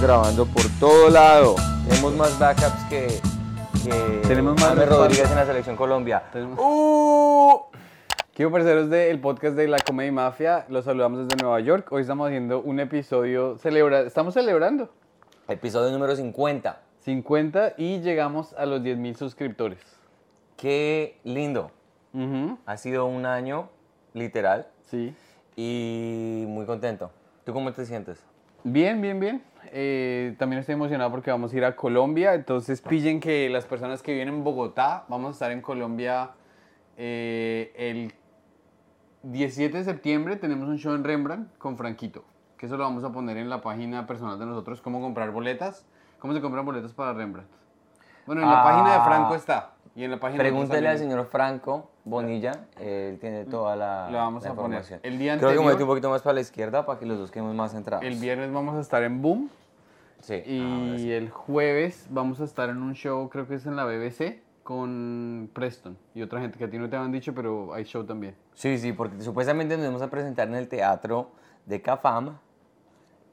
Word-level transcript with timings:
estamos 0.00 0.24
grabando 0.32 0.46
por 0.46 0.62
todo 0.78 1.10
lado. 1.10 1.56
Tenemos 1.88 2.14
más 2.16 2.38
backups 2.38 2.84
que, 2.88 3.06
que 3.84 4.22
Tenemos 4.26 4.54
más 4.54 4.70
James. 4.70 4.88
Rodríguez 4.88 5.30
en 5.30 5.36
la 5.36 5.46
selección 5.46 5.76
Colombia. 5.76 6.22
Tenemos- 6.32 6.58
¡Uh! 6.60 7.60
Quiero 8.34 8.50
parceros 8.50 8.88
del 8.88 9.20
podcast 9.20 9.54
de 9.56 9.68
la 9.68 9.78
Comedia 9.78 10.08
y 10.08 10.12
Mafia, 10.12 10.64
los 10.68 10.86
saludamos 10.86 11.26
desde 11.28 11.42
Nueva 11.42 11.60
York. 11.60 11.92
Hoy 11.92 12.02
estamos 12.02 12.28
haciendo 12.28 12.60
un 12.62 12.80
episodio, 12.80 13.58
celebra, 13.58 14.00
estamos 14.00 14.32
celebrando 14.34 14.88
Episodio 15.48 15.90
número 15.92 16.16
50. 16.16 16.80
50 17.04 17.74
y 17.76 18.00
llegamos 18.00 18.54
a 18.54 18.64
los 18.66 18.80
10.000 18.82 19.16
suscriptores. 19.16 19.80
Qué 20.56 21.18
lindo. 21.24 21.70
Ujú, 22.14 22.58
Ha 22.66 22.76
sido 22.78 23.04
un 23.06 23.26
año, 23.26 23.68
literal, 24.14 24.68
Sí. 24.90 25.14
y 25.56 26.44
muy 26.48 26.64
contento. 26.66 27.10
¿Tú 27.44 27.52
cómo 27.52 27.72
te 27.72 27.84
sientes? 27.84 28.18
Bien, 28.64 29.00
bien, 29.00 29.18
bien. 29.20 29.42
Eh, 29.72 30.34
también 30.38 30.60
estoy 30.60 30.74
emocionado 30.74 31.10
porque 31.10 31.30
vamos 31.30 31.52
a 31.52 31.56
ir 31.56 31.64
a 31.64 31.76
Colombia. 31.76 32.34
Entonces 32.34 32.80
pillen 32.80 33.20
que 33.20 33.48
las 33.50 33.64
personas 33.66 34.02
que 34.02 34.12
viven 34.12 34.28
en 34.28 34.44
Bogotá, 34.44 35.04
vamos 35.08 35.28
a 35.28 35.32
estar 35.32 35.52
en 35.52 35.60
Colombia 35.62 36.30
eh, 36.96 37.72
el 37.76 38.12
17 39.22 39.78
de 39.78 39.84
septiembre. 39.84 40.36
Tenemos 40.36 40.68
un 40.68 40.78
show 40.78 40.94
en 40.94 41.04
Rembrandt 41.04 41.56
con 41.58 41.76
Franquito. 41.76 42.24
Que 42.56 42.66
eso 42.66 42.76
lo 42.76 42.84
vamos 42.84 43.04
a 43.04 43.12
poner 43.12 43.36
en 43.36 43.48
la 43.48 43.60
página 43.62 44.06
personal 44.06 44.38
de 44.38 44.44
nosotros, 44.46 44.80
cómo 44.82 45.00
comprar 45.00 45.30
boletas. 45.30 45.86
¿Cómo 46.18 46.34
se 46.34 46.40
compran 46.42 46.66
boletas 46.66 46.92
para 46.92 47.14
Rembrandt? 47.14 47.48
Bueno, 48.26 48.42
en 48.42 48.48
la 48.50 48.60
Ah. 48.60 48.64
página 48.64 48.92
de 48.98 49.00
Franco 49.04 49.34
está. 49.34 49.70
Y 49.96 50.04
en 50.04 50.10
la 50.12 50.20
página 50.20 50.42
Pregúntele 50.42 50.86
al 50.88 50.98
señor 50.98 51.26
Franco 51.26 51.90
Bonilla, 52.04 52.66
él 52.78 53.18
tiene 53.18 53.44
toda 53.46 53.74
la, 53.76 54.08
La 54.10 54.18
vamos 54.18 54.44
la 54.44 54.50
a 54.50 54.54
poner. 54.54 54.66
información. 54.80 55.00
El 55.02 55.18
día 55.18 55.32
Creo 55.38 55.48
que 55.48 55.54
anterior- 55.56 55.72
metí 55.72 55.82
un 55.82 55.88
poquito 55.88 56.10
más 56.10 56.22
para 56.22 56.34
la 56.34 56.40
izquierda 56.42 56.84
para 56.86 56.98
que 56.98 57.06
los 57.06 57.18
dos 57.18 57.30
quedemos 57.30 57.54
más 57.54 57.72
centrados. 57.72 58.04
El 58.04 58.16
viernes 58.16 58.52
vamos 58.52 58.76
a 58.76 58.80
estar 58.80 59.02
en 59.02 59.20
Boom. 59.22 59.50
Sí. 60.20 60.34
Y 60.44 60.98
sí. 60.98 61.12
el 61.12 61.30
jueves 61.30 62.06
vamos 62.10 62.40
a 62.40 62.44
estar 62.44 62.68
en 62.70 62.78
un 62.82 62.94
show, 62.94 63.28
creo 63.30 63.46
que 63.48 63.54
es 63.54 63.66
en 63.66 63.76
la 63.76 63.84
BBC, 63.84 64.42
con 64.62 65.50
Preston 65.52 65.96
y 66.14 66.22
otra 66.22 66.40
gente 66.40 66.58
que 66.58 66.64
a 66.64 66.70
ti 66.70 66.78
no 66.78 66.88
te 66.88 66.96
habían 66.96 67.10
dicho, 67.12 67.34
pero 67.34 67.72
hay 67.74 67.84
show 67.84 68.04
también. 68.04 68.36
Sí, 68.54 68.78
sí, 68.78 68.92
porque 68.92 69.20
supuestamente 69.22 69.76
nos 69.76 69.86
vamos 69.86 70.02
a 70.02 70.10
presentar 70.10 70.46
en 70.48 70.54
el 70.54 70.68
teatro 70.68 71.30
de 71.66 71.80
Cafam 71.82 72.36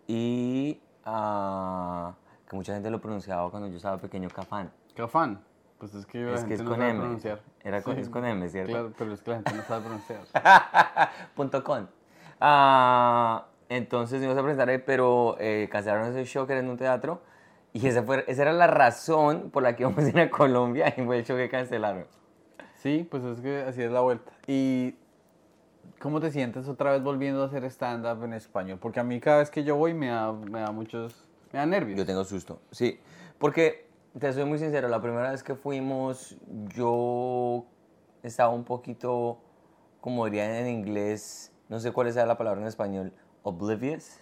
y 0.07 0.79
ah, 1.05 2.13
que 2.49 2.55
mucha 2.55 2.73
gente 2.73 2.89
lo 2.89 2.99
pronunciaba 3.01 3.49
cuando 3.51 3.67
yo 3.69 3.77
estaba 3.77 3.97
pequeño 3.97 4.29
Cafán. 4.29 4.71
Cafán. 4.95 5.41
Pues 5.77 5.93
es 5.93 6.05
que 6.07 6.19
la 6.23 6.33
Es 6.33 6.41
que 6.43 6.47
gente 6.47 6.53
es 6.55 6.63
no 6.63 6.69
con 6.71 6.79
sabe 6.79 6.89
M. 6.91 6.99
pronunciar. 7.01 7.41
Era 7.63 7.81
con- 7.83 7.97
es 7.99 8.09
con 8.09 8.25
M, 8.25 8.49
¿cierto? 8.49 8.71
Claro, 8.71 8.93
pero 8.97 9.13
es 9.13 9.21
que 9.21 9.29
la 9.29 9.35
gente 9.37 9.53
no 9.53 9.61
sabe 9.63 9.81
pronunciar. 9.85 10.21
Punto 11.35 11.63
com. 11.63 11.85
Ah, 12.39 13.45
entonces 13.69 14.21
íbamos 14.21 14.37
a 14.37 14.43
presentar 14.43 14.69
ahí, 14.69 14.77
pero 14.79 15.35
eh, 15.39 15.67
cancelaron 15.71 16.09
ese 16.09 16.25
show 16.25 16.45
que 16.45 16.53
era 16.53 16.61
en 16.61 16.69
un 16.69 16.77
teatro 16.77 17.21
y 17.73 17.85
esa, 17.85 18.03
fue, 18.03 18.23
esa 18.27 18.43
era 18.43 18.53
la 18.53 18.67
razón 18.67 19.51
por 19.51 19.63
la 19.63 19.75
que 19.75 19.83
íbamos 19.83 20.03
a 20.03 20.09
ir 20.09 20.19
a 20.19 20.29
Colombia 20.29 20.93
y 20.97 21.01
fue 21.03 21.19
el 21.19 21.25
show 21.25 21.37
que 21.37 21.49
cancelaron. 21.49 22.05
sí, 22.75 23.07
pues 23.09 23.23
es 23.23 23.41
que 23.41 23.61
así 23.61 23.83
es 23.83 23.91
la 23.91 24.01
vuelta. 24.01 24.31
¿Y 24.47 24.95
cómo 25.99 26.19
te 26.19 26.31
sientes 26.31 26.67
otra 26.67 26.91
vez 26.91 27.03
volviendo 27.03 27.43
a 27.43 27.45
hacer 27.45 27.63
stand-up 27.65 28.23
en 28.23 28.33
español? 28.33 28.79
Porque 28.81 28.99
a 28.99 29.03
mí 29.03 29.19
cada 29.19 29.39
vez 29.39 29.51
que 29.51 29.63
yo 29.63 29.75
voy 29.75 29.93
me 29.93 30.07
da, 30.07 30.31
me 30.31 30.59
da 30.61 30.71
muchos... 30.71 31.27
Me 31.51 31.59
da 31.59 31.65
nervios. 31.65 31.97
Yo 31.97 32.05
tengo 32.05 32.23
susto, 32.23 32.61
sí. 32.71 32.99
Porque, 33.37 33.87
te 34.19 34.33
soy 34.33 34.45
muy 34.45 34.59
sincero, 34.59 34.87
la 34.87 35.01
primera 35.01 35.31
vez 35.31 35.43
que 35.43 35.55
fuimos, 35.55 36.35
yo 36.75 37.65
estaba 38.23 38.49
un 38.49 38.63
poquito, 38.63 39.39
como 40.01 40.25
dirían 40.25 40.51
en 40.51 40.67
inglés, 40.67 41.53
no 41.69 41.79
sé 41.79 41.91
cuál 41.91 42.11
sea 42.11 42.25
la 42.25 42.37
palabra 42.37 42.61
en 42.61 42.67
español, 42.67 43.13
oblivious. 43.47 44.19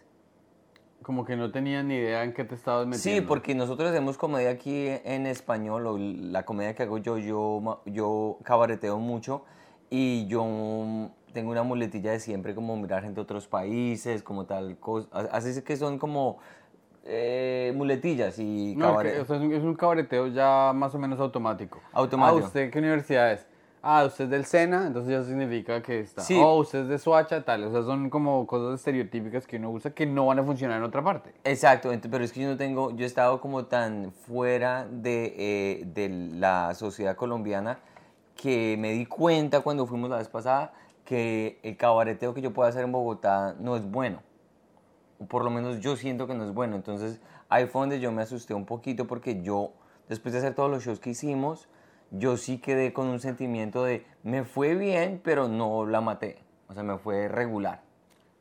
Como 1.02 1.24
que 1.26 1.36
no 1.36 1.52
tenía 1.52 1.84
ni 1.84 1.96
idea 1.96 2.24
en 2.24 2.34
qué 2.34 2.44
te 2.46 2.56
estabas 2.56 2.88
metiendo. 2.88 3.22
Sí, 3.22 3.28
porque 3.28 3.54
nosotros 3.54 3.90
hacemos 3.90 4.18
comedia 4.18 4.50
aquí 4.50 4.88
en 5.04 5.28
español, 5.28 5.86
o 5.88 5.98
la 5.98 6.46
comedia 6.46 6.74
que 6.74 6.84
hago 6.84 6.98
yo, 6.98 7.18
yo, 7.18 7.82
yo 7.86 8.38
cabareteo 8.44 8.98
mucho 8.98 9.44
y 9.90 10.26
yo 10.28 11.12
tengo 11.32 11.52
una 11.52 11.64
muletilla 11.64 12.12
de 12.12 12.20
siempre 12.20 12.56
como 12.56 12.76
mirar 12.78 13.04
gente 13.04 13.16
de 13.16 13.22
otros 13.22 13.48
países, 13.48 14.24
como 14.24 14.46
tal 14.46 14.78
cosa. 14.80 15.08
Así 15.32 15.50
es 15.50 15.62
que 15.62 15.76
son 15.78 16.00
como 16.00 16.40
eh, 17.04 17.72
muletillas 17.76 18.40
y 18.40 18.74
No, 18.76 18.96
cabaret- 18.96 19.14
que, 19.14 19.20
o 19.20 19.26
sea, 19.26 19.36
es, 19.36 19.42
un, 19.44 19.54
es 19.54 19.64
un 19.64 19.76
cabareteo 19.76 20.28
ya 20.28 20.72
más 20.74 20.96
o 20.96 20.98
menos 20.98 21.20
automático. 21.20 21.82
Automático. 21.94 22.46
Ah, 22.46 22.48
¿usted 22.48 22.72
qué 22.72 22.80
universidad 22.80 23.32
es? 23.32 23.46
Ah, 23.88 24.04
usted 24.04 24.24
es 24.24 24.30
del 24.32 24.46
SENA, 24.46 24.88
entonces 24.88 25.12
ya 25.12 25.24
significa 25.24 25.80
que 25.84 26.00
está. 26.00 26.24
Sí. 26.24 26.42
Oh, 26.44 26.56
usted 26.56 26.80
es 26.80 26.88
de 26.88 26.98
Soacha, 26.98 27.46
tal. 27.46 27.66
O 27.66 27.72
sea, 27.72 27.84
son 27.84 28.10
como 28.10 28.48
cosas 28.48 28.80
estereotípicas 28.80 29.46
que 29.46 29.58
uno 29.58 29.70
usa 29.70 29.92
que 29.92 30.08
no 30.08 30.26
van 30.26 30.40
a 30.40 30.44
funcionar 30.44 30.80
en 30.80 30.84
otra 30.84 31.04
parte. 31.04 31.36
Exacto, 31.44 31.92
pero 32.10 32.24
es 32.24 32.32
que 32.32 32.42
yo 32.42 32.50
no 32.50 32.58
tengo, 32.58 32.90
yo 32.96 33.04
he 33.04 33.06
estado 33.06 33.40
como 33.40 33.66
tan 33.66 34.12
fuera 34.12 34.88
de, 34.90 35.36
eh, 35.38 35.84
de 35.86 36.10
la 36.10 36.74
sociedad 36.74 37.16
colombiana 37.16 37.78
que 38.36 38.76
me 38.80 38.92
di 38.92 39.06
cuenta 39.06 39.62
cuando 39.62 39.86
fuimos 39.86 40.10
la 40.10 40.18
vez 40.18 40.30
pasada 40.30 40.74
que 41.04 41.60
el 41.62 41.78
cabareteo 41.78 42.34
que 42.34 42.42
yo 42.42 42.54
puedo 42.54 42.68
hacer 42.68 42.86
en 42.86 42.92
Bogotá 42.92 43.56
no 43.60 43.76
es 43.76 43.86
bueno. 43.86 44.24
O 45.20 45.26
por 45.28 45.44
lo 45.44 45.52
menos 45.52 45.80
yo 45.80 45.96
siento 45.96 46.26
que 46.26 46.34
no 46.34 46.44
es 46.44 46.56
bueno. 46.56 46.76
Entonces 46.76 47.22
ahí 47.50 47.68
fue 47.68 47.82
donde 47.82 48.00
yo 48.00 48.12
me 48.12 48.24
asusté 48.24 48.56
un 48.56 48.66
poquito 48.66 49.06
porque 49.06 49.44
yo, 49.44 49.74
después 50.10 50.34
de 50.34 50.40
hacer 50.40 50.56
todos 50.56 50.72
los 50.72 50.84
shows 50.84 51.00
que 51.00 51.12
hicimos, 51.12 51.68
yo 52.18 52.38
sí 52.38 52.58
quedé 52.60 52.94
con 52.94 53.08
un 53.08 53.20
sentimiento 53.20 53.84
de 53.84 54.06
me 54.24 54.44
fue 54.44 54.76
bien, 54.76 55.22
pero 55.24 55.48
no 55.48 55.86
la 55.86 56.02
maté. 56.02 56.38
O 56.68 56.74
sea, 56.74 56.84
me 56.84 56.98
fue 56.98 57.28
regular. 57.28 57.82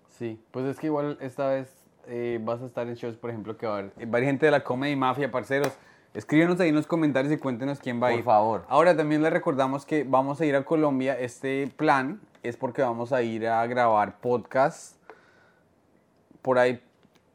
Sí, 0.08 0.40
pues 0.50 0.64
es 0.66 0.78
que 0.78 0.86
igual 0.86 1.18
esta 1.20 1.48
vez 1.48 1.76
eh, 2.06 2.38
vas 2.42 2.62
a 2.62 2.66
estar 2.66 2.86
en 2.86 2.94
shows, 2.94 3.16
por 3.16 3.30
ejemplo, 3.30 3.56
que 3.56 3.66
va 3.66 3.74
a 3.74 3.78
haber 3.78 3.92
eh, 3.98 4.06
varias 4.06 4.30
gente 4.30 4.46
de 4.46 4.52
la 4.52 4.62
Comedy 4.62 4.96
Mafia, 4.96 5.30
parceros. 5.30 5.72
Escríbenos 6.14 6.60
ahí 6.60 6.68
en 6.68 6.76
los 6.76 6.86
comentarios 6.86 7.32
y 7.34 7.38
cuéntenos 7.38 7.80
quién 7.80 8.00
va 8.00 8.06
a 8.06 8.10
Por 8.10 8.18
ir. 8.20 8.24
favor. 8.24 8.64
Ahora 8.68 8.96
también 8.96 9.22
les 9.22 9.32
recordamos 9.32 9.84
que 9.84 10.04
vamos 10.04 10.40
a 10.40 10.46
ir 10.46 10.54
a 10.54 10.64
Colombia. 10.64 11.18
Este 11.18 11.66
plan 11.76 12.20
es 12.44 12.56
porque 12.56 12.82
vamos 12.82 13.12
a 13.12 13.22
ir 13.22 13.48
a 13.48 13.66
grabar 13.66 14.20
podcast. 14.20 14.96
Por 16.40 16.58
ahí 16.58 16.80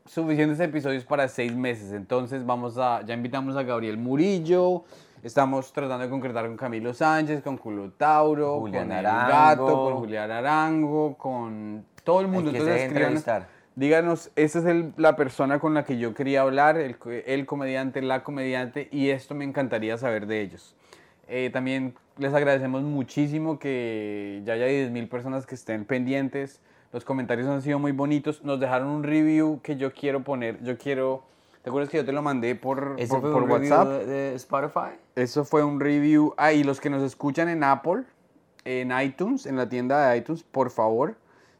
suficientes 0.05 0.59
episodios 0.61 1.03
para 1.03 1.27
seis 1.27 1.53
meses. 1.53 1.91
Entonces 1.91 2.45
vamos 2.45 2.77
a, 2.77 3.01
ya 3.05 3.13
invitamos 3.13 3.57
a 3.57 3.63
Gabriel 3.63 3.97
Murillo. 3.97 4.85
Estamos 5.23 5.73
tratando 5.73 6.03
de 6.05 6.09
concretar 6.09 6.45
con 6.47 6.55
Camilo 6.55 6.93
Sánchez, 6.93 7.41
con 7.43 7.57
Culo 7.57 7.91
Tauro, 7.91 8.59
Julián 8.59 8.87
con 8.87 8.97
Arango. 8.97 9.29
Gato, 9.29 9.65
con 9.65 9.95
Julián 9.97 10.31
Arango, 10.31 11.17
con 11.17 11.85
todo 12.03 12.21
el 12.21 12.27
mundo. 12.27 12.49
El 12.51 12.55
que 12.55 12.61
Entonces 12.61 12.87
entrevistar. 12.87 13.47
Díganos, 13.75 14.31
esta 14.35 14.59
es 14.59 14.65
el- 14.65 14.93
la 14.97 15.15
persona 15.15 15.59
con 15.59 15.73
la 15.73 15.83
que 15.83 15.97
yo 15.97 16.13
quería 16.13 16.41
hablar, 16.41 16.77
el, 16.77 16.95
el 17.25 17.45
comediante, 17.45 18.01
la 18.01 18.23
comediante, 18.23 18.89
y 18.91 19.09
esto 19.09 19.35
me 19.35 19.45
encantaría 19.45 19.97
saber 19.97 20.25
de 20.25 20.41
ellos. 20.41 20.75
Eh, 21.27 21.49
también 21.51 21.93
les 22.17 22.33
agradecemos 22.33 22.81
muchísimo 22.81 23.59
que 23.59 24.41
ya 24.45 24.53
haya 24.53 24.65
10.000 24.65 25.07
personas 25.07 25.45
que 25.45 25.55
estén 25.55 25.85
pendientes. 25.85 26.59
Los 26.91 27.05
comentarios 27.05 27.47
han 27.47 27.61
sido 27.61 27.77
muy 27.77 27.91
bonitos. 27.91 28.43
Nos 28.43 28.59
dejaron 28.59 28.87
un 28.87 29.03
review 29.03 29.59
que 29.61 29.75
yo 29.77 29.93
quiero 29.93 30.23
poner. 30.23 30.61
Yo 30.63 30.77
quiero. 30.77 31.23
¿Te 31.61 31.69
acuerdas 31.69 31.89
que 31.89 31.97
yo 31.97 32.05
te 32.05 32.11
lo 32.11 32.21
mandé 32.21 32.55
por, 32.55 32.95
¿Ese 32.97 33.09
por, 33.09 33.21
fue 33.21 33.31
por 33.31 33.43
un 33.43 33.49
review 33.49 33.71
WhatsApp? 33.71 33.87
de, 33.87 34.05
de 34.05 34.35
Spotify? 34.35 34.97
Eso 35.15 35.43
fue 35.43 35.63
un 35.63 35.79
review. 35.79 36.33
Ah, 36.37 36.53
y 36.53 36.63
los 36.63 36.79
que 36.79 36.89
nos 36.89 37.03
escuchan 37.03 37.49
en 37.49 37.63
Apple, 37.63 38.03
en 38.63 38.91
iTunes, 38.97 39.45
en 39.45 39.57
la 39.57 39.67
tienda 39.67 40.09
de 40.09 40.17
iTunes, 40.17 40.43
por 40.43 40.69
favor, 40.69 41.15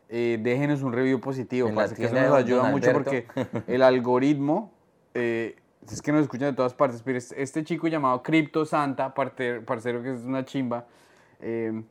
eh, 0.08 0.40
déjenos 0.42 0.82
un 0.82 0.94
review 0.94 1.20
positivo. 1.20 1.72
Parce, 1.76 1.96
que 1.96 2.06
eso 2.06 2.16
nos 2.16 2.34
ayuda 2.34 2.64
mucho 2.72 2.92
porque 2.94 3.28
el 3.68 3.82
algoritmo 3.82 4.72
eh, 5.14 5.56
es 5.92 6.02
que 6.02 6.12
nos 6.12 6.22
escuchan 6.22 6.50
de 6.50 6.56
todas 6.56 6.74
partes. 6.74 7.02
Pero 7.04 7.18
este, 7.18 7.64
chico 7.64 7.88
llamado 7.88 8.24
Crypto 8.24 8.66
Santa, 8.66 9.14
parcero 9.14 10.02
que 10.02 10.14
es 10.14 10.24
una 10.24 10.46
chimba, 10.46 10.86
eh, 11.42 11.84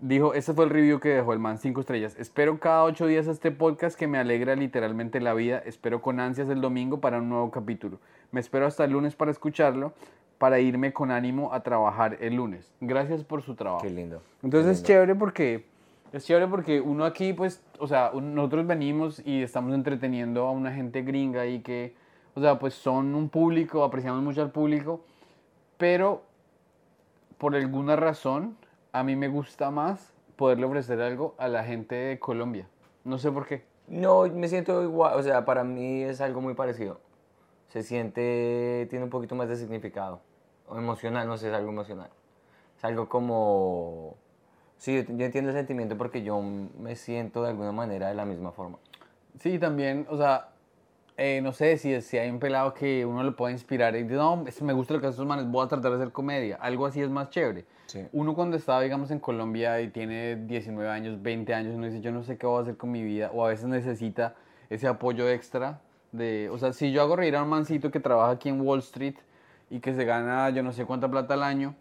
dijo: 0.00 0.34
Este 0.34 0.52
fue 0.52 0.64
el 0.64 0.70
review 0.70 1.00
que 1.00 1.10
dejó 1.10 1.32
el 1.32 1.38
man, 1.38 1.58
cinco 1.58 1.80
estrellas. 1.80 2.16
Espero 2.18 2.58
cada 2.58 2.84
ocho 2.84 3.06
días 3.06 3.26
este 3.26 3.50
podcast 3.50 3.98
que 3.98 4.06
me 4.06 4.18
alegra 4.18 4.56
literalmente 4.56 5.20
la 5.20 5.34
vida. 5.34 5.58
Espero 5.58 6.00
con 6.02 6.20
ansias 6.20 6.48
el 6.48 6.60
domingo 6.60 7.00
para 7.00 7.18
un 7.18 7.28
nuevo 7.28 7.50
capítulo. 7.50 7.98
Me 8.30 8.40
espero 8.40 8.66
hasta 8.66 8.84
el 8.84 8.92
lunes 8.92 9.14
para 9.16 9.30
escucharlo, 9.30 9.92
para 10.38 10.60
irme 10.60 10.92
con 10.92 11.10
ánimo 11.10 11.52
a 11.52 11.62
trabajar 11.62 12.18
el 12.20 12.34
lunes. 12.34 12.72
Gracias 12.80 13.24
por 13.24 13.42
su 13.42 13.54
trabajo. 13.54 13.82
Qué 13.82 13.90
lindo. 13.90 14.22
Entonces 14.42 14.66
qué 14.66 14.70
es 14.70 14.76
lindo. 14.76 14.86
chévere 14.86 15.14
porque 15.14 15.64
es 16.12 16.24
chévere 16.24 16.46
porque 16.46 16.80
uno 16.80 17.04
aquí 17.04 17.32
pues, 17.32 17.62
o 17.78 17.86
sea, 17.86 18.12
nosotros 18.14 18.66
venimos 18.66 19.22
y 19.24 19.42
estamos 19.42 19.74
entreteniendo 19.74 20.46
a 20.46 20.52
una 20.52 20.72
gente 20.72 21.02
gringa 21.02 21.46
y 21.46 21.60
que, 21.60 21.94
o 22.34 22.40
sea, 22.40 22.58
pues 22.58 22.74
son 22.74 23.14
un 23.14 23.28
público, 23.28 23.84
apreciamos 23.84 24.22
mucho 24.22 24.42
al 24.42 24.50
público, 24.50 25.04
pero 25.76 26.22
por 27.38 27.54
alguna 27.54 27.94
razón 27.96 28.56
a 28.98 29.04
mí 29.04 29.14
me 29.14 29.28
gusta 29.28 29.70
más 29.70 30.12
poderle 30.34 30.66
ofrecer 30.66 31.00
algo 31.00 31.34
a 31.38 31.46
la 31.46 31.62
gente 31.62 31.94
de 31.94 32.18
Colombia. 32.18 32.68
No 33.04 33.18
sé 33.18 33.30
por 33.30 33.46
qué. 33.46 33.64
No, 33.86 34.26
me 34.26 34.48
siento 34.48 34.82
igual, 34.82 35.14
o 35.16 35.22
sea, 35.22 35.44
para 35.44 35.62
mí 35.62 36.02
es 36.02 36.20
algo 36.20 36.40
muy 36.40 36.54
parecido. 36.54 37.00
Se 37.68 37.82
siente, 37.82 38.86
tiene 38.90 39.04
un 39.04 39.10
poquito 39.10 39.36
más 39.36 39.48
de 39.48 39.56
significado. 39.56 40.20
O 40.66 40.76
emocional, 40.76 41.28
no 41.28 41.38
sé, 41.38 41.48
es 41.48 41.54
algo 41.54 41.70
emocional. 41.70 42.10
Es 42.76 42.84
algo 42.84 43.08
como... 43.08 44.16
Sí, 44.78 44.94
yo, 44.94 45.14
yo 45.16 45.24
entiendo 45.24 45.50
el 45.50 45.56
sentimiento 45.56 45.96
porque 45.96 46.22
yo 46.22 46.40
me 46.40 46.96
siento 46.96 47.42
de 47.42 47.50
alguna 47.50 47.72
manera 47.72 48.08
de 48.08 48.14
la 48.14 48.24
misma 48.24 48.52
forma. 48.52 48.78
Sí, 49.38 49.58
también, 49.58 50.06
o 50.10 50.16
sea, 50.16 50.50
eh, 51.18 51.40
no 51.42 51.52
sé 51.52 51.76
si, 51.78 52.00
si 52.00 52.16
hay 52.16 52.30
un 52.30 52.38
pelado 52.38 52.72
que 52.72 53.04
uno 53.04 53.24
le 53.24 53.32
pueda 53.32 53.50
inspirar 53.52 53.96
y 53.96 54.04
dice, 54.04 54.14
no, 54.14 54.44
me 54.62 54.72
gusta 54.72 54.94
lo 54.94 55.00
que 55.00 55.06
hacen 55.08 55.14
estos 55.14 55.26
manes, 55.26 55.50
voy 55.50 55.66
a 55.66 55.68
tratar 55.68 55.90
de 55.90 55.96
hacer 55.96 56.12
comedia. 56.12 56.56
Algo 56.60 56.86
así 56.86 57.02
es 57.02 57.10
más 57.10 57.30
chévere. 57.30 57.64
Sí. 57.86 58.06
Uno 58.12 58.34
cuando 58.34 58.56
está, 58.56 58.80
digamos, 58.80 59.10
en 59.10 59.18
Colombia 59.18 59.80
y 59.80 59.88
tiene 59.88 60.36
19 60.36 60.88
años, 60.88 61.20
20 61.20 61.52
años, 61.54 61.74
uno 61.74 61.86
dice, 61.86 62.00
yo 62.00 62.12
no 62.12 62.22
sé 62.22 62.38
qué 62.38 62.46
voy 62.46 62.60
a 62.60 62.62
hacer 62.62 62.76
con 62.76 62.92
mi 62.92 63.02
vida, 63.02 63.30
o 63.34 63.44
a 63.44 63.48
veces 63.48 63.66
necesita 63.66 64.36
ese 64.70 64.86
apoyo 64.86 65.28
extra 65.28 65.80
de, 66.12 66.48
o 66.50 66.58
sea, 66.58 66.72
si 66.72 66.92
yo 66.92 67.02
hago 67.02 67.16
reír 67.16 67.34
a 67.34 67.42
un 67.42 67.48
mancito 67.48 67.90
que 67.90 67.98
trabaja 67.98 68.32
aquí 68.32 68.48
en 68.48 68.60
Wall 68.60 68.78
Street 68.78 69.16
y 69.70 69.80
que 69.80 69.94
se 69.94 70.04
gana 70.04 70.48
yo 70.50 70.62
no 70.62 70.72
sé 70.72 70.84
cuánta 70.84 71.10
plata 71.10 71.34
al 71.34 71.42
año, 71.42 71.74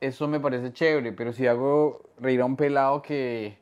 eso 0.00 0.28
me 0.28 0.38
parece 0.38 0.72
chévere, 0.72 1.12
pero 1.12 1.32
si 1.32 1.46
hago 1.46 2.02
reír 2.20 2.40
a 2.40 2.44
un 2.44 2.56
pelado 2.56 3.02
que 3.02 3.58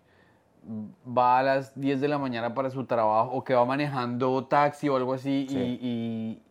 va 1.06 1.38
a 1.38 1.42
las 1.42 1.78
10 1.80 2.00
de 2.00 2.08
la 2.08 2.18
mañana 2.18 2.54
para 2.54 2.70
su 2.70 2.84
trabajo 2.84 3.30
o 3.32 3.44
que 3.44 3.54
va 3.54 3.64
manejando 3.64 4.44
taxi 4.46 4.88
o 4.88 4.96
algo 4.96 5.12
así 5.14 5.46
Sí. 5.48 5.56
y, 5.58 5.78
y- 5.88 6.42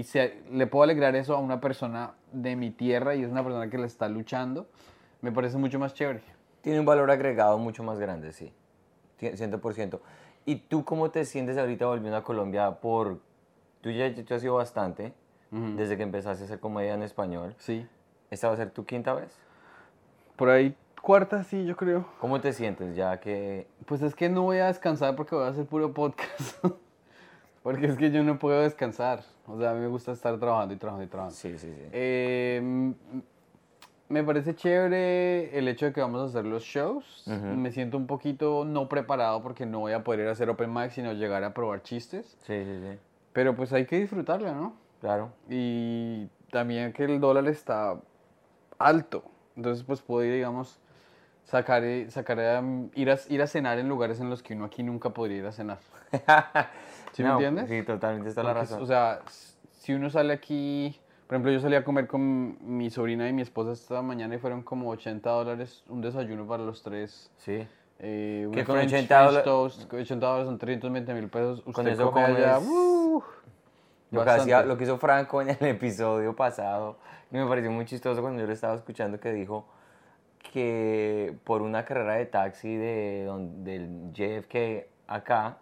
y 0.00 0.04
se, 0.04 0.42
le 0.50 0.66
puedo 0.66 0.84
alegrar 0.84 1.14
eso 1.16 1.34
a 1.36 1.38
una 1.38 1.60
persona 1.60 2.14
de 2.32 2.56
mi 2.56 2.70
tierra 2.70 3.14
y 3.14 3.22
es 3.24 3.30
una 3.30 3.42
persona 3.44 3.68
que 3.68 3.76
le 3.76 3.86
está 3.86 4.08
luchando, 4.08 4.66
me 5.20 5.32
parece 5.32 5.58
mucho 5.58 5.78
más 5.78 5.92
chévere. 5.92 6.22
Tiene 6.62 6.80
un 6.80 6.86
valor 6.86 7.10
agregado 7.10 7.58
mucho 7.58 7.82
más 7.82 7.98
grande, 7.98 8.32
sí. 8.32 8.52
Cien- 9.20 9.36
100%. 9.36 10.00
¿Y 10.46 10.56
tú 10.56 10.84
cómo 10.84 11.10
te 11.10 11.24
sientes 11.26 11.58
ahorita 11.58 11.86
volviendo 11.86 12.16
a 12.16 12.24
Colombia 12.24 12.70
por... 12.80 13.20
Tú 13.82 13.90
ya 13.90 14.12
tú 14.14 14.34
has 14.34 14.42
ido 14.42 14.54
bastante, 14.54 15.12
desde 15.50 15.96
que 15.98 16.02
empezaste 16.04 16.44
a 16.44 16.46
hacer 16.46 16.58
comedia 16.60 16.94
en 16.94 17.02
español. 17.02 17.54
Sí. 17.58 17.86
¿Esta 18.30 18.48
va 18.48 18.54
a 18.54 18.56
ser 18.56 18.70
tu 18.70 18.86
quinta 18.86 19.12
vez? 19.12 19.36
Por 20.36 20.48
ahí 20.48 20.74
cuarta, 21.02 21.44
sí, 21.44 21.66
yo 21.66 21.76
creo. 21.76 22.06
¿Cómo 22.20 22.40
te 22.40 22.52
sientes 22.52 22.96
ya 22.96 23.20
que... 23.20 23.66
Pues 23.86 24.00
es 24.02 24.14
que 24.14 24.28
no 24.28 24.42
voy 24.42 24.58
a 24.58 24.68
descansar 24.68 25.14
porque 25.16 25.34
voy 25.34 25.44
a 25.44 25.48
hacer 25.48 25.66
puro 25.66 25.92
podcast. 25.92 26.64
porque 27.62 27.86
es 27.86 27.96
que 27.96 28.10
yo 28.10 28.22
no 28.22 28.38
puedo 28.38 28.62
descansar. 28.62 29.22
O 29.46 29.58
sea, 29.58 29.72
a 29.72 29.74
mí 29.74 29.80
me 29.80 29.88
gusta 29.88 30.12
estar 30.12 30.38
trabajando 30.38 30.72
y 30.74 30.78
trabajando 30.78 31.04
y 31.04 31.08
trabajando. 31.08 31.36
Sí, 31.36 31.58
sí, 31.58 31.68
sí. 31.68 31.88
Eh, 31.92 32.94
me 34.12 34.22
parece 34.22 34.54
chévere 34.54 35.58
el 35.58 35.66
hecho 35.68 35.86
de 35.86 35.92
que 35.92 36.00
vamos 36.02 36.20
a 36.20 36.24
hacer 36.26 36.44
los 36.44 36.62
shows. 36.62 37.24
Me 37.26 37.72
siento 37.72 37.96
un 37.96 38.06
poquito 38.06 38.64
no 38.66 38.86
preparado 38.88 39.42
porque 39.42 39.64
no 39.64 39.80
voy 39.80 39.92
a 39.92 40.04
poder 40.04 40.20
ir 40.20 40.28
a 40.28 40.32
hacer 40.32 40.50
open 40.50 40.72
mic, 40.72 40.90
sino 40.90 41.14
llegar 41.14 41.42
a 41.44 41.54
probar 41.54 41.82
chistes. 41.82 42.36
Sí, 42.42 42.62
sí, 42.64 42.78
sí. 42.80 42.98
Pero 43.32 43.56
pues 43.56 43.72
hay 43.72 43.86
que 43.86 43.98
disfrutarlo, 43.98 44.54
¿no? 44.54 44.74
Claro. 45.00 45.32
Y 45.48 46.28
también 46.50 46.92
que 46.92 47.04
el 47.04 47.20
dólar 47.20 47.48
está 47.48 47.98
alto. 48.78 49.24
Entonces 49.56 49.82
pues 49.82 50.02
puedo 50.02 50.24
ir, 50.24 50.34
digamos, 50.34 50.78
sacar, 51.44 51.82
sacar 52.08 52.40
a- 52.40 52.62
ir, 52.94 53.10
a, 53.10 53.18
ir 53.28 53.42
a 53.42 53.46
cenar 53.46 53.78
en 53.78 53.88
lugares 53.88 54.20
en 54.20 54.30
los 54.30 54.42
que 54.42 54.54
uno 54.54 54.64
aquí 54.64 54.82
nunca 54.82 55.10
podría 55.10 55.38
ir 55.38 55.46
a 55.46 55.52
cenar. 55.52 55.78
¿Sí 57.12 57.22
me 57.22 57.28
No, 57.28 57.34
entiendes? 57.34 57.68
Sí, 57.68 57.82
totalmente 57.82 58.28
está 58.30 58.42
la 58.42 58.54
razón. 58.54 58.82
O 58.82 58.86
sea, 58.86 59.20
si 59.72 59.92
uno 59.94 60.08
sale 60.10 60.32
aquí, 60.32 60.98
por 61.26 61.36
ejemplo, 61.36 61.52
yo 61.52 61.60
salí 61.60 61.74
a 61.74 61.84
comer 61.84 62.06
con 62.06 62.56
mi 62.76 62.90
sobrina 62.90 63.28
y 63.28 63.32
mi 63.32 63.42
esposa 63.42 63.72
esta 63.72 64.00
mañana 64.02 64.34
y 64.34 64.38
fueron 64.38 64.62
como 64.62 64.88
80 64.90 65.28
dólares 65.30 65.82
un 65.88 66.00
desayuno 66.00 66.46
para 66.46 66.62
los 66.62 66.82
tres. 66.82 67.30
sí. 67.38 67.66
Eh, 68.04 68.48
Que 68.52 68.64
con 68.64 68.74
French- 68.74 68.88
80 68.88 69.14
French 69.16 69.30
dola- 69.30 69.42
toast, 69.44 69.86
con 69.88 70.00
80 70.00 70.26
dólares 70.26 70.46
son 70.48 70.58
320 70.58 71.14
mil 71.14 71.28
pesos. 71.28 71.62
Usted 71.64 71.86
eso 71.86 72.10
come 72.10 72.24
allá, 72.26 72.58
¡uh! 72.58 73.22
Lo 74.10 74.24
que, 74.24 74.30
hacía, 74.30 74.64
lo 74.64 74.76
que 74.76 74.82
hizo 74.84 74.98
Franco 74.98 75.40
en 75.40 75.50
el 75.50 75.56
episodio 75.66 76.34
pasado, 76.34 76.96
y 77.30 77.36
me 77.36 77.46
pareció 77.46 77.70
muy 77.70 77.84
chistoso 77.84 78.20
cuando 78.20 78.40
yo 78.40 78.46
lo 78.48 78.52
estaba 78.52 78.74
escuchando, 78.74 79.20
que 79.20 79.32
dijo 79.32 79.66
que 80.42 81.34
por 81.44 81.62
una 81.62 81.84
carrera 81.84 82.14
de 82.14 82.26
taxi 82.26 82.76
de, 82.76 83.24
don- 83.26 83.64
del 83.64 84.12
JFK 84.12 84.86
acá, 85.06 85.58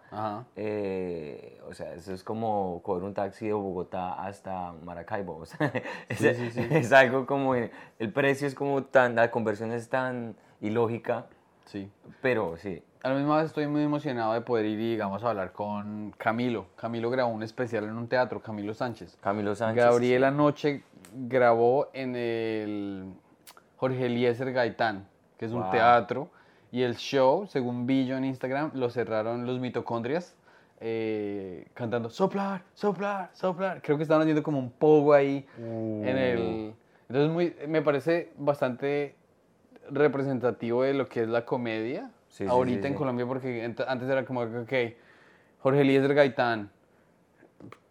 eh, 0.55 1.59
o 1.67 1.73
sea, 1.73 1.93
eso 1.93 2.13
es 2.13 2.23
como 2.23 2.81
coger 2.83 3.03
un 3.03 3.13
taxi 3.13 3.47
de 3.47 3.53
Bogotá 3.53 4.13
hasta 4.13 4.73
Maracaibo. 4.83 5.37
O 5.37 5.45
sea, 5.45 5.71
es, 6.09 6.17
Sí, 6.19 6.33
sí, 6.35 6.51
sí. 6.51 6.67
es 6.69 6.91
algo 6.93 7.25
como, 7.25 7.55
el 7.55 7.69
precio 8.13 8.47
es 8.47 8.55
como 8.55 8.83
tan, 8.83 9.15
la 9.15 9.29
conversión 9.31 9.71
es 9.71 9.89
tan 9.89 10.35
ilógica, 10.61 11.25
Sí. 11.65 11.89
pero 12.21 12.57
sí. 12.57 12.81
A 13.03 13.09
la 13.09 13.15
misma 13.15 13.37
vez 13.37 13.47
estoy 13.47 13.65
muy 13.67 13.81
emocionado 13.83 14.33
de 14.33 14.41
poder 14.41 14.65
ir 14.67 14.79
y, 14.79 14.91
digamos, 14.91 15.23
a 15.23 15.29
hablar 15.31 15.51
con 15.53 16.11
Camilo. 16.17 16.67
Camilo 16.75 17.09
grabó 17.09 17.31
un 17.31 17.41
especial 17.43 17.85
en 17.85 17.97
un 17.97 18.07
teatro, 18.07 18.41
Camilo 18.41 18.73
Sánchez. 18.75 19.17
Camilo 19.21 19.55
Sánchez. 19.55 19.83
Gabriel 19.83 20.23
anoche 20.23 20.83
grabó 21.13 21.87
en 21.93 22.15
el 22.15 23.13
Jorge 23.81 24.05
Eliezer 24.05 24.53
Gaitán, 24.53 25.07
que 25.39 25.45
es 25.45 25.53
un 25.53 25.67
teatro, 25.71 26.29
y 26.71 26.83
el 26.83 26.97
show, 26.97 27.47
según 27.47 27.87
vi 27.87 28.05
yo 28.05 28.15
en 28.15 28.25
Instagram, 28.25 28.69
lo 28.75 28.91
cerraron 28.91 29.47
los 29.47 29.59
mitocondrias 29.59 30.35
eh, 30.79 31.65
cantando 31.73 32.11
soplar, 32.11 32.61
soplar, 32.75 33.31
soplar. 33.33 33.81
Creo 33.81 33.97
que 33.97 34.03
estaban 34.03 34.21
haciendo 34.21 34.43
como 34.43 34.59
un 34.59 34.69
pogo 34.69 35.13
ahí 35.13 35.47
en 35.57 36.15
el... 36.15 36.73
Entonces 37.09 37.31
muy, 37.31 37.55
me 37.67 37.81
parece 37.81 38.31
bastante 38.37 39.15
representativo 39.89 40.83
de 40.83 40.93
lo 40.93 41.09
que 41.09 41.23
es 41.23 41.27
la 41.27 41.43
comedia 41.43 42.11
Sí, 42.29 42.45
ahorita 42.45 42.83
sí, 42.83 42.87
en. 42.89 42.93
Colombia, 42.93 43.25
porque 43.25 43.63
antes 43.87 44.07
era 44.07 44.23
como, 44.25 44.41
ok, 44.41 44.73
Jorge 45.59 45.81
Eliezer 45.81 46.13
Gaitán, 46.13 46.69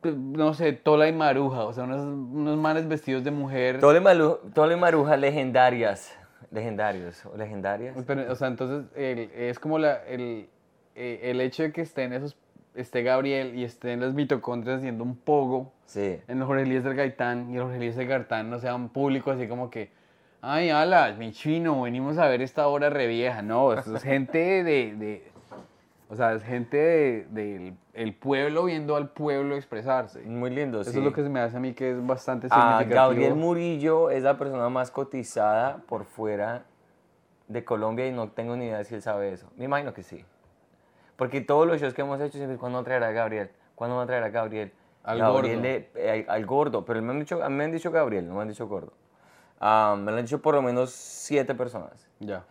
no 0.02 0.54
sé, 0.54 0.72
Tola 0.72 1.08
y 1.08 1.12
Maruja, 1.12 1.64
o 1.64 1.72
sea, 1.72 1.84
unos, 1.84 2.00
unos 2.00 2.56
manes 2.56 2.88
vestidos 2.88 3.22
de 3.24 3.30
mujer. 3.30 3.80
Malu- 3.80 4.38
Tole 4.54 4.76
Maruja 4.76 5.16
legendarias. 5.16 6.16
Legendarios 6.50 7.24
o 7.26 7.36
legendarias. 7.36 7.96
Pero, 8.06 8.32
o 8.32 8.34
sea, 8.34 8.48
entonces 8.48 8.86
el- 8.96 9.30
es 9.34 9.58
como 9.58 9.78
la, 9.78 10.02
el, 10.08 10.48
eh, 10.96 11.20
el 11.24 11.40
hecho 11.40 11.62
de 11.62 11.72
que 11.72 11.82
estén 11.82 12.12
esos, 12.12 12.36
esté 12.74 13.02
Gabriel 13.02 13.54
y 13.56 13.64
estén 13.64 14.00
las 14.00 14.14
mitocondrias 14.14 14.78
haciendo 14.78 15.04
un 15.04 15.16
pogo 15.16 15.72
Sí. 15.84 16.18
en 16.28 16.38
el 16.38 16.44
Jorge 16.44 16.62
Eliezer 16.62 16.94
Gaitán 16.94 17.50
y 17.50 17.56
el 17.56 17.62
Jorge 17.62 17.76
Eliezer 17.76 18.06
Gaitán 18.06 18.48
no 18.50 18.58
sea 18.58 18.74
un 18.74 18.88
público 18.88 19.30
así 19.30 19.46
como 19.48 19.70
que, 19.70 19.90
ay, 20.40 20.70
ala, 20.70 21.12
mi 21.18 21.30
chino, 21.32 21.82
venimos 21.82 22.16
a 22.18 22.26
ver 22.26 22.42
esta 22.42 22.66
obra 22.68 22.88
re 22.90 23.06
vieja. 23.06 23.42
No, 23.42 23.72
es 23.72 23.84
gente 24.02 24.64
de, 24.64 24.94
de- 24.96 25.30
o 26.10 26.16
sea, 26.16 26.32
es 26.34 26.42
gente 26.42 26.76
de- 26.76 27.26
del 27.30 27.76
el 27.94 28.14
pueblo 28.14 28.64
viendo 28.64 28.96
al 28.96 29.08
pueblo 29.10 29.54
expresarse. 29.56 30.20
Muy 30.22 30.50
lindo, 30.50 30.80
Eso 30.80 30.90
sí. 30.90 30.98
es 30.98 31.04
lo 31.04 31.12
que 31.12 31.22
se 31.22 31.28
me 31.28 31.40
hace 31.40 31.56
a 31.56 31.60
mí 31.60 31.72
que 31.72 31.92
es 31.92 32.06
bastante 32.06 32.48
Ah, 32.50 32.54
significativo. 32.78 33.00
Gabriel 33.02 33.34
Murillo 33.36 34.10
es 34.10 34.22
la 34.24 34.36
persona 34.36 34.68
más 34.68 34.90
cotizada 34.90 35.78
por 35.86 36.04
fuera 36.04 36.64
de 37.48 37.64
Colombia 37.64 38.06
y 38.06 38.12
no 38.12 38.28
tengo 38.30 38.56
ni 38.56 38.66
idea 38.66 38.82
si 38.84 38.94
él 38.96 39.02
sabe 39.02 39.32
eso. 39.32 39.48
Me 39.56 39.64
imagino 39.64 39.94
que 39.94 40.02
sí. 40.02 40.24
Porque 41.16 41.40
todos 41.40 41.66
los 41.66 41.80
shows 41.80 41.94
que 41.94 42.02
hemos 42.02 42.20
hecho 42.20 42.36
siempre, 42.38 42.56
¿cuándo 42.58 42.76
va 42.78 42.82
a 42.82 42.84
traer 42.84 43.04
a 43.04 43.12
Gabriel? 43.12 43.50
¿Cuándo 43.74 43.96
va 43.96 44.02
a 44.04 44.06
traer 44.06 44.24
a 44.24 44.28
Gabriel? 44.30 44.72
Al 45.02 45.18
Gabriel 45.18 45.56
gordo. 45.56 45.62
le- 45.68 45.90
eh, 45.94 46.26
al 46.28 46.46
gordo, 46.46 46.84
pero 46.84 47.00
me 47.02 47.12
han 47.12 47.20
dicho, 47.20 47.38
me 47.50 47.64
han 47.64 47.72
dicho 47.72 47.90
Gabriel, 47.90 48.26
no 48.28 48.34
me 48.34 48.42
han 48.42 48.48
dicho 48.48 48.66
gordo. 48.68 48.92
Ah, 49.60 49.96
me 49.98 50.10
lo 50.10 50.18
han 50.18 50.24
dicho 50.24 50.40
por 50.40 50.54
lo 50.54 50.62
menos 50.62 50.90
siete 50.90 51.54
personas. 51.54 52.08
Ya. 52.20 52.44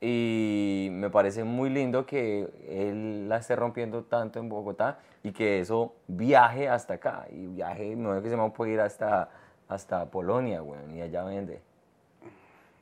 Y 0.00 0.88
me 0.92 1.08
parece 1.10 1.42
muy 1.44 1.70
lindo 1.70 2.04
que 2.04 2.48
él 2.68 3.28
la 3.28 3.38
esté 3.38 3.56
rompiendo 3.56 4.02
tanto 4.04 4.38
en 4.38 4.48
Bogotá 4.48 4.98
y 5.22 5.32
que 5.32 5.60
eso 5.60 5.94
viaje 6.06 6.68
hasta 6.68 6.94
acá. 6.94 7.26
Y 7.30 7.46
viaje, 7.46 7.84
me 7.96 8.02
imagino 8.02 8.22
que 8.22 8.28
se 8.30 8.36
me 8.36 8.50
puede 8.50 8.72
ir 8.72 8.80
hasta, 8.80 9.30
hasta 9.68 10.04
Polonia, 10.06 10.60
bueno, 10.60 10.94
y 10.94 11.00
allá 11.00 11.24
vende. 11.24 11.60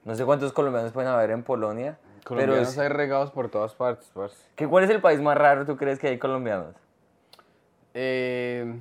No 0.04 0.14
sé 0.14 0.24
cuántos 0.24 0.52
colombianos 0.52 0.92
pueden 0.92 1.08
haber 1.10 1.30
en 1.30 1.42
Polonia, 1.44 1.96
pero 2.02 2.24
Colombianos 2.24 2.68
es- 2.70 2.78
hay 2.78 2.88
regados 2.88 3.30
por 3.30 3.48
todas 3.48 3.74
partes, 3.74 4.10
parce. 4.12 4.36
¿qué- 4.56 4.66
¿cuál 4.68 4.84
es 4.84 4.90
el 4.90 5.00
país 5.00 5.20
más 5.20 5.38
raro 5.38 5.64
tú 5.64 5.76
crees 5.76 5.98
que 5.98 6.08
hay 6.08 6.18
colombianos? 6.18 6.74
Eh, 7.94 8.76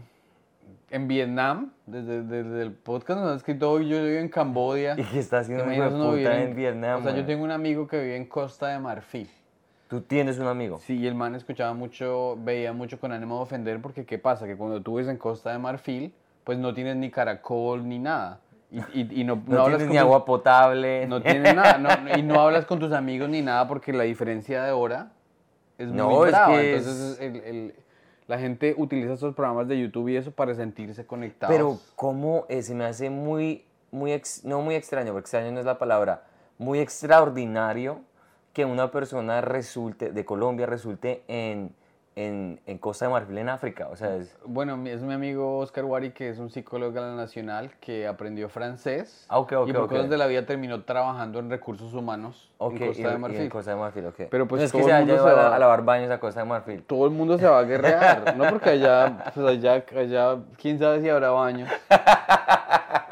en 0.94 1.08
Vietnam, 1.08 1.72
desde, 1.86 2.22
desde 2.24 2.62
el 2.62 2.72
podcast 2.72 3.20
nos 3.20 3.30
han 3.32 3.38
escrito 3.38 3.72
hoy, 3.72 3.88
yo 3.90 3.98
vivo 4.04 4.20
en 4.20 4.30
Camboya. 4.30 4.94
¿Y 4.98 5.04
qué 5.04 5.20
está 5.20 5.40
haciendo 5.40 5.66
vivir 5.66 5.84
puta 5.90 6.42
en 6.42 6.56
Vietnam? 6.56 7.00
O 7.00 7.04
sea, 7.04 7.16
yo 7.16 7.26
tengo 7.26 7.44
un 7.44 7.52
amigo 7.52 7.88
que 7.88 8.00
vive 8.00 8.16
en 8.16 8.26
Costa 8.26 8.68
de 8.68 8.80
Marfil. 8.80 9.30
Tú 9.88 10.02
tienes 10.02 10.40
un 10.40 10.48
amigo. 10.48 10.80
Sí, 10.80 10.98
y 10.98 11.08
el 11.08 11.16
man 11.16 11.36
escuchaba 11.36 11.74
mucho, 11.74 12.36
veía 12.40 12.74
mucho 12.74 13.00
con 13.00 13.12
ánimo 13.12 13.38
de 13.38 13.42
ofender, 13.44 13.82
porque 13.82 14.06
¿qué 14.06 14.18
pasa? 14.18 14.46
Que 14.48 14.56
cuando 14.56 14.82
tú 14.82 14.96
vives 14.96 15.10
en 15.10 15.18
Costa 15.18 15.52
de 15.52 15.58
Marfil, 15.60 16.14
pues 16.44 16.58
no 16.58 16.74
tienes 16.74 16.96
ni 16.96 17.10
caracol 17.12 17.88
ni 17.88 18.00
nada. 18.00 18.40
Y, 18.72 18.80
y- 19.02 19.22
y 19.22 19.24
no, 19.24 19.36
no 19.48 19.56
No, 19.56 19.62
hablas 19.64 19.78
tienes 19.80 19.94
ni 19.94 19.98
agua 20.00 20.26
potable. 20.26 21.06
No 21.08 21.22
tienes 21.22 21.56
nada, 21.56 21.78
no- 21.78 21.90
y 22.18 22.24
no 22.24 22.40
hablas 22.42 22.66
con 22.66 22.80
tus 22.80 22.92
amigos 22.92 23.30
ni 23.30 23.42
nada 23.42 23.68
porque 23.68 23.94
la 23.94 24.04
diferencia 24.04 24.64
de 24.64 24.72
hora 24.72 25.12
es 25.78 25.88
No, 25.90 26.10
muy 26.10 26.26
es 26.28 26.32
brava. 26.32 26.54
que 26.54 26.76
es- 26.76 26.88
Entonces 26.88 27.20
el- 27.20 27.36
el- 27.44 27.76
la 28.28 28.40
gente 28.40 28.74
utiliza 28.78 29.14
estos 29.14 29.36
programas 29.36 29.68
de 29.68 29.80
YouTube 29.80 30.10
y 30.10 30.18
eso 30.18 30.32
para 30.32 30.56
sentirse 30.56 31.06
conectados. 31.06 31.54
Pero 31.54 31.80
cómo 31.96 32.46
eh, 32.50 32.62
se 32.62 32.74
me 32.74 32.86
hace 32.86 33.10
muy, 33.10 33.66
muy 33.92 34.20
no 34.44 34.62
muy 34.62 34.76
extraño, 34.76 35.12
porque 35.12 35.26
extraño 35.26 35.52
no 35.52 35.60
es 35.60 35.66
la 35.66 35.78
palabra, 35.78 36.24
muy 36.58 36.80
extraordinario 36.80 38.02
que 38.54 38.66
una 38.66 38.92
persona 38.92 39.42
resulte, 39.42 40.12
de 40.12 40.26
Colombia 40.26 40.66
resulte 40.66 41.24
en, 41.28 41.74
en, 42.16 42.60
en 42.68 42.78
Costa 42.78 43.06
de 43.06 43.12
Marfil, 43.12 43.38
en 43.38 43.50
África. 43.50 43.88
O 43.92 43.96
sea, 43.96 44.16
es... 44.16 44.38
Bueno, 44.46 44.80
es 44.86 45.02
mi 45.02 45.14
amigo 45.14 45.58
Oscar 45.60 45.86
Wari, 45.86 46.12
que 46.12 46.30
es 46.30 46.38
un 46.40 46.50
psicólogo 46.50 46.92
de 46.94 47.02
la 47.02 47.16
Nacional, 47.16 47.72
que 47.80 48.06
aprendió 48.08 48.50
francés. 48.50 49.26
Ah, 49.30 49.40
ok, 49.40 49.54
ok, 49.54 49.70
y 49.70 49.74
por 49.74 49.84
ok. 49.84 49.90
cosas 49.92 50.10
de 50.10 50.18
la 50.18 50.28
vida 50.28 50.46
terminó 50.46 50.84
trabajando 50.84 51.40
en 51.40 51.50
recursos 51.50 51.94
humanos 51.94 52.52
en 52.60 52.78
Costa 52.78 53.02
de 53.08 53.12
y 53.14 53.16
en 53.16 53.22
Marfil. 53.22 53.50
Costa 53.50 53.72
de 53.72 53.78
Marfil. 53.78 54.06
Pero, 54.30 54.48
pues, 54.48 54.60
no 54.62 54.66
es 54.66 54.72
que 54.72 54.78
todo 54.78 54.88
se 54.88 54.94
el 54.94 55.00
mundo 55.06 55.16
se 55.28 55.34
va- 55.34 55.56
a 55.56 55.60
lavar 55.60 55.84
baños 55.84 56.12
a 56.12 56.20
Costa 56.20 56.42
de 56.42 56.46
Marfil. 56.46 56.84
Todo 56.84 57.06
el 57.06 57.12
mundo 57.12 57.38
se 57.38 57.48
va 57.48 57.60
a 57.60 57.64
guerrear, 57.64 58.36
¿no? 58.38 58.48
Porque 58.50 58.70
allá, 58.70 59.32
pues 59.34 59.46
allá, 59.46 59.84
allá, 59.98 60.38
quién 60.62 60.78
sabe 60.80 61.02
si 61.02 61.10
habrá 61.10 61.32
baños. 61.32 61.70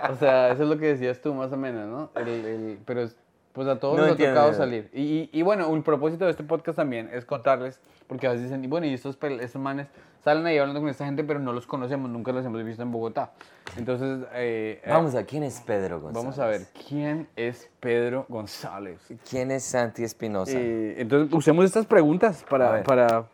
O 0.10 0.16
sea, 0.16 0.52
eso 0.52 0.64
es 0.64 0.70
lo 0.70 0.78
que 0.78 0.88
decías 0.88 1.22
tú, 1.22 1.34
más 1.34 1.52
o 1.54 1.58
menos, 1.58 1.88
¿no? 1.88 2.10
El, 2.20 2.28
el- 2.28 2.80
pero, 2.86 3.02
es- 3.02 3.16
pues 3.54 3.68
a 3.68 3.80
todos 3.80 3.98
No 3.98 4.04
nos 4.08 4.14
ha 4.14 4.18
tocado 4.18 4.54
salir. 4.54 4.90
Y, 4.94 5.02
y, 5.02 5.30
y 5.34 5.42
bueno, 5.42 5.68
un 5.70 5.84
propósito 5.84 6.26
de 6.26 6.32
este 6.32 6.44
podcast 6.44 6.76
también 6.78 7.10
es 7.14 7.26
contarles, 7.26 7.80
porque 8.08 8.28
a 8.28 8.32
veces 8.32 8.46
dicen, 8.46 8.64
y 8.64 8.68
bueno, 8.68 8.88
y 8.88 8.94
estos, 8.94 9.18
estos 9.22 9.62
manes 9.62 9.88
salen 10.24 10.46
ahí 10.46 10.58
hablando 10.58 10.80
con 10.82 10.90
esta 10.90 11.06
gente, 11.06 11.24
pero 11.24 11.40
no 11.40 11.52
los 11.52 11.66
conocemos, 11.68 12.10
nunca 12.10 12.32
los 12.32 12.46
hemos 12.46 12.64
visto 12.64 12.82
en 12.84 12.92
Bogotá. 12.92 13.32
Entonces, 13.78 14.20
eh, 14.34 14.82
eh, 14.84 14.90
Vamos 14.90 15.16
a 15.16 15.24
quién 15.26 15.44
es 15.44 15.60
Pedro 15.62 16.00
González. 16.00 16.24
vamos 16.24 16.40
a 16.40 16.46
ver, 16.48 16.68
¿quién 16.88 17.28
es 17.36 17.70
Pedro 17.80 18.26
González? 18.30 19.00
¿Quién 19.30 19.52
es 19.52 19.64
Santi 19.64 20.04
Espinosa? 20.04 20.52
Eh, 20.56 20.96
entonces, 21.00 21.34
usemos 21.34 21.66
estas 21.66 21.86
preguntas 21.86 22.46
para, 22.50 22.84
para, 22.84 23.26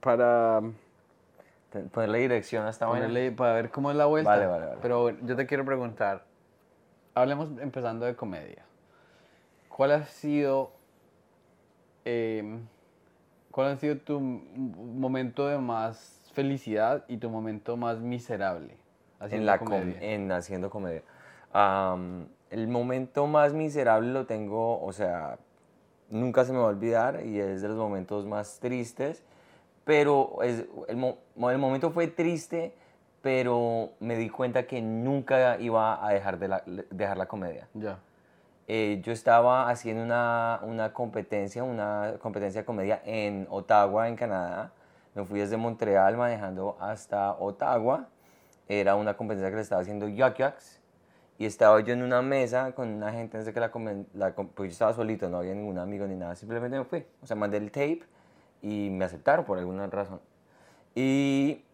para 0.00 0.60
Te- 1.70 1.80
Ponerle 1.80 2.18
dirección 2.20 2.66
a 2.66 2.70
esta 2.70 2.86
ponerle, 2.86 3.32
para 3.32 3.52
ver 3.54 3.70
cómo 3.70 3.90
es 3.90 3.96
la 3.96 4.06
vuelta. 4.06 4.30
Vale, 4.30 4.46
vale, 4.46 4.66
vale. 4.66 4.78
Pero 4.80 5.10
yo 5.10 5.34
te 5.36 5.46
quiero 5.46 5.64
preguntar, 5.64 6.24
hablemos 7.14 7.48
empezando 7.60 8.06
de 8.06 8.14
comedia. 8.14 8.64
¿Cuál 9.74 9.90
ha 9.90 10.04
sido, 10.06 10.70
eh, 12.04 12.60
cuál 13.50 13.72
ha 13.72 13.76
sido 13.76 13.98
tu 13.98 14.20
momento 14.20 15.48
de 15.48 15.58
más 15.58 16.30
felicidad 16.32 17.04
y 17.08 17.16
tu 17.16 17.28
momento 17.28 17.76
más 17.76 17.98
miserable 17.98 18.76
haciendo 19.18 19.42
en 19.42 19.46
la 19.46 19.58
com- 19.58 19.68
comedia? 19.68 19.98
en 20.00 20.30
haciendo 20.30 20.70
comedia. 20.70 21.02
Am, 21.52 22.28
el 22.50 22.68
momento 22.68 23.26
más 23.26 23.52
miserable 23.52 24.12
lo 24.12 24.26
tengo, 24.26 24.80
o 24.80 24.92
sea, 24.92 25.38
nunca 26.08 26.44
se 26.44 26.52
me 26.52 26.58
va 26.58 26.66
a 26.66 26.68
olvidar 26.68 27.26
y 27.26 27.40
es 27.40 27.60
de 27.60 27.66
los 27.66 27.76
momentos 27.76 28.26
más 28.26 28.60
tristes, 28.60 29.24
pero 29.84 30.40
es, 30.44 30.66
el, 30.86 30.96
mo- 30.96 31.18
el 31.50 31.58
momento 31.58 31.90
fue 31.90 32.06
triste, 32.06 32.74
pero 33.22 33.90
me 33.98 34.16
di 34.16 34.30
cuenta 34.30 34.68
que 34.68 34.80
nunca 34.80 35.58
iba 35.58 36.06
a 36.06 36.12
dejar 36.12 36.38
de 36.38 36.46
la, 36.46 36.62
dejar 36.92 37.16
la 37.16 37.26
comedia. 37.26 37.66
Ya. 37.74 37.98
Eh, 38.66 39.00
yo 39.02 39.12
estaba 39.12 39.68
haciendo 39.68 40.02
una, 40.02 40.60
una 40.62 40.92
competencia, 40.92 41.62
una 41.64 42.14
competencia 42.20 42.62
de 42.62 42.64
comedia 42.64 43.02
en 43.04 43.46
Ottawa, 43.50 44.08
en 44.08 44.16
Canadá. 44.16 44.72
Me 45.14 45.24
fui 45.24 45.40
desde 45.40 45.56
Montreal 45.56 46.16
manejando 46.16 46.76
hasta 46.80 47.32
Ottawa. 47.32 48.08
Era 48.68 48.96
una 48.96 49.16
competencia 49.16 49.50
que 49.50 49.56
le 49.56 49.62
estaba 49.62 49.82
haciendo 49.82 50.08
Yuck 50.08 50.36
Yucks. 50.36 50.80
Y 51.36 51.46
estaba 51.46 51.80
yo 51.80 51.92
en 51.92 52.02
una 52.02 52.22
mesa 52.22 52.72
con 52.72 52.88
una 52.88 53.12
gente, 53.12 53.38
desde 53.38 53.52
que 53.52 53.60
la, 53.60 53.70
la 54.14 54.32
pues 54.32 54.70
yo 54.70 54.72
estaba 54.72 54.92
solito, 54.92 55.28
no 55.28 55.38
había 55.38 55.52
ningún 55.54 55.78
amigo 55.78 56.06
ni 56.06 56.14
nada. 56.14 56.36
Simplemente 56.36 56.78
me 56.78 56.84
fui. 56.84 57.04
O 57.22 57.26
sea, 57.26 57.36
mandé 57.36 57.56
el 57.58 57.70
tape 57.70 58.02
y 58.62 58.88
me 58.90 59.04
aceptaron 59.04 59.44
por 59.44 59.58
alguna 59.58 59.86
razón. 59.88 60.20
Y 60.94 61.64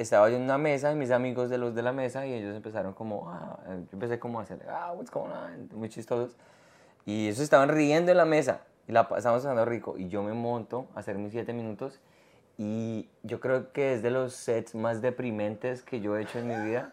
estaba 0.00 0.30
yo 0.30 0.36
en 0.36 0.42
una 0.42 0.58
mesa 0.58 0.92
y 0.92 0.96
mis 0.96 1.10
amigos 1.10 1.50
de 1.50 1.58
los 1.58 1.74
de 1.74 1.82
la 1.82 1.92
mesa 1.92 2.26
y 2.26 2.32
ellos 2.32 2.54
empezaron 2.56 2.94
como, 2.94 3.30
ah, 3.30 3.58
yo 3.66 3.88
empecé 3.92 4.18
como 4.18 4.40
a 4.40 4.42
hacer, 4.42 4.64
ah, 4.68 4.92
what's 4.94 5.10
going 5.10 5.30
on, 5.30 5.68
muy 5.74 5.88
chistosos. 5.88 6.36
Y 7.04 7.26
ellos 7.26 7.40
estaban 7.40 7.68
riendo 7.68 8.10
en 8.10 8.16
la 8.16 8.24
mesa 8.24 8.62
y 8.88 8.92
la 8.92 9.08
pasamos 9.08 9.42
pasando 9.42 9.64
rico. 9.64 9.96
Y 9.98 10.08
yo 10.08 10.22
me 10.22 10.32
monto 10.32 10.88
a 10.94 11.00
hacer 11.00 11.18
mis 11.18 11.32
siete 11.32 11.52
minutos 11.52 12.00
y 12.56 13.08
yo 13.22 13.40
creo 13.40 13.72
que 13.72 13.94
es 13.94 14.02
de 14.02 14.10
los 14.10 14.34
sets 14.34 14.74
más 14.74 15.00
deprimentes 15.00 15.82
que 15.82 16.00
yo 16.00 16.16
he 16.16 16.22
hecho 16.22 16.38
en 16.38 16.48
mi 16.48 16.56
vida. 16.56 16.92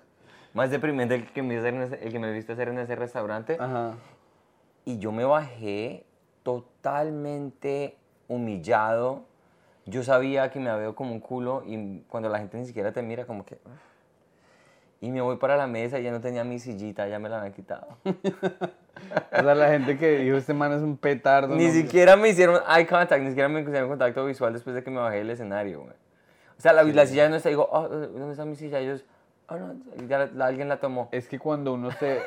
Más 0.54 0.72
deprimente 0.72 1.16
el 1.16 1.32
que 1.32 1.44
me, 1.44 1.58
el 1.58 2.12
que 2.12 2.20
me 2.20 2.32
viste 2.32 2.54
hacer 2.54 2.70
en 2.70 2.80
ese 2.80 2.96
restaurante. 2.96 3.58
Ajá. 3.60 3.96
Y 4.86 4.98
yo 4.98 5.12
me 5.12 5.26
bajé 5.26 6.06
totalmente 6.44 7.98
humillado. 8.28 9.26
Yo 9.88 10.04
sabía 10.04 10.52
que 10.52 10.60
me 10.60 10.74
veo 10.76 10.94
como 10.96 11.12
un 11.14 11.20
culo 11.20 11.64
y 11.66 12.02
cuando 12.10 12.30
la 12.30 12.40
gente 12.40 12.58
ni 12.58 12.66
siquiera 12.66 12.92
te 12.92 13.02
mira 13.02 13.26
como 13.26 13.46
que... 13.46 13.56
"Uf". 13.56 13.72
Y 15.00 15.12
me 15.12 15.22
voy 15.22 15.38
para 15.38 15.56
la 15.58 15.68
mesa 15.68 16.00
y 16.00 16.04
ya 16.04 16.12
no 16.12 16.22
tenía 16.22 16.44
mi 16.44 16.58
sillita, 16.60 17.08
ya 17.08 17.20
me 17.20 17.30
la 17.30 17.38
habían 17.38 17.54
quitado. 17.54 17.88
O 18.04 19.42
sea, 19.44 19.54
la 19.56 19.70
gente 19.70 19.98
que 19.98 20.18
dijo, 20.20 20.38
este 20.38 20.54
man 20.56 20.72
es 20.74 20.82
un 20.82 20.98
petardo. 20.98 21.56
ni 21.56 21.68
no- 21.68 21.72
siquiera 21.72 22.16
me 22.16 22.30
hicieron 22.30 22.62
eye 22.68 22.88
contact, 22.88 23.22
ni 23.22 23.28
siquiera 23.30 23.48
me 23.48 23.62
hicieron 23.62 23.90
contacto 23.90 24.26
visual 24.26 24.54
después 24.54 24.76
de 24.76 24.84
que 24.84 24.90
me 24.90 24.98
bajé 25.00 25.18
del 25.18 25.30
escenario, 25.30 25.82
güey. 25.82 25.94
O 26.58 26.62
sea, 26.62 26.74
la, 26.74 26.82
la 26.84 27.06
silla 27.06 27.30
no 27.30 27.36
está, 27.36 27.50
digo, 27.50 27.70
"Oh, 27.72 27.88
¿dónde 27.88 28.32
está 28.32 28.44
mi 28.46 28.56
silla? 28.56 28.82
Y 28.82 28.86
ellos, 28.86 29.06
oh, 29.50 29.56
no, 29.58 29.76
ya 30.08 30.18
la- 30.18 30.26
la- 30.34 30.46
alguien 30.48 30.68
la 30.68 30.80
tomó. 30.80 31.10
Es 31.12 31.28
que 31.28 31.38
cuando 31.38 31.74
uno 31.74 31.92
se... 31.92 32.22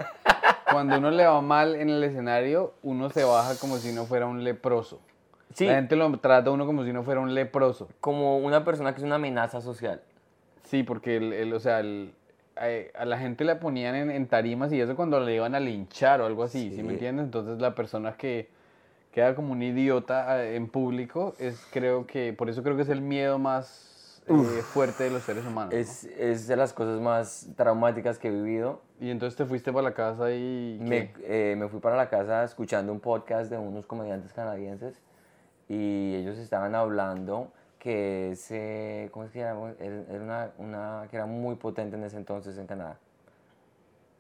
Cuando 0.71 0.99
uno 0.99 1.11
le 1.11 1.27
va 1.27 1.41
mal 1.41 1.75
en 1.75 1.89
el 1.91 2.05
escenario, 2.05 2.75
uno 2.85 3.11
se 3.11 3.25
baja 3.25 3.57
como 3.61 3.79
si 3.79 3.93
no 3.93 4.05
fuera 4.05 4.27
un 4.27 4.45
leproso. 4.45 5.01
Sí, 5.55 5.67
La 5.67 5.75
gente 5.75 5.97
lo 5.97 6.11
trata 6.19 6.51
a 6.51 6.53
uno 6.53 6.65
como 6.67 6.85
si 6.85 6.93
no 6.93 7.03
fuera 7.03 7.21
un 7.21 7.35
leproso. 7.35 7.89
como 8.01 8.39
una 8.39 8.65
persona 8.65 8.93
que 8.93 8.99
es 9.01 9.05
una 9.05 9.17
amenaza 9.17 9.61
social. 9.61 10.01
Sí, 10.65 10.83
porque, 10.85 11.17
el, 11.17 11.33
el- 11.33 11.53
o 11.53 11.61
sea, 11.61 11.81
el- 11.81 12.13
eh, 12.63 12.93
a 12.97 13.05
la 13.05 13.19
gente 13.19 13.45
la 13.45 13.59
ponían 13.59 13.95
en, 13.95 14.11
en 14.11 14.27
tarimas 14.27 14.73
y 14.73 14.81
eso 14.81 14.95
cuando 14.95 15.19
le 15.21 15.35
iban 15.35 15.55
a 15.55 15.61
linchar 15.61 16.21
o 16.21 16.27
algo 16.27 16.43
así, 16.45 16.71
¿sí, 16.71 16.77
Sí. 16.77 16.83
me 16.83 16.93
entiendes? 16.93 17.25
Entonces 17.25 17.59
la 17.61 17.75
persona 17.75 18.13
que 18.17 18.49
queda 19.13 19.35
como 19.35 19.53
un 19.53 19.63
idiota 19.63 20.45
en 20.45 20.69
público 20.69 21.35
es, 21.39 21.67
creo 21.73 22.07
que, 22.07 22.33
por 22.33 22.49
eso 22.51 22.63
creo 22.63 22.77
que 22.77 22.83
es 22.83 22.89
el 22.91 23.01
miedo 23.01 23.39
más 23.39 24.23
eh, 24.29 24.33
fuerte 24.63 25.05
de 25.05 25.11
los 25.11 25.23
seres 25.25 25.45
humanos. 25.45 25.73
¿no? 25.75 25.79
Es, 25.81 26.05
es 26.05 26.47
de 26.47 26.55
las 26.55 26.73
cosas 26.73 27.01
más 27.01 27.49
traumáticas 27.57 28.19
que 28.19 28.29
he 28.29 28.31
vivido. 28.31 28.81
Y 29.01 29.11
entonces 29.11 29.37
te 29.37 29.45
fuiste 29.47 29.73
para 29.73 29.83
la 29.89 29.95
casa 29.95 30.31
y... 30.33 30.79
Me, 30.81 31.11
eh, 31.25 31.57
me 31.59 31.67
fui 31.69 31.81
para 31.81 31.97
la 31.97 32.09
casa 32.09 32.45
escuchando 32.45 32.93
un 32.93 33.01
podcast 33.01 33.51
de 33.51 33.59
unos 33.59 33.87
comediantes 33.87 34.33
canadienses 34.33 35.01
y 35.71 36.17
ellos 36.17 36.37
estaban 36.37 36.75
hablando 36.75 37.53
que 37.79 38.33
ese, 38.33 39.09
¿cómo 39.13 39.25
es 39.25 39.31
que 39.31 39.39
era? 39.39 39.55
Era 39.79 40.21
una, 40.21 40.51
una 40.59 41.07
que 41.09 41.17
era 41.17 41.27
muy 41.27 41.55
potente 41.55 41.97
en 41.97 42.03
ese 42.03 42.17
entonces 42.17 42.59
en 42.59 42.67
Canadá. 42.67 42.99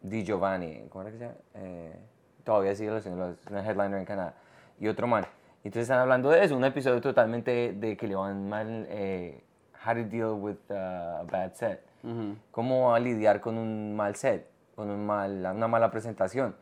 Di 0.00 0.22
Giovanni, 0.22 0.86
¿cómo 0.88 1.02
era 1.02 1.10
que 1.10 1.18
se 1.18 1.24
llama? 1.24 1.36
Eh, 1.54 1.96
todavía 2.44 2.74
sigue 2.76 2.96
es 2.96 3.04
una 3.06 3.66
headliner 3.66 3.98
en 3.98 4.04
Canadá. 4.04 4.34
Y 4.78 4.86
otro 4.86 5.08
man. 5.08 5.26
Entonces 5.64 5.82
están 5.82 5.98
hablando 5.98 6.30
de 6.30 6.44
eso, 6.44 6.56
un 6.56 6.64
episodio 6.64 7.00
totalmente 7.00 7.72
de 7.72 7.96
que 7.96 8.06
le 8.06 8.14
van 8.14 8.48
mal, 8.48 8.86
eh, 8.88 9.42
how 9.84 9.92
to 9.92 10.04
deal 10.04 10.32
with 10.34 10.56
uh, 10.70 10.74
a 11.20 11.22
bad 11.24 11.52
set 11.54 11.82
Ujú. 12.04 12.36
cómo 12.52 12.94
a 12.94 13.00
lidiar 13.00 13.40
con 13.40 13.58
un 13.58 13.94
mal 13.96 14.14
set, 14.14 14.46
con 14.76 14.88
un 14.88 15.04
mal, 15.04 15.44
una 15.54 15.66
mala 15.68 15.90
presentación. 15.90 16.54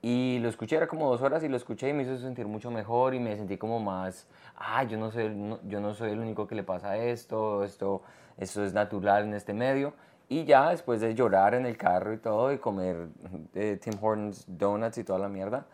Y 0.00 0.38
lo 0.38 0.48
escuché, 0.48 0.76
era 0.76 0.86
como 0.86 1.10
dos 1.10 1.22
horas 1.22 1.42
y 1.42 1.48
lo 1.48 1.56
escuché 1.56 1.88
y 1.88 1.92
me 1.92 2.04
hizo 2.04 2.16
sentir 2.18 2.46
mucho 2.46 2.70
mejor 2.70 3.14
y 3.14 3.18
me 3.20 3.34
sentí 3.36 3.58
como 3.58 3.80
más, 3.80 4.28
ah, 4.56 4.84
yo 4.84 4.96
no 4.96 5.10
soy, 5.10 5.28
no- 5.34 5.58
yo 5.68 5.80
no 5.80 5.92
soy 5.94 6.12
el 6.12 6.20
único 6.20 6.46
que 6.46 6.54
le 6.54 6.62
pasa 6.62 6.96
esto, 6.96 7.64
esto, 7.64 8.02
esto 8.36 8.64
es 8.64 8.72
natural 8.72 9.24
en 9.24 9.34
este 9.34 9.52
medio. 9.54 9.94
Y 10.28 10.44
ya 10.44 10.70
después 10.70 11.00
de 11.00 11.14
llorar 11.14 11.54
en 11.54 11.66
el 11.66 11.76
carro 11.76 12.12
y 12.12 12.18
todo 12.18 12.52
y 12.52 12.58
comer 12.58 13.08
eh, 13.54 13.78
Tim 13.82 13.94
Hortons 14.00 14.44
donuts 14.46 14.98
y 14.98 15.04
toda 15.04 15.18
la 15.18 15.28
mierda, 15.28 15.66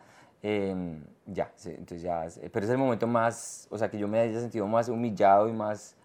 em, 0.42 1.02
ya, 1.26 1.50
sí, 1.56 1.70
entonces 1.70 2.02
ya, 2.02 2.24
pero 2.52 2.64
es 2.64 2.70
el 2.70 2.78
momento 2.78 3.06
más, 3.06 3.66
o 3.70 3.76
sea, 3.78 3.90
que 3.90 3.98
yo 3.98 4.08
me 4.08 4.20
haya 4.20 4.40
sentido 4.40 4.66
más 4.66 4.88
humillado 4.88 5.48
y 5.48 5.52
más, 5.52 5.96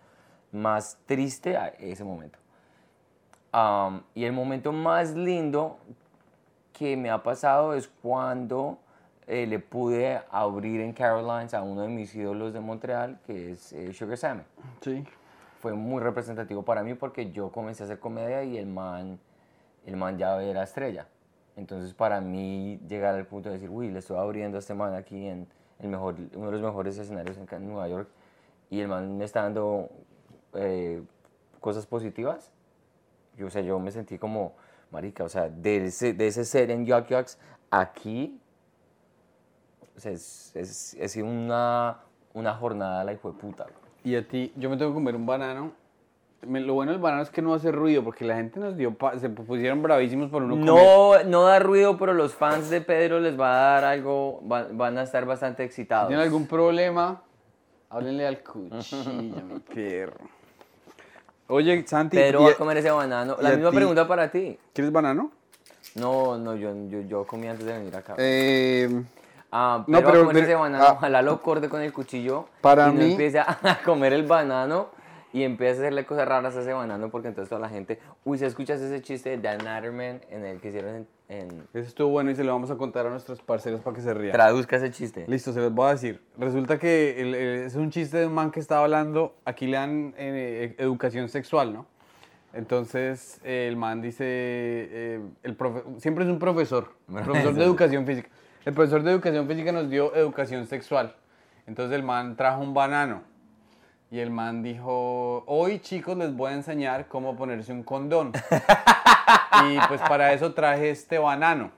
más 0.52 0.98
triste 1.06 1.56
a 1.58 1.68
ese 1.70 2.04
momento. 2.04 2.40
Am, 3.52 4.04
y 4.14 4.26
el 4.26 4.34
momento 4.34 4.72
más 4.72 5.16
lindo 5.16 5.78
que 6.80 6.96
me 6.96 7.10
ha 7.10 7.22
pasado 7.22 7.74
es 7.74 7.90
cuando 8.02 8.78
eh, 9.28 9.46
le 9.46 9.60
pude 9.60 10.22
abrir 10.32 10.80
en 10.80 10.94
Carolines 10.94 11.54
a 11.54 11.62
uno 11.62 11.82
de 11.82 11.90
mis 11.90 12.16
ídolos 12.16 12.54
de 12.54 12.62
Montreal, 12.62 13.20
que 13.28 13.52
es 13.52 13.74
eh, 13.74 13.92
Sugar 13.92 14.18
Sammy. 14.18 14.44
Sí. 14.80 15.04
Fue 15.60 15.74
muy 15.74 16.02
representativo 16.02 16.64
para 16.64 16.82
mí 16.82 16.94
porque 16.94 17.34
yo 17.34 17.52
comencé 17.52 17.84
a 17.84 17.86
hacer 17.86 18.00
comedia 18.00 18.46
y 18.46 18.58
el 18.58 18.66
man, 18.66 19.20
el 19.86 19.98
man 19.98 20.18
ya 20.18 20.42
era 20.42 20.64
estrella. 20.64 21.06
Entonces 21.58 21.94
para 21.94 22.22
mí 22.22 22.80
llegar 22.88 23.14
al 23.14 23.26
punto 23.26 23.50
de 23.50 23.56
decir, 23.56 23.70
uy, 23.70 23.90
le 23.90 24.00
estoy 24.00 24.16
abriendo 24.16 24.58
a 24.58 24.60
este 24.60 24.74
man 24.74 24.94
aquí 24.94 25.28
en 25.28 25.50
el 25.80 25.90
mejor, 25.90 26.16
uno 26.34 26.46
de 26.46 26.52
los 26.54 26.62
mejores 26.62 26.98
escenarios 26.98 27.38
en, 27.38 27.68
Nueva 27.68 27.90
York 27.90 28.08
y 28.70 28.80
el 28.80 28.88
man 28.88 29.18
me 29.18 29.26
está 29.26 29.44
dando 29.44 29.90
eh, 30.54 31.04
cosas 31.60 31.86
positivas 31.86 32.54
yo, 33.40 33.48
o 33.48 33.50
sea, 33.50 33.62
yo 33.62 33.80
me 33.80 33.90
sentí 33.92 34.18
como, 34.18 34.54
marica, 34.92 35.24
o 35.24 35.30
sea, 35.30 35.50
de 35.50 35.86
ese, 35.86 36.14
de 36.14 36.28
ese 36.28 36.46
ser 36.46 36.72
en 36.72 36.86
Yuck 36.86 37.08
Yucks, 37.08 37.38
aquí, 37.72 38.40
o 39.96 40.00
sea, 40.00 40.12
es, 40.12 40.52
es, 40.56 40.94
es 41.00 41.16
una, 41.18 41.98
una 42.34 42.54
jornada 42.56 43.04
la 43.04 43.14
hijo 43.14 43.32
de 43.32 43.38
puta. 43.40 43.66
Y 44.04 44.16
a 44.16 44.28
ti, 44.28 44.52
yo 44.56 44.70
me 44.70 44.78
tengo 44.78 44.92
que 44.92 44.96
comer 44.96 45.16
un 45.16 45.26
banano. 45.26 45.74
Me- 46.48 46.62
lo 46.62 46.74
bueno 46.74 46.94
del 46.94 47.02
banano 47.02 47.22
es 47.22 47.30
que 47.30 47.42
no 47.42 47.54
hace 47.54 47.70
ruido, 47.70 48.02
porque 48.02 48.24
la 48.24 48.36
gente 48.38 48.62
nos 48.62 48.78
dio, 48.78 48.94
pa- 48.98 49.20
se 49.20 49.30
pusieron 49.30 49.82
bravísimos 49.84 50.30
por 50.30 50.42
uno 50.42 50.56
comer. 50.56 50.66
No, 50.86 51.24
no 51.26 51.44
da 51.44 51.60
ruido, 51.60 51.98
pero 51.98 52.14
los 52.14 52.34
fans 52.34 52.70
de 52.70 52.80
Pedro 52.80 53.20
les 53.20 53.38
va 53.38 53.50
a 53.52 53.72
dar 53.74 53.84
algo, 53.84 54.42
va- 54.50 54.68
van 54.72 54.98
a 54.98 55.04
estar 55.04 55.26
bastante 55.26 55.66
excitados. 55.66 56.08
¿Tienen 56.08 56.24
algún 56.26 56.48
problema? 56.48 57.22
Háblenle 57.90 58.26
al 58.26 58.42
cuchillo, 58.42 59.44
mi 59.46 59.60
perro. 59.60 60.30
Oye, 61.50 61.84
Santi, 61.88 62.16
Pedro 62.18 62.42
¿y- 62.42 62.46
va 62.46 62.52
a 62.52 62.56
comer 62.56 62.78
ese 62.78 62.92
banano. 62.92 63.36
La 63.42 63.52
misma 63.52 63.72
pregunta 63.72 64.08
para 64.08 64.30
ti. 64.32 64.58
¿quieres 64.74 64.92
banano? 64.94 65.32
No, 65.96 66.38
no, 66.38 66.56
yo, 66.56 66.72
yo, 66.90 67.02
yo 67.02 67.26
comí 67.26 67.48
antes 67.48 67.66
de 67.66 67.74
venir 67.74 67.96
acá. 67.96 68.14
Eh, 68.18 69.04
Ah, 69.52 69.84
no, 69.88 69.98
pero, 69.98 70.12
pero- 70.12 70.24
va 70.26 70.30
a 70.30 70.34
pero- 70.34 70.46
ese 70.46 70.54
banano, 70.54 70.84
ah. 70.86 70.94
ojalá 70.94 71.24
lo 71.24 71.42
corte 71.42 71.68
con 71.70 71.82
el 71.82 71.92
cuchillo 71.92 72.46
Para 72.62 72.90
y 72.90 72.94
no 72.94 73.00
mí- 73.02 73.12
empiece 73.14 73.40
a 73.40 73.48
comer 73.84 74.14
el 74.14 74.22
banano 74.28 74.90
y 75.32 75.44
empiece 75.44 75.74
a 75.74 75.82
hacerle 75.84 76.06
cosas 76.06 76.28
raras 76.28 76.56
a 76.56 76.62
ese 76.62 76.74
banano 76.74 77.10
porque 77.10 77.28
entonces 77.28 77.50
toda 77.50 77.62
la 77.62 77.70
gente... 77.70 78.00
Uy, 78.26 78.38
¿se 78.40 78.46
escuchas 78.48 78.82
ese 78.82 79.02
chiste 79.02 79.30
de 79.30 79.38
Dan 79.38 79.60
Natterman 79.64 80.22
en 80.30 80.46
el 80.46 80.60
que 80.60 80.70
hicieron 80.70 81.08
en... 81.28 81.48
ese 81.74 81.88
estuvo 81.88 82.10
bueno 82.10 82.32
y 82.32 82.36
se 82.36 82.44
lo 82.44 82.52
vamos 82.52 82.72
a 82.72 82.76
contar 82.78 83.06
a 83.06 83.12
nuestros 83.12 83.40
parceros 83.42 83.82
para 83.82 83.96
que 83.96 84.02
se 84.02 84.14
rían. 84.14 84.32
Traduzca 84.32 84.78
ese 84.78 84.90
chiste. 84.92 85.26
Listo, 85.28 85.54
se 85.54 85.60
los 85.60 85.72
voy 85.74 85.88
a 85.88 85.92
decir. 85.92 86.22
Resulta 86.38 86.80
que 86.80 87.22
el- 87.22 87.36
el- 87.36 87.60
es 87.66 87.76
un 87.76 87.92
chiste 87.92 88.18
de 88.18 88.26
un 88.26 88.34
man 88.34 88.50
que 88.50 88.60
estaba 88.60 88.84
hablando, 88.86 89.36
aquí 89.46 89.68
le 89.68 89.78
dan 89.78 90.14
eh, 90.18 90.74
educación 90.80 91.30
sexual, 91.30 91.74
¿no? 91.74 91.86
Entonces 92.54 93.40
eh, 93.44 93.68
el 93.70 93.76
man 93.78 94.02
dice, 94.02 94.24
eh, 94.28 95.22
el 95.44 95.58
profe- 95.58 95.84
siempre 96.00 96.24
es 96.24 96.30
un 96.32 96.40
profesor, 96.40 96.90
profesor 97.08 97.54
de 97.54 97.64
educación 97.64 98.06
física. 98.06 98.30
El 98.66 98.74
profesor 98.74 99.04
de 99.04 99.12
educación 99.12 99.48
física 99.48 99.72
nos 99.72 99.90
dio 99.90 100.14
educación 100.16 100.66
sexual. 100.66 101.16
Entonces 101.68 101.96
el 101.96 102.04
man 102.04 102.36
trajo 102.36 102.62
un 102.62 102.74
banano 102.74 103.22
y 104.12 104.20
el 104.20 104.32
man 104.32 104.64
dijo, 104.64 105.44
hoy 105.46 105.80
chicos 105.80 106.18
les 106.18 106.36
voy 106.36 106.52
a 106.52 106.56
enseñar 106.56 107.08
cómo 107.08 107.36
ponerse 107.36 107.72
un 107.72 107.84
condón. 107.84 108.32
y 109.66 109.78
pues 109.88 110.02
para 110.02 110.34
eso 110.34 110.54
traje 110.54 110.90
este 110.90 111.18
banano. 111.20 111.72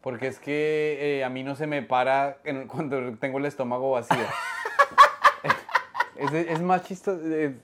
Porque 0.00 0.26
es 0.26 0.40
que 0.40 1.18
eh, 1.20 1.24
a 1.24 1.28
mí 1.28 1.44
no 1.44 1.54
se 1.54 1.66
me 1.68 1.82
para 1.82 2.38
en- 2.44 2.66
cuando 2.68 3.14
tengo 3.18 3.38
el 3.38 3.46
estómago 3.46 3.92
vacío. 3.92 4.16
es, 6.16 6.32
es 6.32 6.60
más 6.60 6.82
chistoso. 6.84 7.20
eh, 7.24 7.54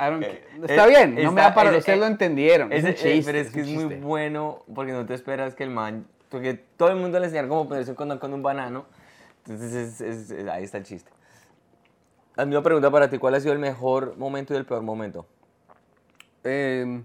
I 0.00 0.04
don't 0.06 0.22
care. 0.24 0.44
Está 0.62 0.86
Eh, 0.86 0.88
bien, 0.88 1.24
no 1.24 1.32
me 1.32 1.40
da 1.42 1.54
para. 1.54 1.70
ese- 1.70 1.78
Ustedes 1.78 1.98
lo 2.00 2.06
entendieron. 2.06 2.72
Es 2.72 2.82
un 2.84 2.90
chiste. 2.94 3.18
eh, 3.18 3.22
pero 3.24 3.38
es 3.38 3.50
que 3.50 3.60
es 3.60 3.68
muy 3.68 3.84
bueno 3.96 4.64
porque 4.74 4.92
no 4.92 5.06
te 5.06 5.14
esperas 5.14 5.54
que 5.54 5.62
el 5.64 5.70
man... 5.70 6.06
Porque 6.28 6.54
todo 6.54 6.88
el 6.88 6.96
mundo 6.96 7.20
le 7.20 7.26
enseña 7.26 7.46
cómo 7.46 7.68
ponerse 7.68 7.90
un 7.90 7.96
condón 7.96 8.18
con 8.18 8.32
un 8.32 8.42
banano. 8.42 8.86
Entonces 9.46 9.72
es- 9.74 10.00
es- 10.00 10.30
es- 10.30 10.48
ahí 10.48 10.64
está 10.64 10.78
el 10.78 10.84
chiste. 10.84 11.10
La 12.36 12.46
misma 12.46 12.62
pregunta 12.62 12.90
para 12.90 13.10
ti. 13.10 13.18
¿Cuál 13.18 13.34
ha 13.34 13.40
sido 13.40 13.52
el 13.52 13.58
mejor 13.58 14.16
momento 14.16 14.54
y 14.54 14.56
el 14.56 14.64
peor 14.64 14.82
momento? 14.82 15.26
Eh, 16.44 17.02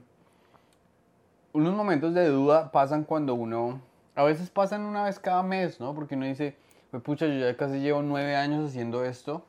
unos 1.54 1.74
momentos 1.74 2.14
de 2.14 2.28
duda 2.28 2.72
pasan 2.72 3.04
cuando 3.04 3.34
uno. 3.36 3.82
A 4.16 4.24
veces 4.24 4.50
pasan 4.50 4.82
una 4.82 5.04
vez 5.04 5.20
cada 5.20 5.44
mes, 5.44 5.80
¿no? 5.80 5.94
Porque 5.94 6.16
uno 6.16 6.26
dice, 6.26 6.56
pues 6.92 7.04
pucha, 7.04 7.28
yo 7.28 7.40
ya 7.40 7.58
casi 7.58 7.80
llevo 7.80 8.02
nueve 8.02 8.36
años 8.36 8.70
haciendo 8.70 9.04
esto. 9.04 9.44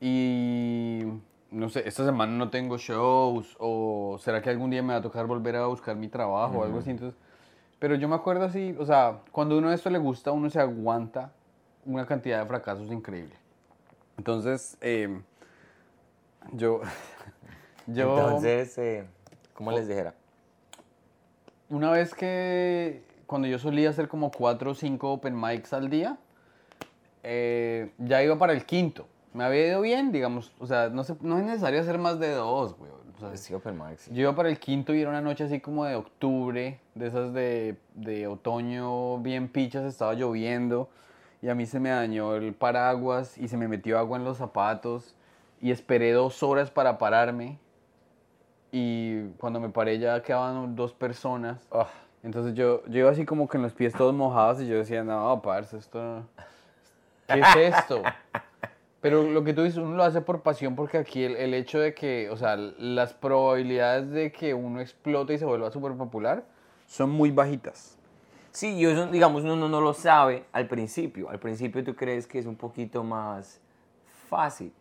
Y. 0.00 1.02
No 1.50 1.70
sé, 1.70 1.88
esta 1.88 2.04
semana 2.04 2.32
no 2.32 2.50
tengo 2.50 2.76
shows. 2.76 3.56
O 3.58 4.18
será 4.20 4.42
que 4.42 4.50
algún 4.50 4.70
día 4.70 4.82
me 4.82 4.92
va 4.92 4.98
a 4.98 5.02
tocar 5.02 5.26
volver 5.26 5.56
a 5.56 5.66
buscar 5.66 5.96
mi 5.96 6.08
trabajo 6.08 6.58
o 6.58 6.64
algo 6.64 6.80
así. 6.80 6.90
Entonces, 6.90 7.18
pero 7.78 7.94
yo 7.94 8.08
me 8.08 8.16
acuerdo 8.16 8.44
así, 8.44 8.74
o 8.78 8.84
sea, 8.84 9.20
cuando 9.30 9.56
uno 9.56 9.72
esto 9.72 9.88
le 9.88 9.98
gusta, 9.98 10.32
uno 10.32 10.50
se 10.50 10.60
aguanta 10.60 11.32
una 11.86 12.04
cantidad 12.06 12.40
de 12.40 12.46
fracasos 12.46 12.90
increíble. 12.90 13.34
Entonces, 14.18 14.76
eh, 14.80 15.20
yo. 16.52 16.80
yo 17.86 18.08
Entonces, 18.10 18.76
eh, 18.78 19.06
¿cómo 19.54 19.72
les 19.72 19.88
dijera? 19.88 20.14
Una 21.70 21.90
vez 21.90 22.14
que 22.14 23.02
cuando 23.26 23.46
yo 23.48 23.58
solía 23.58 23.90
hacer 23.90 24.08
como 24.08 24.30
cuatro 24.32 24.72
o 24.72 24.74
cinco 24.74 25.12
open 25.12 25.38
mics 25.38 25.72
al 25.72 25.88
día, 25.90 26.18
eh, 27.22 27.92
ya 27.98 28.22
iba 28.22 28.38
para 28.38 28.52
el 28.52 28.64
quinto. 28.64 29.06
Me 29.34 29.44
había 29.44 29.66
ido 29.68 29.80
bien, 29.82 30.10
digamos, 30.10 30.52
o 30.58 30.66
sea, 30.66 30.88
no, 30.88 31.04
se- 31.04 31.16
no 31.20 31.38
es 31.38 31.44
necesario 31.44 31.80
hacer 31.80 31.98
más 31.98 32.18
de 32.18 32.30
dos, 32.32 32.74
güey. 32.76 32.90
o 32.90 33.20
sea, 33.20 33.36
Sí, 33.36 33.52
Open 33.52 33.76
Mic, 33.76 33.98
sí. 33.98 34.10
yo 34.14 34.22
iba 34.22 34.34
para 34.34 34.48
el 34.48 34.58
quinto 34.58 34.94
y 34.94 35.00
era 35.02 35.10
una 35.10 35.20
noche 35.20 35.44
así 35.44 35.60
como 35.60 35.84
de 35.84 35.94
octubre, 35.96 36.80
de 36.94 37.06
esas 37.06 37.34
de, 37.34 37.76
de 37.94 38.26
otoño 38.26 39.18
bien 39.18 39.48
pichas, 39.48 39.84
estaba 39.84 40.14
lloviendo 40.14 40.88
y 41.42 41.48
a 41.48 41.54
mí 41.54 41.66
se 41.66 41.78
me 41.80 41.90
dañó 41.90 42.34
el 42.34 42.52
paraguas 42.54 43.38
y 43.38 43.48
se 43.48 43.56
me 43.56 43.68
metió 43.68 43.98
agua 43.98 44.18
en 44.18 44.24
los 44.24 44.38
zapatos 44.38 45.14
y 45.60 45.70
esperé 45.70 46.12
dos 46.12 46.42
horas 46.42 46.70
para 46.70 46.98
pararme 46.98 47.58
y 48.70 49.22
cuando 49.38 49.60
me 49.60 49.68
paré 49.70 49.98
ya 49.98 50.22
quedaban 50.22 50.76
dos 50.76 50.92
personas. 50.92 51.66
Ah, 51.72 51.88
Entonces 52.22 52.54
yo, 52.54 52.84
yo 52.86 52.98
iba 53.00 53.10
así 53.10 53.24
como 53.24 53.48
con 53.48 53.62
los 53.62 53.72
pies 53.72 53.94
todos 53.94 54.14
mojados 54.14 54.60
y 54.60 54.66
yo 54.66 54.76
decía, 54.76 55.02
no, 55.04 55.40
parce, 55.42 55.78
esto 55.78 56.02
no- 56.02 56.26
¿Qué 57.26 57.40
es 57.40 57.56
esto? 57.76 58.02
Pero 59.00 59.22
lo 59.22 59.44
que 59.44 59.54
tú 59.54 59.62
dices, 59.62 59.78
uno 59.78 59.94
lo 59.96 60.02
hace 60.02 60.20
por 60.20 60.40
pasión 60.42 60.74
porque 60.74 60.98
aquí 60.98 61.22
el, 61.22 61.36
el 61.36 61.54
hecho 61.54 61.78
de 61.78 61.94
que, 61.94 62.28
o 62.30 62.36
sea, 62.36 62.56
las 62.56 63.14
probabilidades 63.14 64.10
de 64.10 64.32
que 64.32 64.54
uno 64.54 64.80
explote 64.80 65.34
y 65.34 65.38
se 65.38 65.44
vuelva 65.44 65.70
súper 65.70 65.92
popular 65.92 66.42
son 66.86 67.10
muy 67.10 67.30
bajitas. 67.30 67.97
Sí, 68.52 68.74
y 68.74 68.84
eso, 68.86 69.06
digamos, 69.06 69.44
uno 69.44 69.56
no, 69.56 69.68
no 69.68 69.80
lo 69.80 69.94
sabe 69.94 70.44
al 70.52 70.66
principio. 70.68 71.30
Al 71.30 71.38
principio 71.38 71.84
tú 71.84 71.94
crees 71.94 72.26
que 72.26 72.38
es 72.38 72.46
un 72.46 72.56
poquito 72.56 73.04
más 73.04 73.60
fácil, 74.28 74.72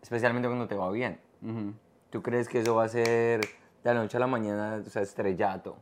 especialmente 0.00 0.48
cuando 0.48 0.66
te 0.66 0.74
va 0.74 0.90
bien. 0.90 1.18
Ujú. 1.42 1.72
Tú 2.10 2.22
crees 2.22 2.48
que 2.48 2.60
eso 2.60 2.74
va 2.74 2.84
a 2.84 2.88
ser 2.88 3.40
de 3.40 3.94
la 3.94 3.94
noche 3.94 4.16
a 4.16 4.20
la 4.20 4.26
mañana, 4.26 4.82
o 4.86 4.88
sea, 4.90 5.02
estrellato. 5.02 5.76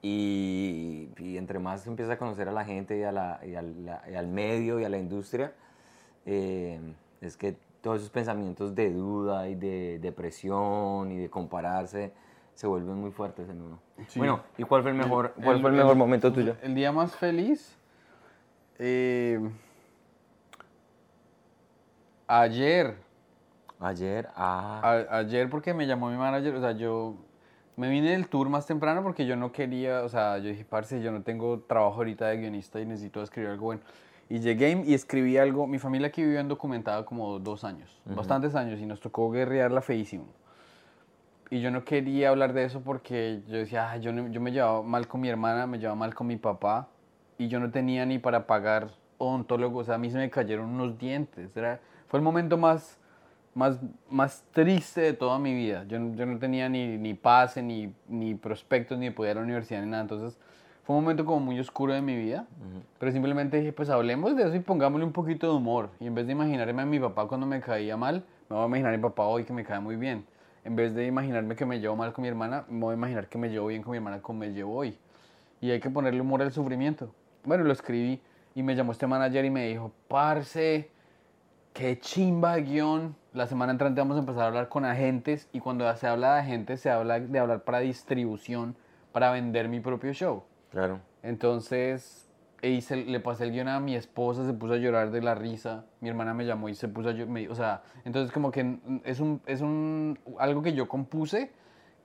Y, 0.00 1.08
y 1.18 1.36
entre 1.36 1.58
más 1.58 1.86
empiezas 1.86 2.14
a 2.14 2.18
conocer 2.18 2.48
a 2.48 2.52
la 2.52 2.64
gente 2.64 2.96
y, 2.98 3.02
a 3.02 3.10
la- 3.12 3.40
y 3.44 3.54
al, 3.56 3.84
la- 3.84 4.02
y 4.10 4.14
al 4.14 4.28
medio 4.28 4.78
y 4.78 4.84
a 4.84 4.88
la 4.88 4.98
industria, 4.98 5.52
eh, 6.24 6.78
es 7.20 7.36
que 7.36 7.56
todos 7.80 7.98
esos 7.98 8.10
pensamientos 8.10 8.74
de 8.74 8.90
duda 8.92 9.48
y 9.48 9.54
de 9.56 9.98
depresión 10.00 11.10
y 11.10 11.16
de 11.18 11.28
compararse 11.30 12.12
se 12.58 12.66
vuelven 12.66 12.96
muy 12.96 13.12
fuertes 13.12 13.48
en 13.48 13.62
uno. 13.62 13.78
Sí. 14.08 14.18
Bueno, 14.18 14.40
¿y 14.56 14.64
cuál 14.64 14.82
fue 14.82 14.90
el 14.90 14.96
mejor, 14.96 15.32
cuál 15.40 15.56
el- 15.56 15.60
fue 15.62 15.70
el 15.70 15.76
el- 15.76 15.80
mejor 15.82 15.94
momento 15.94 16.32
tuyo? 16.32 16.56
El 16.60 16.74
día 16.74 16.90
más 16.90 17.14
feliz. 17.14 17.78
eh, 18.80 19.38
ayer. 22.26 22.96
Ayer, 23.80 24.28
ah, 24.34 24.80
A- 24.82 25.18
ayer 25.18 25.48
porque 25.48 25.72
me 25.72 25.86
llamó 25.86 26.10
mi 26.10 26.16
manager, 26.16 26.54
o 26.56 26.60
sea, 26.60 26.72
yo 26.72 27.14
me 27.76 27.88
vine 27.90 28.10
del 28.10 28.26
tour 28.28 28.48
más 28.48 28.66
temprano 28.66 29.04
porque 29.04 29.24
yo 29.24 29.36
no 29.36 29.52
quería, 29.52 30.02
o 30.02 30.08
sea, 30.08 30.38
yo 30.38 30.48
dije, 30.48 30.64
parce, 30.64 31.00
yo 31.00 31.12
no 31.12 31.22
tengo 31.22 31.60
trabajo 31.60 31.96
ahorita 31.98 32.26
de 32.26 32.38
guionista 32.38 32.80
y 32.80 32.86
necesito 32.86 33.22
escribir 33.22 33.50
algo 33.50 33.66
bueno. 33.66 33.82
Y 34.28 34.40
llegué 34.40 34.82
y 34.84 34.94
escribí 34.94 35.38
algo, 35.38 35.68
mi 35.68 35.78
familia 35.78 36.08
aquí 36.08 36.22
vivió 36.24 36.40
en 36.40 36.48
documentada 36.48 37.04
como 37.04 37.38
dos 37.38 37.62
años, 37.62 38.00
bastantes 38.04 38.56
años, 38.56 38.80
y 38.80 38.86
nos 38.86 39.00
tocó 39.00 39.30
guerrearla 39.30 39.80
feísimo. 39.80 40.26
Y 41.50 41.60
yo 41.60 41.70
no 41.70 41.84
quería 41.84 42.28
hablar 42.28 42.52
de 42.52 42.64
eso 42.64 42.80
porque 42.82 43.40
yo 43.48 43.56
decía, 43.56 43.90
"Ah, 43.90 43.96
yo, 43.96 44.12
no- 44.12 44.28
yo 44.28 44.40
me 44.40 44.52
llevaba 44.52 44.82
mal 44.82 45.08
con 45.08 45.20
mi 45.20 45.28
hermana, 45.28 45.66
me 45.66 45.78
llevaba 45.78 45.96
mal 45.96 46.14
con 46.14 46.26
mi 46.26 46.36
papá, 46.36 46.88
y 47.38 47.48
yo 47.48 47.58
no 47.60 47.70
tenía 47.70 48.04
ni 48.04 48.18
para 48.18 48.46
pagar 48.46 48.88
odontólogo, 49.16 49.78
o 49.80 49.84
sea, 49.84 49.94
a 49.94 49.98
mí 49.98 50.10
se 50.10 50.18
me 50.18 50.28
cayeron 50.30 50.66
unos 50.68 50.98
dientes. 50.98 51.56
Era, 51.56 51.80
fue 52.08 52.18
el 52.18 52.24
momento 52.24 52.58
más, 52.58 52.98
más, 53.54 53.78
más 54.10 54.44
triste 54.52 55.00
de 55.00 55.12
toda 55.14 55.38
mi 55.38 55.54
vida. 55.54 55.84
Yo, 55.88 55.98
no- 55.98 56.14
yo 56.14 56.26
no 56.26 56.38
tenía 56.38 56.68
ni, 56.68 56.98
ni 56.98 57.14
pase, 57.14 57.62
ni, 57.62 57.92
ni 58.08 58.34
prospectos, 58.34 58.98
ni 58.98 59.10
podía 59.10 59.30
ir 59.32 59.38
a 59.38 59.40
la 59.40 59.44
universidad, 59.44 59.80
ni 59.82 59.88
nada. 59.90 60.02
Entonces, 60.02 60.38
fue 60.84 60.96
un 60.96 61.02
momento 61.02 61.24
como 61.24 61.40
muy 61.40 61.58
oscuro 61.58 61.92
de 61.94 62.02
mi 62.02 62.16
vida. 62.16 62.46
Pero 62.98 63.12
simplemente 63.12 63.58
dije, 63.58 63.72
pues 63.72 63.88
hablemos 63.90 64.36
de 64.36 64.42
eso 64.44 64.54
y 64.54 64.60
pongámosle 64.60 65.04
un 65.06 65.12
poquito 65.12 65.48
de 65.50 65.56
humor. 65.56 65.90
Y 66.00 66.06
en 66.06 66.14
vez 66.14 66.26
de 66.26 66.32
imaginarme 66.32 66.82
a 66.82 66.86
mi 66.86 66.98
papá 66.98 67.26
cuando 67.26 67.46
me 67.46 67.60
caía 67.60 67.96
mal, 67.96 68.24
me 68.48 68.56
voy 68.56 68.64
a 68.64 68.66
imaginar 68.66 68.94
a 68.94 68.96
mi 68.96 69.02
papá 69.02 69.24
hoy 69.24 69.44
que 69.44 69.52
me 69.52 69.64
cae 69.64 69.80
muy 69.80 69.96
bien. 69.96 70.24
En 70.64 70.76
vez 70.76 70.94
de 70.94 71.06
imaginarme 71.06 71.56
que 71.56 71.64
me 71.64 71.80
llevo 71.80 71.96
mal 71.96 72.12
con 72.12 72.22
mi 72.22 72.28
hermana, 72.28 72.64
me 72.68 72.80
voy 72.80 72.92
a 72.92 72.96
imaginar 72.96 73.28
que 73.28 73.38
me 73.38 73.48
llevo 73.48 73.68
bien 73.68 73.82
con 73.82 73.92
mi 73.92 73.98
hermana 73.98 74.20
como 74.20 74.40
me 74.40 74.52
llevo 74.52 74.74
hoy. 74.74 74.98
Y 75.60 75.70
hay 75.70 75.80
que 75.80 75.90
ponerle 75.90 76.20
humor 76.20 76.42
al 76.42 76.52
sufrimiento. 76.52 77.12
Bueno, 77.44 77.64
lo 77.64 77.72
escribí 77.72 78.20
y 78.54 78.62
me 78.62 78.74
llamó 78.74 78.92
este 78.92 79.06
manager 79.06 79.44
y 79.44 79.50
me 79.50 79.68
dijo, 79.68 79.92
parce, 80.08 80.90
qué 81.72 81.98
chimba 81.98 82.56
de 82.56 82.62
guion. 82.62 83.16
La 83.32 83.46
semana 83.46 83.72
entrante 83.72 84.00
vamos 84.00 84.16
a 84.16 84.20
empezar 84.20 84.42
a 84.42 84.46
hablar 84.48 84.68
con 84.68 84.84
agentes 84.84 85.48
y 85.52 85.60
cuando 85.60 85.94
se 85.96 86.06
habla 86.06 86.34
de 86.34 86.40
agentes 86.40 86.80
se 86.80 86.90
habla 86.90 87.20
de 87.20 87.38
hablar 87.38 87.64
para 87.64 87.78
distribución, 87.80 88.76
para 89.12 89.30
vender 89.30 89.68
mi 89.68 89.80
propio 89.80 90.12
show. 90.12 90.42
claro. 90.70 91.00
Entonces, 91.22 92.27
e 92.60 92.70
hice- 92.70 92.96
le 93.04 93.20
pasé 93.20 93.44
el 93.44 93.52
guion 93.52 93.68
a 93.68 93.78
mi 93.80 93.94
esposa, 93.94 94.44
se 94.44 94.52
puso 94.52 94.74
a 94.74 94.76
llorar 94.78 95.10
de 95.10 95.22
la 95.22 95.34
risa. 95.34 95.84
Mi 96.00 96.08
hermana 96.08 96.34
me 96.34 96.44
llamó 96.44 96.68
y 96.68 96.74
se 96.74 96.88
puso 96.88 97.10
a 97.10 97.12
llorar. 97.12 97.50
O 97.50 97.54
sea, 97.54 97.82
entonces 98.04 98.32
como 98.32 98.50
que 98.50 98.78
es, 99.04 99.20
un, 99.20 99.40
es 99.46 99.60
un, 99.60 100.18
algo 100.38 100.62
que 100.62 100.72
yo 100.72 100.88
compuse 100.88 101.52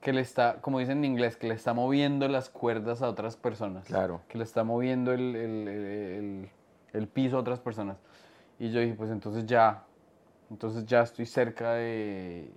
que 0.00 0.12
le 0.12 0.20
está, 0.20 0.60
como 0.60 0.78
dicen 0.78 0.98
en 0.98 1.04
inglés, 1.06 1.36
que 1.36 1.48
le 1.48 1.54
está 1.54 1.72
moviendo 1.72 2.28
las 2.28 2.50
cuerdas 2.50 3.00
a 3.02 3.08
otras 3.08 3.36
personas. 3.36 3.86
Claro. 3.86 4.20
Que 4.28 4.36
le 4.38 4.44
está 4.44 4.62
moviendo 4.62 5.12
el, 5.12 5.34
el- 5.34 5.68
el- 5.68 6.50
el- 6.92 7.08
piso 7.08 7.36
a 7.38 7.40
otras 7.40 7.58
personas. 7.58 7.96
Y 8.58 8.70
yo 8.70 8.80
dije, 8.80 8.94
pues 8.94 9.10
entonces 9.10 9.46
ya, 9.46 9.84
entonces 10.50 10.84
ya 10.86 11.00
estoy 11.00 11.24
cerca 11.26 11.72
de... 11.74 12.50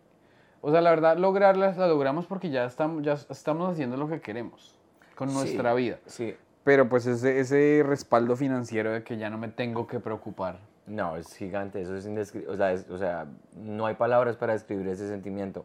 O 0.61 0.71
sea, 0.71 0.81
la 0.81 0.89
verdad, 0.89 1.17
lograrlas 1.17 1.77
la 1.77 1.87
logramos 1.87 2.25
porque 2.27 2.49
ya 2.49 2.65
estamos, 2.65 3.01
ya 3.03 3.13
estamos 3.13 3.71
haciendo 3.71 3.95
lo 3.95 4.07
que 4.09 4.19
queremos 4.19 4.77
con 5.15 5.29
Sí, 5.29 5.35
nuestra 5.35 5.73
vida. 5.73 5.99
Sí. 6.05 6.35
Pero 6.67 6.89
pues 6.89 7.05
ese, 7.07 7.39
ese 7.39 7.81
respaldo 7.87 8.35
financiero 8.35 8.91
de 8.91 9.01
que 9.01 9.15
ya 9.15 9.29
no 9.29 9.37
me 9.37 9.47
tengo 9.47 9.87
que 9.87 10.01
preocupar. 10.01 10.59
No, 10.85 11.15
es 11.15 11.33
gigante, 11.33 11.79
eso 11.81 11.95
es 11.95 12.05
indescriptible. 12.05 12.53
O 12.53 12.57
sea, 12.57 12.73
es- 12.73 12.89
o 12.89 12.97
sea, 12.97 13.25
no 13.55 13.85
hay 13.85 13.95
palabras 13.95 14.35
para 14.35 14.51
describir 14.51 14.85
ese 14.89 15.07
sentimiento. 15.07 15.63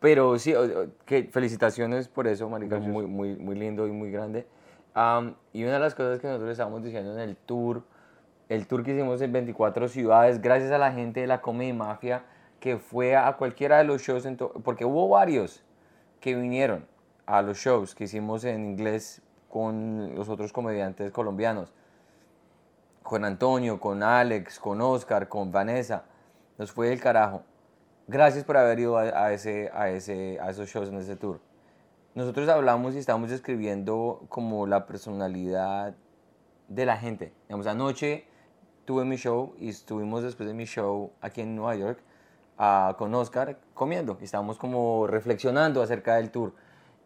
Pero 0.00 0.38
sí, 0.38 0.54
que 1.04 1.24
felicitaciones 1.24 2.08
por 2.08 2.26
eso, 2.28 2.48
marica, 2.48 2.78
muy, 2.78 3.04
muy, 3.06 3.36
muy 3.36 3.54
lindo 3.54 3.86
y 3.86 3.90
muy 3.90 4.10
grande. 4.10 4.46
Am, 4.94 5.34
y 5.52 5.64
una 5.64 5.74
de 5.74 5.80
las 5.80 5.94
cosas 5.94 6.18
que 6.18 6.28
nosotros 6.28 6.50
estábamos 6.50 6.82
diciendo 6.82 7.12
en 7.12 7.20
el 7.20 7.36
tour, 7.36 7.82
el 8.48 8.66
tour 8.66 8.82
que 8.82 8.94
hicimos 8.94 9.20
en 9.20 9.32
24 9.32 9.86
ciudades, 9.88 10.40
gracias 10.40 10.72
a 10.72 10.78
la 10.78 10.92
gente 10.92 11.20
de 11.20 11.26
la 11.26 11.42
Comedy 11.42 11.74
Mafia 11.74 12.24
que 12.58 12.78
fue 12.78 13.16
a 13.16 13.30
cualquiera 13.36 13.76
de 13.76 13.84
los 13.84 14.00
shows, 14.00 14.26
porque 14.64 14.86
hubo 14.86 15.10
varios 15.10 15.62
que 16.20 16.34
vinieron 16.34 16.86
a 17.26 17.42
los 17.42 17.58
shows 17.58 17.94
que 17.94 18.04
hicimos 18.04 18.44
en 18.44 18.64
inglés 18.64 19.20
con 19.50 20.14
los 20.14 20.28
otros 20.28 20.52
comediantes 20.52 21.10
colombianos 21.12 21.72
con 23.10 23.24
Antonio, 23.24 23.80
con 23.80 24.04
Alex, 24.04 24.60
con 24.60 24.80
Oscar, 24.80 25.28
con 25.28 25.50
Vanessa. 25.50 26.04
Nos 26.58 26.70
fue 26.70 26.90
del 26.90 27.00
carajo. 27.00 27.42
Gracias 28.06 28.44
por 28.44 28.56
haber 28.56 28.78
ido 28.78 28.98
a, 28.98 29.02
a 29.02 29.32
ese, 29.32 29.70
a, 29.74 29.90
ese, 29.90 30.38
a 30.40 30.50
esos 30.50 30.68
shows 30.68 30.90
en 30.90 30.96
ese 30.98 31.16
tour. 31.16 31.40
Nosotros 32.14 32.48
hablamos 32.48 32.94
y 32.94 32.98
estamos 32.98 33.30
describiendo 33.30 34.24
como 34.28 34.66
la 34.66 34.86
personalidad 34.86 35.94
de 36.68 36.86
la 36.86 36.96
gente. 36.96 37.32
Digamos, 37.48 37.66
anoche 37.66 38.26
tuve 38.84 39.04
mi 39.04 39.16
show 39.16 39.54
y 39.58 39.70
estuvimos 39.70 40.22
después 40.22 40.48
de 40.48 40.54
mi 40.54 40.64
show 40.64 41.10
aquí 41.20 41.40
en 41.40 41.56
Nueva 41.56 41.76
York 41.76 42.00
ah, 42.58 42.94
con 42.98 43.14
Oscar 43.14 43.58
comiendo. 43.74 44.18
Y 44.20 44.24
estábamos 44.24 44.58
como 44.58 45.06
reflexionando 45.06 45.82
acerca 45.82 46.16
del 46.16 46.30
tour. 46.30 46.52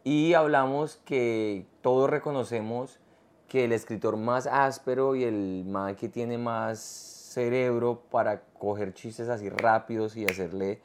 Y 0.05 0.35
hablamos 0.35 1.01
que 1.05 1.67
todos 1.81 2.11
reconocemos 2.11 3.01
que 3.49 3.65
el 3.65 3.73
escritor 3.73 4.17
más 4.17 4.47
áspero 4.47 5.17
y 5.17 5.25
el 5.25 5.65
que 5.99 6.09
tiene 6.09 6.37
más 6.39 6.81
cerebro 6.81 8.03
para 8.11 8.43
coger 8.59 8.93
chistes 8.95 9.29
así 9.29 9.49
rápidos 9.49 10.17
y 10.17 10.25
hacerle 10.25 10.81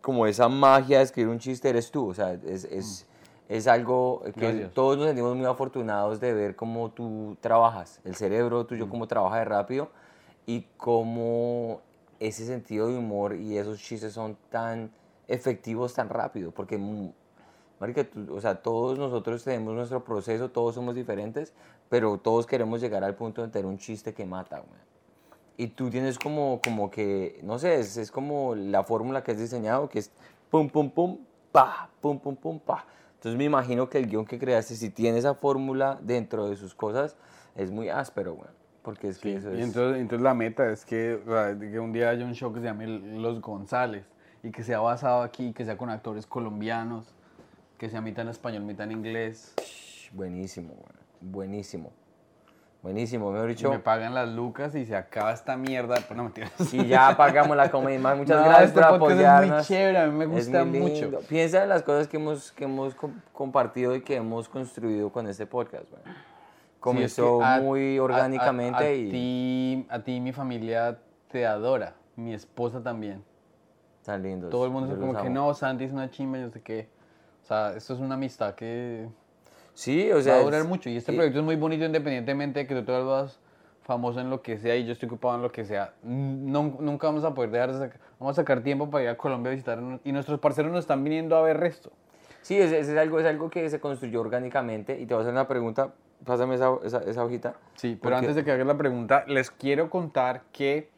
como 0.00 0.26
esa 0.26 0.48
magia 0.48 0.98
de 0.98 1.04
escribir 1.04 1.30
un 1.30 1.38
chiste 1.38 1.68
eres 1.68 1.90
tú. 1.90 2.08
O 2.08 2.14
sea, 2.14 2.32
es, 2.32 2.64
es, 2.64 3.06
es 3.48 3.66
algo 3.66 4.22
que 4.34 4.40
Gracias. 4.40 4.72
todos 4.72 4.96
nos 4.96 5.06
sentimos 5.06 5.36
muy 5.36 5.46
afortunados 5.46 6.20
de 6.20 6.32
ver 6.32 6.56
cómo 6.56 6.90
tú 6.90 7.36
trabajas, 7.40 8.00
el 8.04 8.14
cerebro 8.14 8.66
tuyo, 8.66 8.88
cómo 8.88 9.06
trabaja 9.06 9.38
de 9.38 9.44
rápido 9.44 9.90
y 10.46 10.66
cómo 10.76 11.80
ese 12.18 12.46
sentido 12.46 12.88
de 12.88 12.98
humor 12.98 13.34
y 13.36 13.56
esos 13.56 13.80
chistes 13.80 14.12
son 14.12 14.36
tan 14.50 14.90
efectivos 15.26 15.94
tan 15.94 16.08
rápido. 16.08 16.50
Porque, 16.50 16.76
mm, 16.78 17.12
marica, 17.80 18.04
tú- 18.04 18.34
o 18.34 18.40
sea, 18.40 18.56
todos 18.56 18.98
nosotros 18.98 19.42
tenemos 19.42 19.74
nuestro 19.74 20.04
proceso, 20.04 20.50
todos 20.50 20.74
somos 20.74 20.94
diferentes, 20.94 21.54
pero 21.88 22.18
todos 22.18 22.46
queremos 22.46 22.80
llegar 22.80 23.02
al 23.02 23.14
punto 23.16 23.42
de 23.42 23.48
tener 23.48 23.66
un 23.66 23.78
chiste 23.78 24.12
que 24.14 24.24
mata, 24.26 24.58
güey. 24.58 24.80
Y 25.56 25.66
tú 25.68 25.90
tienes 25.90 26.18
como, 26.18 26.60
como 26.62 26.90
que, 26.90 27.40
no 27.42 27.58
sé, 27.58 27.80
es, 27.80 27.96
es 27.96 28.10
como 28.10 28.54
la 28.54 28.82
fórmula 28.84 29.22
que 29.22 29.32
has 29.32 29.38
diseñado, 29.38 29.88
que 29.88 29.98
es 29.98 30.10
pum, 30.50 30.68
pum, 30.68 30.90
pum, 30.90 31.18
pa, 31.52 31.90
pum, 32.00 32.18
pum, 32.18 32.36
pum, 32.36 32.58
pa. 32.60 32.86
Entonces 33.16 33.36
me 33.36 33.44
imagino 33.44 33.88
que 33.90 33.98
el 33.98 34.06
guion 34.06 34.24
que 34.24 34.38
creaste, 34.38 34.74
si 34.76 34.88
tiene 34.88 35.18
esa 35.18 35.34
fórmula 35.34 35.98
dentro 36.00 36.48
de 36.48 36.56
sus 36.56 36.74
cosas, 36.74 37.16
es 37.56 37.70
muy 37.70 37.90
áspero, 37.90 38.34
güey. 38.34 38.48
Porque 38.82 39.08
es 39.08 39.18
que 39.18 39.36
eso 39.36 39.52
Y 39.52 39.58
es... 39.60 39.66
entonces, 39.66 40.00
entonces 40.00 40.22
la 40.22 40.32
meta 40.32 40.70
es 40.70 40.86
que, 40.86 41.20
o 41.26 41.30
sea, 41.30 41.58
que 41.58 41.78
un 41.78 41.92
día 41.92 42.08
haya 42.08 42.24
un 42.24 42.34
show 42.34 42.50
que 42.54 42.60
se 42.60 42.66
llame 42.66 42.86
Los 42.86 43.42
González 43.42 44.06
y 44.42 44.50
que 44.50 44.62
sea 44.62 44.80
basado 44.80 45.20
aquí, 45.20 45.52
que 45.52 45.66
sea 45.66 45.76
con 45.76 45.90
actores 45.90 46.26
colombianos, 46.26 47.12
que 47.80 47.88
sea 47.88 48.02
mitad 48.02 48.22
en 48.24 48.28
español, 48.28 48.62
mitad 48.64 48.84
en 48.84 48.92
inglés. 48.92 49.54
Buenísimo. 50.12 50.74
Buenísimo. 51.22 51.90
Buenísimo, 52.82 53.32
mejor 53.32 53.48
Y 53.50 53.54
dicho. 53.54 53.70
me 53.70 53.78
pagan 53.78 54.12
las 54.14 54.28
lucas 54.28 54.74
y 54.74 54.84
se 54.84 54.94
acaba 54.94 55.32
esta 55.32 55.56
mierda. 55.56 55.94
Pues 55.96 56.10
no 56.16 56.24
mentiras. 56.24 56.52
Y 56.74 56.86
ya 56.86 57.16
pagamos 57.16 57.56
la 57.56 57.70
comida. 57.70 57.98
más. 57.98 58.18
Muchas 58.18 58.36
No, 58.38 58.44
gracias 58.44 58.68
este 58.68 58.80
por 58.82 58.98
podcast 58.98 59.12
es 59.12 59.16
muy 59.16 59.24
apoyarnos. 59.24 59.66
chévere, 59.66 59.98
a 59.98 60.06
mí 60.08 60.12
me 60.18 60.26
gusta 60.26 60.64
mucho. 60.66 61.20
Piensa 61.26 61.62
en 61.62 61.70
las 61.70 61.82
cosas 61.82 62.06
que 62.06 62.18
hemos, 62.18 62.52
que 62.52 62.64
hemos 62.64 62.94
com- 62.94 63.18
compartido 63.32 63.96
y 63.96 64.02
que 64.02 64.16
hemos 64.16 64.46
construido 64.50 65.10
con 65.10 65.26
este 65.26 65.46
podcast. 65.46 65.88
güey. 65.90 66.02
Comenzó 66.80 67.38
Sí, 67.38 67.44
es 67.44 67.48
que 67.48 67.54
a- 67.54 67.60
muy 67.62 67.96
a- 67.96 68.02
orgánicamente 68.02 68.84
a, 68.84 68.92
y 68.94 69.10
ti, 69.10 69.86
a 69.88 70.00
ti 70.02 70.20
mi 70.20 70.32
familia 70.32 70.98
te 71.30 71.46
adora, 71.46 71.94
mi 72.16 72.34
esposa 72.34 72.82
también. 72.82 73.24
tan 74.04 74.22
lindos. 74.22 74.50
Todo 74.50 74.66
el 74.66 74.70
mundo 74.70 74.92
es 74.92 74.98
como 74.98 75.14
que 75.22 75.30
no, 75.30 75.54
Santi 75.54 75.84
es 75.84 75.92
una 75.92 76.10
chimba, 76.10 76.36
yo 76.38 76.50
sé 76.50 76.60
qué. 76.60 76.88
Sea, 77.50 77.74
esto 77.76 77.94
es 77.94 77.98
una 78.00 78.14
amistad 78.14 78.54
que 78.54 79.08
Sí, 79.74 80.08
o 80.12 80.22
sea. 80.22 80.34
va 80.34 80.40
a 80.40 80.44
durar 80.44 80.60
es- 80.60 80.68
mucho. 80.68 80.88
Y 80.88 80.96
este 80.96 81.10
y- 81.12 81.16
proyecto 81.16 81.40
es 81.40 81.44
muy 81.44 81.56
bonito 81.56 81.84
independientemente 81.84 82.60
de 82.60 82.66
que 82.68 82.76
tú 82.76 82.84
te 82.84 82.92
vuelvas 82.92 83.40
famoso 83.82 84.20
en 84.20 84.30
lo 84.30 84.40
que 84.40 84.56
sea 84.58 84.76
y 84.76 84.86
yo 84.86 84.92
estoy 84.92 85.08
ocupado 85.08 85.34
en 85.34 85.42
lo 85.42 85.50
que 85.50 85.64
sea. 85.64 85.94
No- 86.04 86.76
nunca 86.78 87.08
vamos 87.08 87.24
a 87.24 87.34
poder 87.34 87.50
dejar 87.50 87.72
de 87.72 87.78
sacar, 87.80 88.00
vamos 88.20 88.38
a 88.38 88.42
sacar 88.42 88.62
tiempo 88.62 88.88
para 88.88 89.02
ir 89.02 89.10
a 89.10 89.16
Colombia 89.16 89.50
a 89.50 89.54
visitar 89.56 89.80
y 90.04 90.12
nuestros 90.12 90.38
parceros 90.38 90.70
nos 90.70 90.84
están 90.84 91.02
viniendo 91.02 91.34
a 91.36 91.42
ver 91.42 91.58
resto. 91.58 91.90
Sí, 92.42 92.56
es, 92.56 92.70
es 92.70 92.88
algo, 92.96 93.18
es 93.18 93.26
algo 93.26 93.50
que 93.50 93.68
se 93.68 93.80
construyó 93.80 94.20
orgánicamente. 94.20 95.00
Y 95.00 95.06
te 95.06 95.14
voy 95.14 95.22
a 95.22 95.22
hacer 95.22 95.32
una 95.32 95.48
pregunta. 95.48 95.92
Pásame 96.24 96.54
esa, 96.54 96.70
esa, 96.84 96.98
esa 96.98 97.24
hojita. 97.24 97.54
Sí, 97.74 97.98
pero 98.00 98.14
Porque- 98.14 98.16
antes 98.26 98.36
de 98.36 98.44
que 98.44 98.52
hagas 98.52 98.66
la 98.66 98.78
pregunta, 98.78 99.24
les 99.26 99.50
quiero 99.50 99.90
contar 99.90 100.42
que 100.52 100.88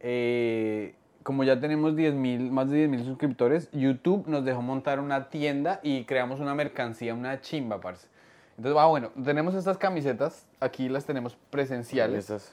eh, 0.00 0.94
como 1.22 1.44
ya 1.44 1.60
tenemos 1.60 1.94
10.000 1.94 2.50
más 2.50 2.70
de 2.70 2.88
10.000 2.88 3.04
suscriptores, 3.04 3.70
YouTube 3.72 4.26
nos 4.26 4.44
dejó 4.44 4.62
montar 4.62 5.00
una 5.00 5.28
tienda 5.28 5.80
y 5.82 6.04
creamos 6.04 6.40
una 6.40 6.54
mercancía, 6.54 7.14
una 7.14 7.40
chimba, 7.40 7.80
parce. 7.80 8.08
Entonces, 8.56 8.80
ah, 8.80 8.86
bueno, 8.86 9.10
tenemos 9.24 9.54
estas 9.54 9.78
camisetas, 9.78 10.46
aquí 10.60 10.88
las 10.88 11.04
tenemos 11.04 11.36
presenciales. 11.50 12.30
Estas. 12.30 12.52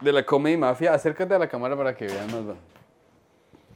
De 0.00 0.12
la 0.12 0.24
Comedy 0.24 0.56
Mafia, 0.56 0.94
acércate 0.94 1.34
a 1.34 1.38
la 1.38 1.48
cámara 1.48 1.76
para 1.76 1.94
que 1.94 2.06
vean 2.06 2.26
más. 2.26 2.56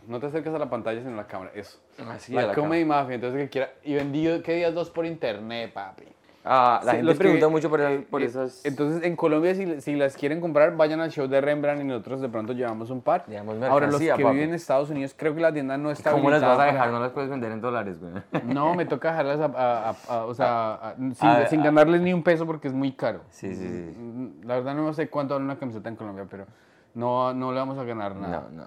No 0.07 0.19
te 0.19 0.27
acerques 0.27 0.53
a 0.53 0.59
la 0.59 0.69
pantalla, 0.71 1.01
sino 1.01 1.15
a 1.15 1.17
la 1.17 1.27
cámara, 1.27 1.53
eso. 1.55 1.79
Así, 2.09 2.33
la, 2.33 2.43
a 2.43 2.47
la 2.47 2.55
Comedy 2.55 2.85
Mafia, 2.85 3.17
entonces 3.17 3.43
que 3.43 3.49
quiera. 3.49 3.73
Y 3.85 3.95
vendido, 3.95 4.43
¿qué 4.43 4.55
días 4.55 4.75
dos 4.75 4.91
por 4.91 5.07
internet, 5.07 5.73
papi? 5.73 6.05
Ah, 6.45 6.81
la 6.85 6.91
Sí, 6.91 6.97
gente 6.97 7.05
los 7.07 7.15
que- 7.15 7.19
pregunta 7.21 7.49
mucho 7.49 7.71
por, 7.71 7.81
el- 7.81 8.03
por 8.03 8.21
eh, 8.21 8.25
esas. 8.25 8.65
Entonces, 8.65 9.05
en 9.05 9.15
Colombia, 9.15 9.55
si, 9.55 9.81
si 9.81 9.95
las 9.95 10.17
quieren 10.17 10.41
comprar, 10.41 10.77
vayan 10.77 11.01
al 11.01 11.11
show 11.13 11.29
de 11.29 11.41
Rembrandt 11.41 11.83
y 11.83 11.85
nosotros 11.85 12.21
de 12.21 12.29
pronto 12.29 12.53
llevamos 12.53 12.91
un 12.91 13.01
par. 13.01 13.25
Llevamos 13.29 13.63
Ahora, 13.63 13.87
los 13.87 14.01
que 14.01 14.09
papi. 14.11 14.25
viven 14.25 14.49
en 14.49 14.55
Estados 14.55 14.91
Unidos, 14.91 15.15
creo 15.17 15.35
que 15.37 15.41
la 15.41 15.53
tienda 15.53 15.79
no 15.79 15.91
está 15.93 16.11
¿Cómo 16.11 16.31
las 16.31 16.43
vas 16.43 16.59
a 16.59 16.65
dejar? 16.65 16.91
No 16.91 16.99
las 16.99 17.13
puedes 17.13 17.31
vender 17.31 17.53
en 17.53 17.61
dólares, 17.61 17.97
güey. 18.01 18.13
No, 18.45 18.75
me 18.75 18.87
toca 18.87 19.11
dejarlas 19.11 19.39
a, 19.41 19.91
a- 19.91 19.95
a- 20.09 20.25
o 20.25 20.35
sea, 20.35 20.95
sin, 21.15 21.15
sin 21.49 21.63
ganarles 21.63 22.01
ni 22.01 22.13
un 22.13 22.25
peso 22.25 22.45
porque 22.45 22.67
es 22.67 22.75
muy 22.75 22.91
caro. 22.93 23.21
Sí, 23.31 23.55
sí, 23.55 23.69
sí. 23.69 23.99
Mm, 23.99 24.45
La 24.45 24.57
verdad 24.57 24.75
no 24.75 24.93
sé 24.95 25.09
cuánto 25.09 25.35
vale 25.35 25.45
una 25.45 25.59
camiseta 25.59 25.89
en 25.89 25.95
Colombia, 25.97 26.27
pero 26.29 26.47
no, 26.95 27.33
no 27.33 27.53
le 27.53 27.59
vamos 27.61 27.79
a 27.79 27.85
ganar 27.85 28.17
nada. 28.17 28.49
No, 28.53 28.65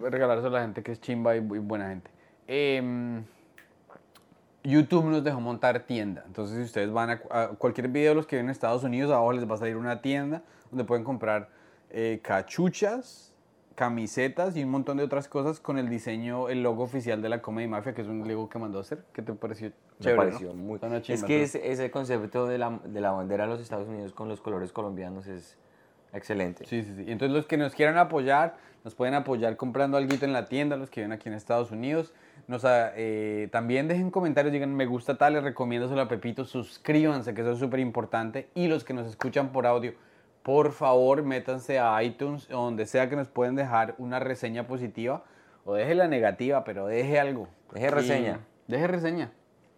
no. 0.00 0.10
Regalárselo 0.10 0.48
a 0.56 0.60
la 0.60 0.60
gente 0.60 0.82
que 0.84 0.92
es 0.92 1.00
chimba 1.00 1.34
y, 1.34 1.38
y 1.38 1.42
buena 1.42 1.88
gente. 1.88 2.10
Em, 2.46 3.24
YouTube 4.66 5.04
nos 5.06 5.24
dejó 5.24 5.40
montar 5.40 5.80
tienda. 5.80 6.24
Entonces, 6.26 6.56
si 6.56 6.62
ustedes 6.64 6.90
van 6.90 7.10
a, 7.10 7.20
a 7.30 7.48
cualquier 7.48 7.88
video 7.88 8.10
de 8.10 8.14
los 8.16 8.26
que 8.26 8.36
ven 8.36 8.46
en 8.46 8.50
Estados 8.50 8.84
Unidos, 8.84 9.10
abajo 9.10 9.32
les 9.32 9.48
va 9.48 9.54
a 9.54 9.58
salir 9.58 9.76
una 9.76 10.02
tienda 10.02 10.42
donde 10.70 10.84
pueden 10.84 11.04
comprar 11.04 11.48
eh, 11.90 12.20
cachuchas, 12.22 13.32
camisetas 13.74 14.56
y 14.56 14.64
un 14.64 14.70
montón 14.70 14.96
de 14.96 15.04
otras 15.04 15.28
cosas 15.28 15.60
con 15.60 15.78
el 15.78 15.88
diseño, 15.88 16.48
el 16.48 16.62
logo 16.62 16.82
oficial 16.82 17.22
de 17.22 17.28
la 17.28 17.42
Comedy 17.42 17.68
Mafia, 17.68 17.94
que 17.94 18.02
es 18.02 18.08
un 18.08 18.26
logo 18.26 18.48
que 18.48 18.58
mandó 18.58 18.78
a 18.78 18.80
hacer. 18.80 19.04
¿Qué 19.12 19.22
te 19.22 19.32
pareció? 19.34 19.68
Me 19.68 20.04
Chévere, 20.04 20.16
pareció 20.16 20.48
¿no? 20.48 20.54
muy... 20.54 20.78
Una 20.82 20.96
Es 20.96 21.02
chimba, 21.02 21.26
que 21.26 21.44
entonces. 21.44 21.60
ese, 21.64 21.90
concepto 21.90 22.46
de 22.46 22.58
la, 22.58 22.80
de 22.84 23.00
la 23.00 23.12
bandera 23.12 23.44
de 23.44 23.50
los 23.50 23.60
Estados 23.60 23.86
Unidos 23.88 24.12
con 24.12 24.28
los 24.28 24.40
colores 24.40 24.72
colombianos 24.72 25.26
es 25.26 25.56
excelente. 26.12 26.64
Sí, 26.66 26.82
sí, 26.82 26.94
sí. 26.96 27.04
Entonces 27.06 27.36
los 27.36 27.46
que 27.46 27.56
nos 27.56 27.74
quieran 27.74 27.98
apoyar, 27.98 28.56
nos 28.82 28.94
pueden 28.94 29.14
apoyar 29.14 29.56
comprando 29.56 29.96
algo 29.96 30.14
en 30.20 30.32
la 30.32 30.46
tienda, 30.46 30.76
los 30.76 30.90
que 30.90 31.02
viven 31.02 31.12
aquí 31.12 31.28
en 31.28 31.34
Estados 31.34 31.70
Unidos. 31.70 32.12
Nos, 32.48 32.62
eh, 32.66 33.48
también 33.50 33.88
dejen 33.88 34.10
comentarios, 34.10 34.52
digan 34.52 34.74
me 34.74 34.86
gusta 34.86 35.18
tal, 35.18 35.34
les 35.34 35.42
recomiendo 35.42 36.00
a 36.00 36.08
Pepito, 36.08 36.44
suscríbanse, 36.44 37.34
que 37.34 37.40
eso 37.40 37.52
es 37.52 37.58
súper 37.58 37.80
importante. 37.80 38.48
Y 38.54 38.68
los 38.68 38.84
que 38.84 38.94
nos 38.94 39.06
escuchan 39.06 39.50
por 39.50 39.66
audio, 39.66 39.94
por 40.42 40.72
favor, 40.72 41.24
métanse 41.24 41.80
a 41.80 42.00
iTunes 42.02 42.48
o 42.50 42.56
donde 42.62 42.86
sea 42.86 43.08
que 43.08 43.16
nos 43.16 43.28
pueden 43.28 43.56
dejar 43.56 43.96
una 43.98 44.20
reseña 44.20 44.66
positiva 44.66 45.24
o 45.64 45.74
deje 45.74 45.96
la 45.96 46.06
negativa, 46.06 46.62
pero 46.62 46.86
deje 46.86 47.18
algo. 47.18 47.48
Deje 47.72 47.90
reseña. 47.90 48.40
Y- 48.68 48.72
deje 48.72 48.86
reseña. 48.86 49.32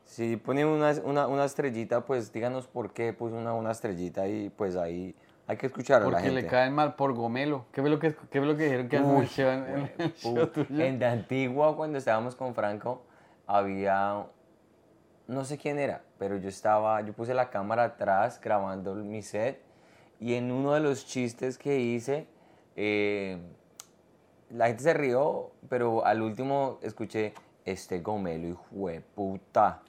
Si 0.05 0.37
ponen 0.37 0.67
una, 0.67 0.93
una, 1.05 1.27
una 1.27 1.45
estrellita, 1.45 2.05
pues 2.05 2.33
díganos 2.33 2.67
por 2.67 2.93
qué 2.93 3.13
puso 3.13 3.37
una, 3.37 3.55
una 3.55 3.71
estrellita 3.71 4.29
y 4.29 4.51
pues 4.51 4.77
ahí 4.77 5.15
hay 5.49 5.57
que 5.57 5.67
escuchar 5.67 5.97
a 6.03 6.05
la 6.05 6.11
Porque 6.11 6.31
le 6.31 6.47
caen 6.47 6.75
mal 6.75 6.95
por 6.95 7.15
gomelo. 7.15 7.65
¿Qué 7.73 7.81
fue 7.81 7.91
lo 7.91 7.99
que, 7.99 8.15
qué 8.31 8.41
lo 8.41 8.57
que 8.57 8.65
dijeron 8.65 8.89
que 8.89 8.99
hacen 8.99 9.65
en 9.67 9.91
el 9.99 10.15
show- 10.17 10.47
tuyo? 10.53 10.85
en 10.85 10.99
de 10.99 11.07
Antigua, 11.07 11.75
cuando 11.75 11.99
estábamos 11.99 12.37
con 12.37 12.55
Franco, 12.55 13.03
había, 13.47 14.27
no 15.27 15.45
sé 15.45 15.57
quién 15.59 15.79
era, 15.79 16.03
pero 16.19 16.37
yo 16.37 16.49
estaba, 16.49 17.01
yo 17.01 17.13
puse 17.15 17.33
la 17.35 17.49
cámara 17.51 17.85
atrás 17.85 18.41
grabando 18.41 18.95
mi 18.95 19.23
set 19.23 19.61
y 20.21 20.35
en 20.35 20.53
uno 20.53 20.73
de 20.75 20.81
los 20.81 21.07
chistes 21.07 21.57
que 21.59 21.79
hice, 21.81 22.27
eh, 22.77 23.39
la 24.51 24.67
gente 24.67 24.83
se 24.83 24.93
rió, 24.95 25.51
pero 25.69 26.05
al 26.05 26.23
último 26.23 26.79
escuché, 26.83 27.33
este 27.65 28.01
gomelo, 28.01 28.49
hijo 28.49 28.89
de 28.89 29.01
puta. 29.01 29.83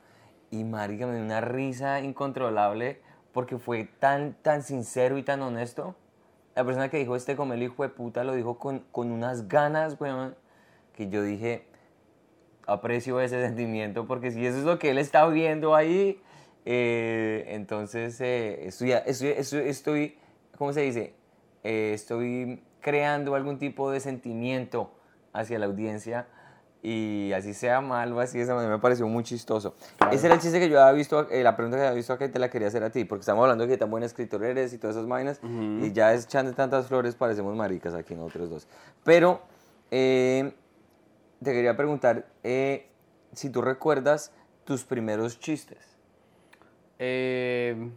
Y 0.52 0.64
marica, 0.64 1.06
me 1.06 1.16
dio 1.16 1.24
una 1.24 1.42
risa 1.42 2.00
incontrolable 2.02 3.02
porque 3.34 3.58
fue 3.58 3.86
tan, 4.00 4.34
tan 4.42 4.64
sincero 4.64 5.18
y 5.18 5.24
tan 5.24 5.42
honesto. 5.42 5.96
La 6.56 6.66
persona 6.66 6.90
que 6.90 6.98
dijo 6.98 7.16
este 7.16 7.36
gomelo, 7.36 7.64
hijo 7.64 7.84
de 7.84 7.90
puta, 7.90 8.24
lo 8.24 8.34
dijo 8.34 8.58
con, 8.58 8.80
con 8.92 9.12
unas 9.12 9.48
ganas, 9.48 10.00
weón, 10.00 10.36
que 10.94 11.10
yo 11.10 11.24
dije, 11.24 11.66
aprecio 12.70 13.20
ese 13.20 13.42
sentimiento 13.44 14.06
porque 14.06 14.32
si 14.32 14.46
eso 14.46 14.60
es 14.60 14.64
lo 14.64 14.80
que 14.80 14.92
él 14.92 14.98
está 14.98 15.28
viendo 15.28 15.76
ahí, 15.76 16.22
eh, 16.66 17.46
entonces 17.50 18.20
eh, 18.22 18.68
estoy, 18.68 18.92
estoy, 18.92 19.60
estoy, 19.60 20.18
¿cómo 20.58 20.74
se 20.74 20.82
dice? 20.82 21.14
Eh, 21.64 21.92
estoy 21.94 22.62
creando 22.82 23.36
algún 23.36 23.58
tipo 23.58 23.92
de 23.92 24.00
sentimiento 24.00 24.94
hacia 25.34 25.60
la 25.60 25.66
audiencia 25.66 26.28
y 26.82 27.32
así 27.34 27.54
sea 27.54 27.82
mal 27.82 28.14
o 28.14 28.20
así, 28.20 28.40
esa 28.40 28.56
manera 28.56 28.76
me 28.76 28.82
pareció 28.82 29.08
muy 29.08 29.24
chistoso. 29.24 29.76
Ese 30.12 30.28
era 30.28 30.36
el 30.36 30.42
chiste 30.42 30.60
que 30.60 30.70
yo 30.70 30.82
había 30.82 30.94
visto, 30.94 31.30
eh, 31.30 31.44
la 31.44 31.56
pregunta 31.56 31.78
que 31.78 31.84
había 31.84 31.96
visto 31.96 32.14
acá 32.14 32.26
y 32.26 32.30
te 32.30 32.40
la 32.40 32.50
quería 32.50 32.70
hacer 32.70 32.84
a 32.84 32.90
ti, 32.90 33.04
porque 33.06 33.22
estamos 33.22 33.44
hablando 33.44 33.66
de 33.66 33.70
que 33.70 33.78
tan 33.78 33.92
buen 33.92 34.04
escritor 34.04 34.44
eres 34.44 34.74
y 34.74 34.78
todas 34.78 34.96
esas 34.96 35.08
vainas, 35.08 35.42
y 35.44 35.92
ya 35.92 36.14
echando 36.14 36.54
tantas 36.54 36.88
flores 36.88 37.16
parecemos 37.16 37.56
maricas 37.56 37.94
aquí 37.94 38.16
nosotros 38.16 38.50
dos. 38.50 38.68
Pero 39.04 39.42
eh, 39.92 40.54
te 41.44 41.54
quería 41.54 41.76
preguntar 41.76 42.28
eh, 42.44 42.88
si 43.34 43.50
tú 43.50 43.62
recuerdas 43.62 44.32
tus 44.64 44.84
primeros 44.84 45.40
chistes. 45.40 45.98
Eh, 47.00 47.90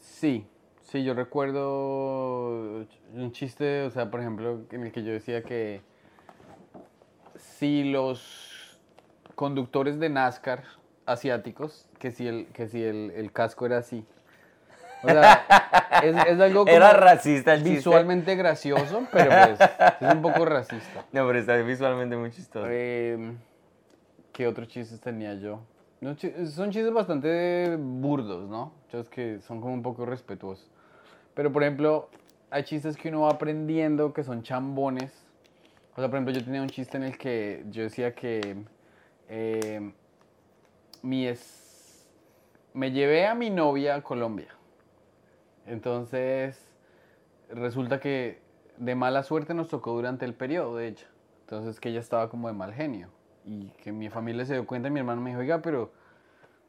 sí, 0.00 0.46
sí, 0.82 1.04
yo 1.04 1.14
recuerdo 1.14 2.86
un 3.12 3.32
chiste, 3.32 3.82
o 3.82 3.90
sea, 3.90 4.10
por 4.10 4.20
ejemplo, 4.20 4.62
en 4.70 4.84
el 4.84 4.92
que 4.92 5.02
yo 5.02 5.12
decía 5.12 5.42
que 5.42 5.82
si 7.58 7.84
los 7.84 8.78
conductores 9.34 9.98
de 9.98 10.08
NASCAR 10.08 10.64
asiáticos, 11.06 11.88
que 11.98 12.10
si 12.10 12.26
el, 12.26 12.46
que 12.48 12.68
si 12.68 12.82
el, 12.82 13.10
el 13.12 13.32
casco 13.32 13.64
era 13.66 13.78
así. 13.78 14.04
O 15.02 15.08
sea, 15.08 15.44
es, 16.02 16.16
es 16.26 16.40
algo 16.40 16.60
como 16.64 16.76
Era 16.76 16.92
racista 16.92 17.54
el 17.54 17.60
chiste. 17.60 17.76
visualmente 17.76 18.34
gracioso, 18.34 19.06
pero 19.12 19.30
pues 19.30 19.70
es 20.00 20.14
un 20.14 20.22
poco 20.22 20.44
racista. 20.44 21.04
No, 21.12 21.26
pero 21.26 21.38
está 21.38 21.56
visualmente 21.56 22.16
muy 22.16 22.30
chistoso. 22.30 22.66
Eh, 22.68 23.34
¿Qué 24.32 24.46
otros 24.46 24.68
chistes 24.68 25.00
tenía 25.00 25.34
yo? 25.34 25.60
No, 26.00 26.14
son 26.50 26.70
chistes 26.70 26.92
bastante 26.92 27.76
burdos, 27.78 28.48
¿no? 28.48 28.72
Chistes 28.90 29.08
que 29.08 29.40
son 29.40 29.60
como 29.60 29.72
un 29.72 29.82
poco 29.82 30.04
respetuosos. 30.04 30.70
Pero, 31.34 31.52
por 31.52 31.62
ejemplo, 31.62 32.10
hay 32.50 32.64
chistes 32.64 32.96
que 32.96 33.08
uno 33.08 33.22
va 33.22 33.30
aprendiendo 33.30 34.12
que 34.12 34.24
son 34.24 34.42
chambones. 34.42 35.25
O 35.96 36.00
sea, 36.00 36.10
por 36.10 36.16
ejemplo, 36.16 36.34
yo 36.34 36.44
tenía 36.44 36.60
un 36.60 36.68
chiste 36.68 36.98
en 36.98 37.04
el 37.04 37.16
que 37.16 37.64
yo 37.70 37.82
decía 37.82 38.14
que 38.14 38.54
eh, 39.30 39.92
mi 41.02 41.26
es... 41.26 42.06
me 42.74 42.90
llevé 42.92 43.26
a 43.26 43.34
mi 43.34 43.48
novia 43.48 43.94
a 43.94 44.02
Colombia. 44.02 44.48
Entonces, 45.66 46.68
resulta 47.48 47.98
que 47.98 48.40
de 48.76 48.94
mala 48.94 49.22
suerte 49.22 49.54
nos 49.54 49.68
tocó 49.68 49.92
durante 49.92 50.26
el 50.26 50.34
periodo, 50.34 50.76
de 50.76 50.88
hecho. 50.88 51.06
Entonces, 51.40 51.80
que 51.80 51.88
ella 51.88 52.00
estaba 52.00 52.28
como 52.28 52.48
de 52.48 52.54
mal 52.54 52.74
genio. 52.74 53.08
Y 53.46 53.68
que 53.82 53.90
mi 53.90 54.10
familia 54.10 54.44
se 54.44 54.52
dio 54.52 54.66
cuenta 54.66 54.88
y 54.88 54.90
mi 54.90 55.00
hermano 55.00 55.22
me 55.22 55.30
dijo, 55.30 55.40
oiga, 55.40 55.62
pero 55.62 55.92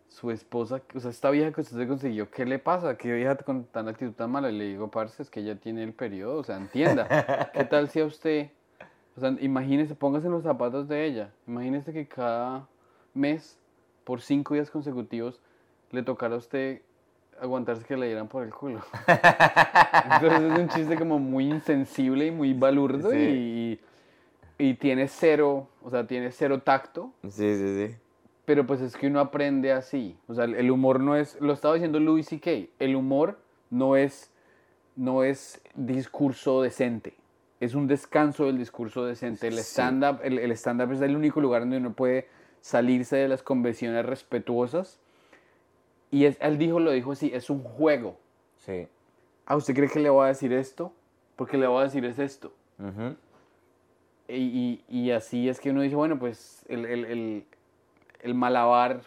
su 0.08 0.32
esposa, 0.32 0.82
o 0.96 1.00
sea, 1.02 1.12
esta 1.12 1.30
vieja 1.32 1.52
que 1.52 1.60
usted 1.60 1.76
se 1.76 1.86
consiguió, 1.86 2.32
¿qué 2.32 2.46
le 2.46 2.60
pasa? 2.60 2.98
¿Qué 2.98 3.12
vieja 3.12 3.36
con 3.36 3.66
tan 3.66 3.90
actitud 3.90 4.14
tan 4.14 4.32
mala? 4.32 4.50
Y 4.50 4.58
le 4.58 4.64
digo, 4.64 4.90
parce, 4.90 5.22
es 5.22 5.30
que 5.30 5.42
ella 5.42 5.60
tiene 5.60 5.84
el 5.84 5.92
periodo, 5.92 6.38
o 6.38 6.44
sea, 6.46 6.56
entienda. 6.56 7.52
¿Qué 7.54 7.66
tal 7.66 7.90
si 7.90 8.00
a 8.00 8.06
usted, 8.06 8.52
o 9.18 9.20
sea, 9.20 9.36
imagínese, 9.42 9.96
póngase 9.96 10.28
en 10.28 10.34
los 10.34 10.44
zapatos 10.44 10.88
de 10.88 11.06
ella. 11.06 11.32
Imagínese 11.48 11.92
que 11.92 12.08
cada 12.08 12.68
mes, 13.14 13.58
por 14.04 14.22
cinco 14.22 14.54
días 14.54 14.70
consecutivos, 14.70 15.42
le 15.92 16.04
tocara 16.04 16.36
a 16.36 16.38
usted 16.38 16.82
aguantarse 17.42 17.84
que 17.84 17.98
le 17.98 18.06
dieran 18.08 18.28
por 18.28 18.44
el 18.44 18.54
culo. 18.54 18.80
Entonces 20.06 20.42
es 20.52 20.60
un 20.60 20.70
chiste 20.70 20.98
como 20.98 21.20
muy 21.20 21.50
insensible 21.50 22.28
y 22.28 22.32
muy 22.32 22.54
balurdo 22.54 23.14
y, 23.16 23.80
y 24.58 24.74
tiene 24.76 25.08
cero, 25.08 25.68
o 25.84 25.90
sea, 25.90 26.06
tiene 26.08 26.32
cero 26.32 26.62
tacto, 26.62 27.12
Sí, 27.24 27.56
sí, 27.58 27.88
sí. 27.88 27.96
pero 28.46 28.66
pues 28.66 28.82
es 28.82 28.96
que 28.96 29.08
uno 29.08 29.20
aprende 29.20 29.72
así. 29.72 30.18
O 30.28 30.34
sea, 30.34 30.46
el- 30.46 30.56
el 30.56 30.72
humor 30.72 31.00
no 31.00 31.16
es, 31.16 31.40
lo 31.42 31.54
estaba 31.54 31.74
diciendo 31.76 32.00
Louis 32.00 32.26
C.K., 32.28 32.70
el 32.80 32.96
humor 32.96 33.40
no 33.70 33.96
es, 33.96 34.32
no 34.96 35.24
es 35.24 35.62
discurso 35.76 36.62
decente. 36.62 37.16
Es 37.60 37.74
un 37.74 37.88
descanso 37.88 38.46
del 38.46 38.58
discurso 38.58 39.06
decente. 39.06 39.48
El 39.48 39.56
Sí. 39.56 39.60
stand-up 39.62 40.20
el, 40.24 40.38
el 40.40 40.52
stand-up 40.52 40.92
es 40.92 41.02
el 41.02 41.16
único 41.16 41.42
lugar 41.42 41.62
donde 41.62 41.78
uno 41.78 41.94
puede 41.94 42.28
salirse 42.62 43.16
de 43.18 43.28
las 43.28 43.42
convenciones 43.44 44.06
respetuosas. 44.06 45.00
Y 46.12 46.26
es, 46.26 46.38
él 46.40 46.58
dijo, 46.58 46.80
lo 46.80 46.92
dijo 46.92 47.12
así, 47.14 47.32
es 47.34 47.50
un 47.50 47.64
juego. 47.64 48.18
Sí. 48.58 48.88
Ah, 49.46 49.56
¿usted 49.56 49.74
cree 49.74 49.90
que 49.90 50.00
le 50.00 50.10
voy 50.10 50.26
a 50.26 50.28
decir 50.28 50.54
esto? 50.54 50.94
Porque 51.36 51.58
le 51.58 51.68
voy 51.68 51.82
a 51.82 51.84
decir 51.86 52.06
es 52.06 52.20
esto. 52.20 52.54
Ujú. 52.80 53.16
Y, 54.28 54.36
y- 54.36 54.84
y 54.90 55.12
así 55.12 55.48
es 55.50 55.60
que 55.60 55.72
uno 55.72 55.82
dice, 55.82 55.96
bueno, 55.96 56.20
pues 56.20 56.64
el, 56.68 56.86
el- 56.86 57.06
el- 57.06 57.44
el 58.22 58.34
malabar 58.36 59.02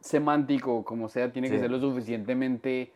semántico, 0.00 0.84
como 0.84 1.08
sea, 1.08 1.32
tiene 1.32 1.50
que 1.50 1.58
ser 1.58 1.70
lo 1.70 1.78
suficientemente 1.80 2.92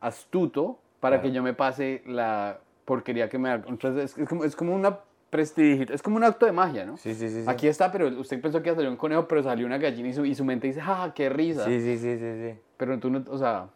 astuto 0.00 0.78
para 1.00 1.20
que 1.20 1.32
yo 1.32 1.42
me 1.42 1.52
pase 1.54 2.02
la 2.06 2.60
porquería 2.86 3.28
que 3.28 3.36
me 3.38 3.50
haga. 3.50 3.64
Entonces 3.68 4.12
es, 4.12 4.18
es 4.18 4.26
como, 4.28 4.44
es 4.44 4.56
como 4.56 4.74
una 4.74 4.98
prestigio, 5.28 5.86
es 5.94 6.00
como 6.02 6.16
un 6.16 6.24
acto 6.24 6.46
de 6.46 6.52
magia, 6.52 6.86
¿no? 6.86 6.96
Sí, 6.96 7.14
sí, 7.14 7.28
sí. 7.28 7.42
sí. 7.42 7.50
Aquí 7.50 7.68
está, 7.68 7.92
pero 7.92 8.08
usted 8.08 8.40
pensó 8.40 8.62
que 8.62 8.68
iba 8.70 8.72
a 8.74 8.76
salir 8.76 8.88
un 8.90 8.96
conejo, 8.96 9.28
pero 9.28 9.42
salió 9.42 9.66
una 9.66 9.76
gallina 9.76 10.08
y 10.08 10.14
su, 10.14 10.24
y 10.24 10.34
su 10.34 10.44
mente 10.44 10.68
dice, 10.68 10.80
¡ah, 10.82 11.12
qué 11.14 11.28
risa! 11.28 11.64
Sí, 11.64 11.78
sí, 11.80 11.98
sí, 11.98 12.16
sí, 12.16 12.32
sí. 12.52 12.58
Pero 12.78 12.98
tú 12.98 13.10
no, 13.10 13.22
o 13.28 13.36
sea, 13.36 13.68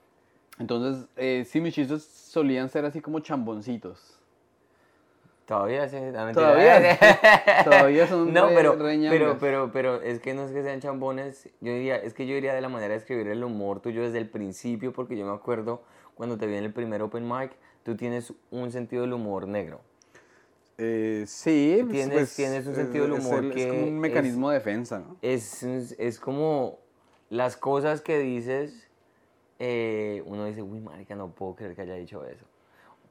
entonces, 0.58 1.06
eh, 1.16 1.44
sí, 1.46 1.60
mis 1.60 1.74
chistes 1.74 2.04
solían 2.04 2.68
ser 2.70 2.84
así 2.86 3.00
como 3.00 3.20
chamboncitos. 3.20 4.16
Todavía 5.46 5.88
sí, 5.88 5.96
no. 5.96 6.32
Todavía, 6.32 6.98
todavía 7.64 8.06
son 8.06 8.32
No, 8.32 8.46
re- 8.48 8.54
pero, 8.54 8.78
pero, 9.10 9.38
pero, 9.40 9.70
pero 9.72 10.00
es 10.02 10.20
que 10.20 10.32
no 10.32 10.44
es 10.44 10.52
que 10.52 10.62
sean 10.62 10.78
chambones. 10.80 11.48
Yo 11.60 11.72
diría, 11.72 11.96
es 11.96 12.14
que 12.14 12.24
yo 12.28 12.36
diría 12.36 12.54
de 12.54 12.60
la 12.60 12.68
manera 12.68 12.92
de 12.94 12.98
escribir 13.00 13.26
el 13.26 13.42
humor 13.42 13.80
tuyo 13.80 14.02
desde 14.02 14.18
el 14.18 14.28
principio, 14.28 14.92
porque 14.92 15.16
yo 15.16 15.26
me 15.26 15.32
acuerdo 15.34 15.82
cuando 16.14 16.38
te 16.38 16.46
vi 16.46 16.54
en 16.54 16.64
el 16.64 16.72
primer 16.72 17.02
open 17.02 17.26
mic, 17.26 17.50
tú 17.82 17.96
tienes 17.96 18.32
un 18.50 18.70
sentido 18.72 19.02
del 19.02 19.12
humor 19.12 19.46
negro. 19.48 19.80
Eh, 20.78 21.24
sí, 21.26 21.78
pues, 21.82 21.92
Tienes- 21.92 22.14
pues, 22.14 22.36
tienes 22.36 22.64
un 22.66 22.72
es- 22.72 22.78
sentido 22.78 23.04
del 23.06 23.14
es 23.18 23.24
humor 23.24 23.44
es, 23.44 23.54
que 23.54 23.68
como 23.68 23.82
un 23.82 23.88
es- 23.88 23.92
mecanismo 23.94 24.50
de 24.50 24.54
defensa, 24.58 24.98
¿no? 24.98 25.16
Es, 25.20 25.62
es, 25.62 25.94
es 25.98 26.18
como 26.18 26.78
las 27.28 27.56
cosas 27.56 28.00
que 28.00 28.18
dices, 28.18 28.88
eh, 29.58 30.22
uno 30.26 30.46
dice, 30.46 30.62
uy, 30.62 30.80
marica, 30.80 31.14
no 31.14 31.28
puedo 31.32 31.54
creer 31.54 31.74
que 31.74 31.82
haya 31.82 31.94
dicho 31.94 32.24
eso. 32.24 32.44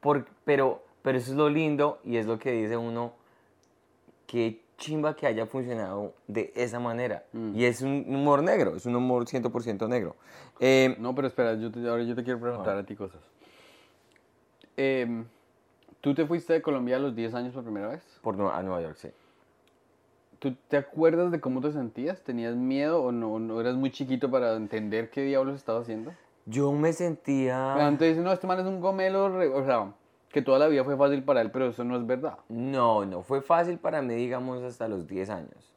Por- 0.00 0.26
pero, 0.44 0.82
pero 1.02 1.18
eso 1.18 1.30
es 1.30 1.36
lo 1.36 1.48
lindo 1.48 2.00
y 2.04 2.16
es 2.16 2.26
lo 2.26 2.38
que 2.40 2.50
dice 2.52 2.76
uno, 2.76 3.12
qué 4.26 4.60
chimba 4.78 5.14
que 5.14 5.26
haya 5.26 5.46
funcionado 5.46 6.14
de 6.26 6.52
esa 6.56 6.80
manera. 6.80 7.24
Mm. 7.32 7.54
Y 7.54 7.64
es 7.66 7.82
un 7.82 8.04
humor 8.08 8.42
negro, 8.42 8.74
es 8.76 8.86
un 8.86 8.96
humor 8.96 9.26
100% 9.28 9.86
negro. 9.88 10.16
Eh, 10.58 10.96
No, 10.98 11.14
pero 11.14 11.28
espera, 11.28 11.54
yo 11.54 11.70
te- 11.70 11.86
ahora 11.88 12.02
yo 12.02 12.14
te 12.14 12.24
quiero 12.24 12.40
preguntar 12.40 12.76
a 12.78 12.84
ti 12.84 12.96
cosas. 12.96 13.20
Em, 14.82 15.26
¿Tú 16.00 16.14
te 16.14 16.24
fuiste 16.24 16.54
de 16.54 16.62
Colombia 16.62 16.96
a 16.96 16.98
los 16.98 17.14
10 17.14 17.34
años 17.34 17.52
por 17.52 17.62
primera 17.64 17.88
vez? 17.88 18.02
por 18.22 18.34
a 18.34 18.62
Nueva 18.62 18.80
York, 18.80 18.96
sí. 18.96 19.10
¿Tú 20.38 20.56
te 20.68 20.78
acuerdas 20.78 21.30
de 21.30 21.38
cómo 21.38 21.60
te 21.60 21.70
sentías? 21.70 22.22
¿Tenías 22.22 22.56
miedo 22.56 23.02
o 23.02 23.12
no, 23.12 23.38
no 23.38 23.60
eras 23.60 23.76
muy 23.76 23.90
chiquito 23.90 24.30
para 24.30 24.54
entender 24.54 25.10
qué 25.10 25.20
diablos 25.20 25.56
estaba 25.56 25.80
haciendo? 25.80 26.14
Yo 26.46 26.72
me 26.72 26.94
sentía... 26.94 27.74
La 27.76 27.84
gente 27.84 28.06
dice, 28.06 28.22
no, 28.22 28.32
este 28.32 28.46
man 28.46 28.58
es 28.58 28.64
un 28.64 28.80
gomelo, 28.80 29.26
o 29.54 29.64
sea, 29.66 29.92
que 30.30 30.40
toda 30.40 30.58
la 30.58 30.68
vida 30.68 30.82
fue 30.82 30.96
fácil 30.96 31.22
para 31.24 31.42
él, 31.42 31.50
pero 31.50 31.66
eso 31.66 31.84
no 31.84 31.94
es 31.98 32.06
verdad. 32.06 32.38
No, 32.48 33.04
no 33.04 33.22
fue 33.22 33.42
fácil 33.42 33.76
para 33.76 34.00
mí, 34.00 34.14
digamos, 34.14 34.62
hasta 34.62 34.88
los 34.88 35.06
10 35.06 35.28
años. 35.28 35.74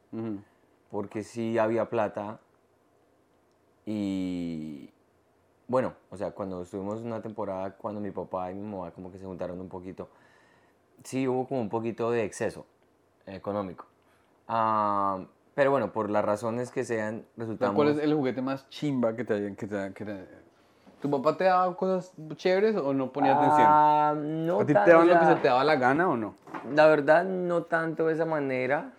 Porque 0.90 1.24
sí 1.24 1.58
había 1.58 1.90
plata 1.90 2.40
y 3.86 4.93
bueno, 5.68 5.94
o 6.10 6.18
sea, 6.18 6.32
cuando 6.32 6.62
estuvimos 6.62 7.02
una 7.02 7.22
temporada, 7.22 7.72
cuando 7.72 8.00
mi 8.02 8.12
papá 8.12 8.52
y 8.52 8.56
mi 8.56 8.64
mamá 8.70 8.92
como 8.92 9.12
que 9.12 9.18
se 9.20 9.26
juntaron 9.26 9.60
un 9.60 9.70
poquito, 9.70 10.10
sí 11.04 11.28
hubo 11.28 11.48
como 11.48 11.62
un 11.62 11.70
poquito 11.70 12.12
de 12.12 12.24
exceso 12.24 12.66
económico. 13.26 13.86
Ah, 14.48 15.24
pero 15.56 15.72
bueno, 15.72 15.92
por 15.94 16.10
las 16.10 16.26
razones 16.26 16.72
que 16.72 16.84
sean, 16.84 17.26
resultamos... 17.38 17.76
¿Cuál 17.76 17.90
es 17.90 17.98
el 18.00 18.14
juguete 18.14 18.42
más 18.42 18.68
chimba 18.70 19.16
que 19.16 19.24
te 19.24 19.34
hayan... 19.36 19.56
Que 19.56 19.68
te, 19.68 19.94
que 19.94 20.06
te- 20.06 20.28
¿Tu 21.02 21.10
papá 21.12 21.36
te 21.38 21.44
daba 21.44 21.76
cosas 21.76 22.14
chéveres 22.36 22.76
o 22.78 22.94
no 22.94 23.12
ponía 23.12 23.34
atención? 23.34 23.68
Ah, 23.70 24.14
no 24.18 24.62
¿A 24.62 24.66
ti 24.66 24.74
tan- 24.74 24.86
te 24.86 24.92
daban 24.92 25.10
lo 25.10 25.20
que 25.20 25.26
se 25.26 25.36
te 25.36 25.48
daba 25.50 25.64
la 25.66 25.76
gana 25.76 26.08
o 26.10 26.16
no? 26.16 26.36
La 26.74 26.88
verdad, 26.88 27.26
no 27.26 27.64
tanto 27.64 28.08
de 28.08 28.14
esa 28.14 28.26
manera. 28.26 28.94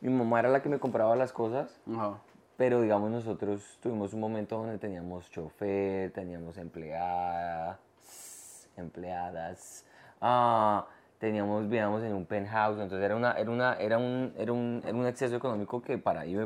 Mi 0.00 0.10
mamá 0.10 0.38
era 0.38 0.48
la 0.48 0.62
que 0.62 0.68
me 0.68 0.78
compraba 0.78 1.16
las 1.16 1.32
cosas. 1.32 1.80
Ajá. 1.92 2.18
Pero 2.60 2.82
digamos 2.82 3.10
nosotros 3.10 3.78
tuvimos 3.80 4.12
un 4.12 4.20
momento 4.20 4.58
donde 4.58 4.76
teníamos 4.76 5.30
chofer, 5.30 6.10
teníamos 6.10 6.58
empleadas, 6.58 7.78
empleadas, 8.76 9.86
ah, 10.20 10.86
teníamos, 11.18 11.62
vivíamos 11.62 12.02
en 12.02 12.12
un 12.12 12.26
penthouse, 12.26 12.78
entonces 12.78 13.02
era, 13.02 13.16
una, 13.16 13.32
era, 13.32 13.50
una, 13.50 13.72
era, 13.76 13.96
un, 13.96 14.34
era, 14.36 14.52
un, 14.52 14.82
era 14.84 14.94
un 14.94 15.06
exceso 15.06 15.36
económico 15.36 15.80
que 15.80 15.96
para 15.96 16.24
mí, 16.24 16.36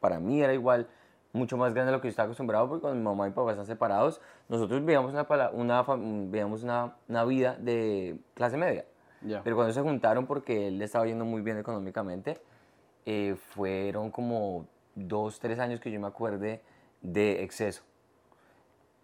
para 0.00 0.18
mí 0.18 0.42
era 0.42 0.54
igual 0.54 0.88
mucho 1.32 1.56
más 1.56 1.72
grande 1.72 1.92
de 1.92 1.98
lo 1.98 2.00
que 2.00 2.08
yo 2.08 2.10
estaba 2.10 2.26
acostumbrado 2.26 2.68
porque 2.68 2.80
cuando 2.80 2.98
mi 2.98 3.04
mamá 3.04 3.26
y 3.26 3.30
mi 3.30 3.36
papá 3.36 3.52
están 3.52 3.66
separados, 3.66 4.20
nosotros 4.48 4.80
vivíamos 4.80 5.12
una, 5.12 5.24
una, 5.52 5.82
vivíamos 5.84 6.64
una, 6.64 6.96
una 7.08 7.24
vida 7.24 7.56
de 7.60 8.18
clase 8.34 8.56
media. 8.56 8.86
Ya. 9.20 9.40
Pero 9.44 9.54
cuando 9.54 9.72
se 9.72 9.82
juntaron 9.82 10.26
porque 10.26 10.66
él 10.66 10.80
le 10.80 10.86
estaba 10.86 11.06
yendo 11.06 11.24
muy 11.24 11.42
bien 11.42 11.58
económicamente, 11.58 12.40
eh, 13.06 13.36
fueron 13.54 14.10
como 14.10 14.66
dos, 14.94 15.40
tres 15.40 15.58
años 15.58 15.80
que 15.80 15.90
yo 15.90 16.00
me 16.00 16.06
acuerde 16.06 16.62
de 17.00 17.42
exceso. 17.42 17.82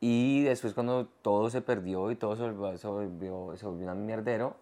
Y 0.01 0.42
después 0.44 0.74
cuando 0.74 1.07
todo 1.22 1.51
se 1.51 1.61
perdió 1.61 2.11
y 2.11 2.16
todo 2.16 2.37
se 2.37 2.42
volvió, 2.42 2.77
se 2.77 2.87
volvió, 2.87 3.57
se 3.57 3.66
volvió 3.66 3.92
un 3.92 4.07
mierdero, 4.07 4.57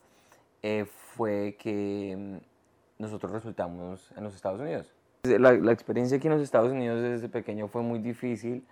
eh, 0.63 0.87
fue 0.87 1.57
que 1.59 2.15
mm, 2.17 3.03
nosotros 3.03 3.33
resultamos 3.33 4.11
en 4.17 4.25
los 4.25 4.35
Estados 4.35 4.61
Unidos. 4.61 4.93
La, 5.25 5.53
la, 5.53 5.73
experiencia 5.73 6.17
aquí 6.17 6.29
en 6.29 6.35
los 6.35 6.43
Estados 6.43 6.73
Unidos 6.73 7.03
desde 7.03 7.29
pequeño 7.29 7.69
fue 7.69 7.83
muy 7.83 7.99
difícil 7.99 8.65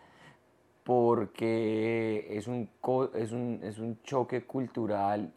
porque 0.84 2.26
es 2.30 2.46
un, 2.46 2.68
es 3.14 3.32
un, 3.32 3.60
es 3.62 3.78
un 3.78 4.00
choque 4.02 4.44
cultural 4.44 5.32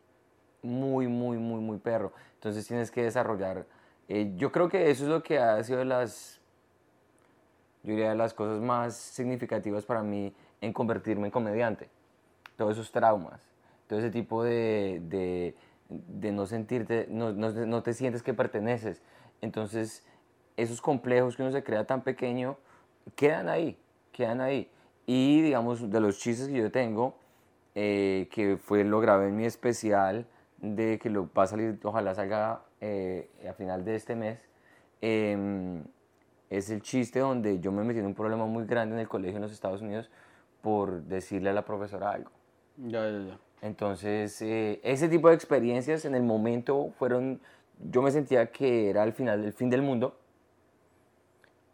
muy, 0.62 1.08
muy, 1.08 1.38
muy, 1.38 1.60
muy 1.62 1.78
perro. 1.78 2.14
Entonces 2.36 2.68
tienes 2.68 2.92
que 2.92 3.04
desarrollar... 3.04 3.66
Eh, 4.10 4.34
yo 4.38 4.52
creo 4.54 4.70
que 4.70 4.90
eso 4.90 5.04
es 5.04 5.10
lo 5.10 5.22
que 5.22 5.38
ha 5.38 5.62
sido 5.64 5.80
de 5.80 5.86
las, 5.86 6.40
yo 7.88 7.94
diría, 7.94 8.10
de 8.10 8.16
las 8.16 8.34
cosas 8.34 8.60
más 8.60 8.98
significativas 8.98 9.86
para 9.86 10.04
mí 10.04 10.34
en 10.60 10.74
convertirme 10.74 11.28
en 11.28 11.32
comediante. 11.32 11.88
Todos 12.58 12.74
esos 12.74 12.92
traumas, 12.92 13.40
todo 13.88 14.00
ese 14.00 14.10
tipo 14.10 14.44
de, 14.44 15.02
de, 15.06 15.56
de 15.88 16.34
no 16.34 16.46
sentirte, 16.48 17.08
no, 17.10 17.32
no, 17.32 17.50
no, 17.50 17.84
te 17.84 17.94
sientes 17.94 18.24
que 18.24 18.34
perteneces. 18.34 19.02
Entonces, 19.40 20.06
esos 20.58 20.82
complejos 20.82 21.38
que 21.38 21.44
uno 21.44 21.52
se 21.54 21.64
crea 21.64 21.86
tan 21.86 22.02
pequeño, 22.02 22.58
quedan 23.16 23.48
ahí, 23.48 23.78
quedan 24.12 24.42
ahí. 24.42 24.70
Y 25.06 25.42
digamos, 25.42 25.90
de 25.90 26.02
los 26.02 26.20
chistes 26.20 26.50
que 26.50 26.56
yo 26.56 26.70
tengo, 26.70 27.16
eh, 27.74 28.28
que 28.34 28.58
fue 28.58 28.84
lo 28.84 29.00
grabé 29.00 29.30
en 29.30 29.38
mi 29.38 29.46
especial, 29.46 30.28
de 30.58 31.00
que 31.00 31.10
lo 31.10 31.30
va 31.32 31.44
a 31.44 31.48
salir, 31.48 31.80
ojalá 31.84 32.14
salga 32.16 32.64
eh, 32.82 33.30
a 33.50 33.54
final 33.54 33.86
de 33.86 33.96
este 33.96 34.14
mes, 34.18 34.40
eh, 35.02 35.82
es 36.50 36.70
el 36.70 36.82
chiste 36.82 37.20
donde 37.20 37.60
yo 37.60 37.72
me 37.72 37.84
metí 37.84 38.00
en 38.00 38.06
un 38.06 38.14
problema 38.14 38.46
muy 38.46 38.66
grande 38.66 38.96
en 38.96 39.02
el 39.02 39.08
colegio 39.08 39.38
en 39.38 39.44
los 39.44 39.52
Estados 39.52 39.82
Unidos 39.82 40.10
por 40.62 41.04
decirle 41.04 41.50
a 41.50 41.54
la 41.54 41.66
profesora 41.66 42.12
algo. 42.12 42.32
Ya, 42.78 43.10
ya, 43.10 43.20
ya. 43.20 43.40
Entonces, 43.62 44.42
eh, 44.42 44.80
ese 44.84 45.10
tipo 45.10 45.30
de 45.30 45.36
experiencias 45.36 46.06
en 46.06 46.16
el 46.16 46.24
momento 46.24 46.92
fueron, 46.98 47.42
yo 47.92 48.02
me 48.02 48.12
sentía 48.12 48.52
que 48.52 48.90
era 48.90 49.04
el 49.04 49.14
final 49.14 49.42
del 49.42 49.54
fin 49.54 49.70
del 49.70 49.82
mundo. 49.82 50.18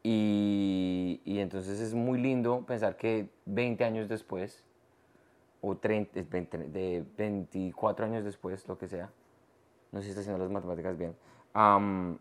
Y, 0.01 1.21
y 1.23 1.39
entonces 1.39 1.79
es 1.79 1.93
muy 1.93 2.19
lindo 2.19 2.65
pensar 2.65 2.97
que 2.97 3.29
20 3.45 3.83
años 3.85 4.09
después, 4.09 4.63
o 5.61 5.77
30, 5.77 6.23
20, 6.29 6.57
de 6.57 7.05
24 7.17 8.05
años 8.05 8.25
después, 8.25 8.67
lo 8.67 8.77
que 8.77 8.87
sea, 8.87 9.09
no 9.91 9.99
sé 9.99 10.05
si 10.05 10.09
está 10.09 10.21
haciendo 10.21 10.43
las 10.43 10.51
matemáticas 10.51 10.97
bien, 10.97 11.15
um, 11.55 12.17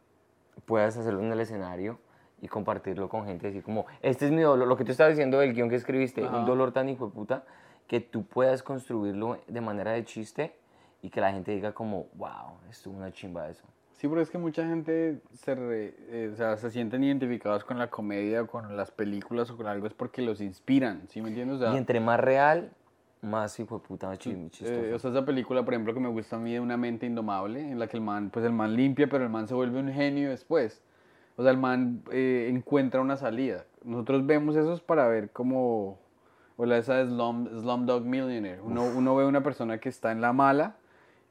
puedas 0.65 0.97
hacerlo 0.97 1.21
en 1.23 1.33
el 1.33 1.41
escenario 1.41 1.99
y 2.43 2.49
compartirlo 2.49 3.09
con 3.09 3.25
gente, 3.25 3.47
decir 3.47 3.63
como, 3.63 3.87
este 4.03 4.27
es 4.27 4.33
mi 4.33 4.43
dolor, 4.43 4.67
lo 4.69 4.77
que 4.77 4.85
tú 4.85 4.91
estabas 4.93 5.13
diciendo 5.15 5.39
del 5.39 5.55
guion 5.55 5.71
que 5.71 5.77
escribiste, 5.77 6.25
Ajá. 6.27 6.37
un 6.39 6.45
dolor 6.45 6.73
tan 6.73 6.89
hijo 6.91 7.07
de 7.07 7.13
puta, 7.13 7.45
que 7.87 8.01
tú 8.01 8.25
puedas 8.25 8.63
construirlo 8.65 9.39
de 9.47 9.61
manera 9.61 9.93
de 9.93 10.05
chiste 10.05 10.53
y 11.03 11.09
que 11.09 11.21
la 11.21 11.33
gente 11.33 11.53
diga 11.53 11.73
como, 11.73 12.09
wow, 12.15 12.59
esto 12.69 12.91
es 12.91 12.97
una 12.97 13.11
chimba 13.13 13.49
eso. 13.49 13.65
Sí, 13.93 14.09
pero 14.09 14.21
es 14.21 14.29
que 14.31 14.39
mucha 14.39 14.67
gente 14.67 15.21
se, 15.35 15.55
re- 15.55 15.95
eh, 16.09 16.31
o 16.33 16.37
sea, 16.37 16.57
se 16.57 16.71
sienten 16.73 17.05
identificados 17.05 17.63
con 17.65 17.79
la 17.79 17.89
comedia 17.89 18.43
o 18.43 18.47
con 18.49 18.77
las 18.77 18.91
películas 18.91 19.49
o 19.51 19.57
con 19.57 19.69
algo, 19.69 19.87
es 19.87 19.95
porque 19.95 20.21
los 20.23 20.41
inspiran, 20.41 21.03
¿sí 21.09 21.21
me 21.23 21.29
entiendes? 21.29 21.59
O 21.59 21.61
sea, 21.61 21.73
y 21.73 21.77
entre 21.77 22.01
más 22.01 22.19
real, 22.19 22.73
más 23.21 23.61
hijo 23.61 23.79
de 23.79 23.87
puta 23.87 24.13
Eh, 24.13 24.19
chistoso. 24.51 24.95
o 24.97 24.99
sea, 24.99 25.11
esa 25.13 25.25
película, 25.25 25.65
por 25.65 25.75
ejemplo, 25.75 25.95
que 25.95 26.01
me 26.01 26.09
gusta 26.09 26.35
a 26.35 26.39
mí 26.41 26.53
de 26.53 26.59
Una 26.59 26.77
mente 26.77 27.07
indomable, 27.07 27.61
en 27.61 27.79
la 27.79 27.87
que 27.87 27.97
el 27.99 28.03
man, 28.03 28.31
pues 28.31 28.45
el 28.45 28.53
man 28.53 28.75
limpia, 28.75 29.07
pero 29.09 29.23
el 29.23 29.31
man 29.31 29.47
se 29.47 29.55
vuelve 29.55 29.79
un 29.79 29.93
genio 29.93 30.31
después. 30.31 30.83
O 31.37 31.43
sea, 31.43 31.51
el 31.53 31.59
man 31.59 32.03
eh, 32.11 32.49
encuentra 32.51 33.01
una 33.01 33.17
salida. 33.17 33.65
Nosotros 33.85 34.27
vemos 34.27 34.55
esos 34.57 34.81
para 34.81 35.09
ver 35.09 35.31
cómo, 35.31 35.99
o 36.57 36.67
la 36.67 36.77
esa 36.79 36.97
de 36.97 37.07
Slum, 37.07 37.49
Slumdog 37.61 38.05
Millionaire. 38.05 38.61
Uno, 38.61 38.85
uno 38.85 39.17
ve 39.17 39.25
una 39.25 39.43
persona 39.43 39.79
que 39.79 39.89
está 39.89 40.13
en 40.13 40.21
la 40.21 40.33
mala 40.33 40.77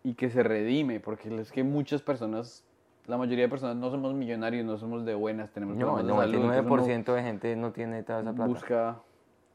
y 0.04 0.16
que 0.16 0.30
se 0.30 0.42
redime, 0.44 1.00
porque 1.00 1.34
es 1.40 1.52
que 1.52 1.64
muchas 1.64 2.02
personas, 2.02 2.64
la 3.08 3.18
mayoría 3.18 3.44
de 3.46 3.50
personas 3.50 3.76
no 3.76 3.92
somos 3.92 4.14
millonarios, 4.16 4.66
no 4.66 4.78
somos 4.78 5.06
de 5.06 5.14
buenas, 5.14 5.52
tenemos 5.52 5.78
no, 5.78 6.00
el 6.00 6.06
problemas 6.06 6.26
de 6.26 6.32
salud, 6.34 6.44
entonces 6.56 6.72
uno- 6.72 6.84
99% 6.86 7.14
de 7.14 7.24
gente 7.24 7.56
no 7.56 7.72
tiene 7.72 8.04
toda 8.04 8.22
esa 8.22 8.34
plata. 8.34 8.48
busca, 8.52 9.00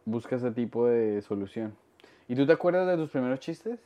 busca 0.05 0.37
ese 0.37 0.53
tipo 0.53 0.87
de 0.87 1.21
solución. 1.23 1.75
¿Y 2.29 2.37
tú 2.37 2.47
te 2.47 2.53
acuerdas 2.53 2.87
de 2.87 2.97
tus 2.97 3.11
primeros 3.11 3.41
chistes? 3.41 3.81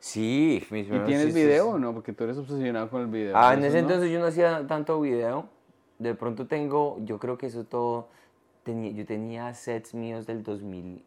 Sí, 0.00 0.64
mis 0.70 0.86
¿Y 0.86 0.90
tienes 0.90 1.26
chistes- 1.26 1.34
video 1.34 1.70
o 1.70 1.78
no? 1.78 1.92
Porque 1.92 2.12
tú 2.14 2.24
eres 2.24 2.36
obsesionado 2.38 2.88
con 2.90 3.02
el 3.02 3.06
video. 3.08 3.36
Ah, 3.36 3.52
en 3.52 3.60
¿eso 3.60 3.68
ese 3.68 3.82
no? 3.82 3.88
entonces 3.88 4.10
yo 4.10 4.18
no 4.18 4.26
hacía 4.26 4.66
tanto 4.66 5.00
video. 5.00 5.46
De 5.98 6.14
pronto 6.14 6.46
tengo, 6.46 6.98
yo 7.04 7.18
creo 7.18 7.36
que 7.36 7.46
eso 7.46 7.64
todo, 7.64 8.08
tenía, 8.62 8.90
yo 8.92 9.04
tenía 9.04 9.52
sets 9.52 9.92
míos 9.94 10.26
del 10.26 10.42
2000. 10.42 11.04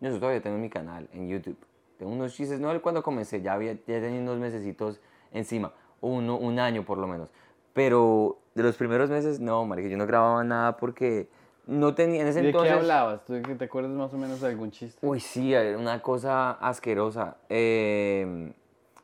Yo 0.00 0.08
eso 0.08 0.20
todavía 0.20 0.40
tengo 0.40 0.54
en 0.56 0.62
mi 0.62 0.70
canal, 0.70 1.08
en 1.12 1.28
YouTube. 1.28 1.56
Tengo 1.98 2.12
unos 2.12 2.32
chistes, 2.32 2.60
no 2.60 2.80
cuando 2.80 3.02
comencé, 3.02 3.42
ya, 3.42 3.54
había, 3.54 3.72
ya 3.72 4.00
tenía 4.00 4.20
unos 4.20 4.38
mesecitos 4.38 5.00
encima, 5.32 5.72
uno, 6.00 6.36
un 6.36 6.60
año 6.60 6.84
por 6.84 6.98
lo 6.98 7.08
menos. 7.08 7.28
Pero 7.72 8.38
de 8.54 8.62
los 8.62 8.76
primeros 8.76 9.10
meses, 9.10 9.40
no, 9.40 9.66
marica, 9.66 9.88
yo 9.88 9.96
no 9.96 10.06
grababa 10.06 10.44
nada 10.44 10.76
porque 10.76 11.28
no 11.68 11.94
tenía, 11.94 12.22
en 12.22 12.28
ese 12.28 12.40
¿Y 12.40 12.44
¿De 12.44 12.48
entonces... 12.48 12.72
qué 12.72 12.78
hablabas? 12.78 13.24
¿Tú 13.26 13.40
te 13.42 13.64
acuerdas 13.64 13.92
más 13.92 14.12
o 14.14 14.16
menos 14.16 14.40
de 14.40 14.48
algún 14.48 14.70
chiste? 14.70 15.06
Uy, 15.06 15.20
sí, 15.20 15.54
una 15.54 16.00
cosa 16.00 16.52
asquerosa. 16.52 17.36
Eh, 17.50 18.54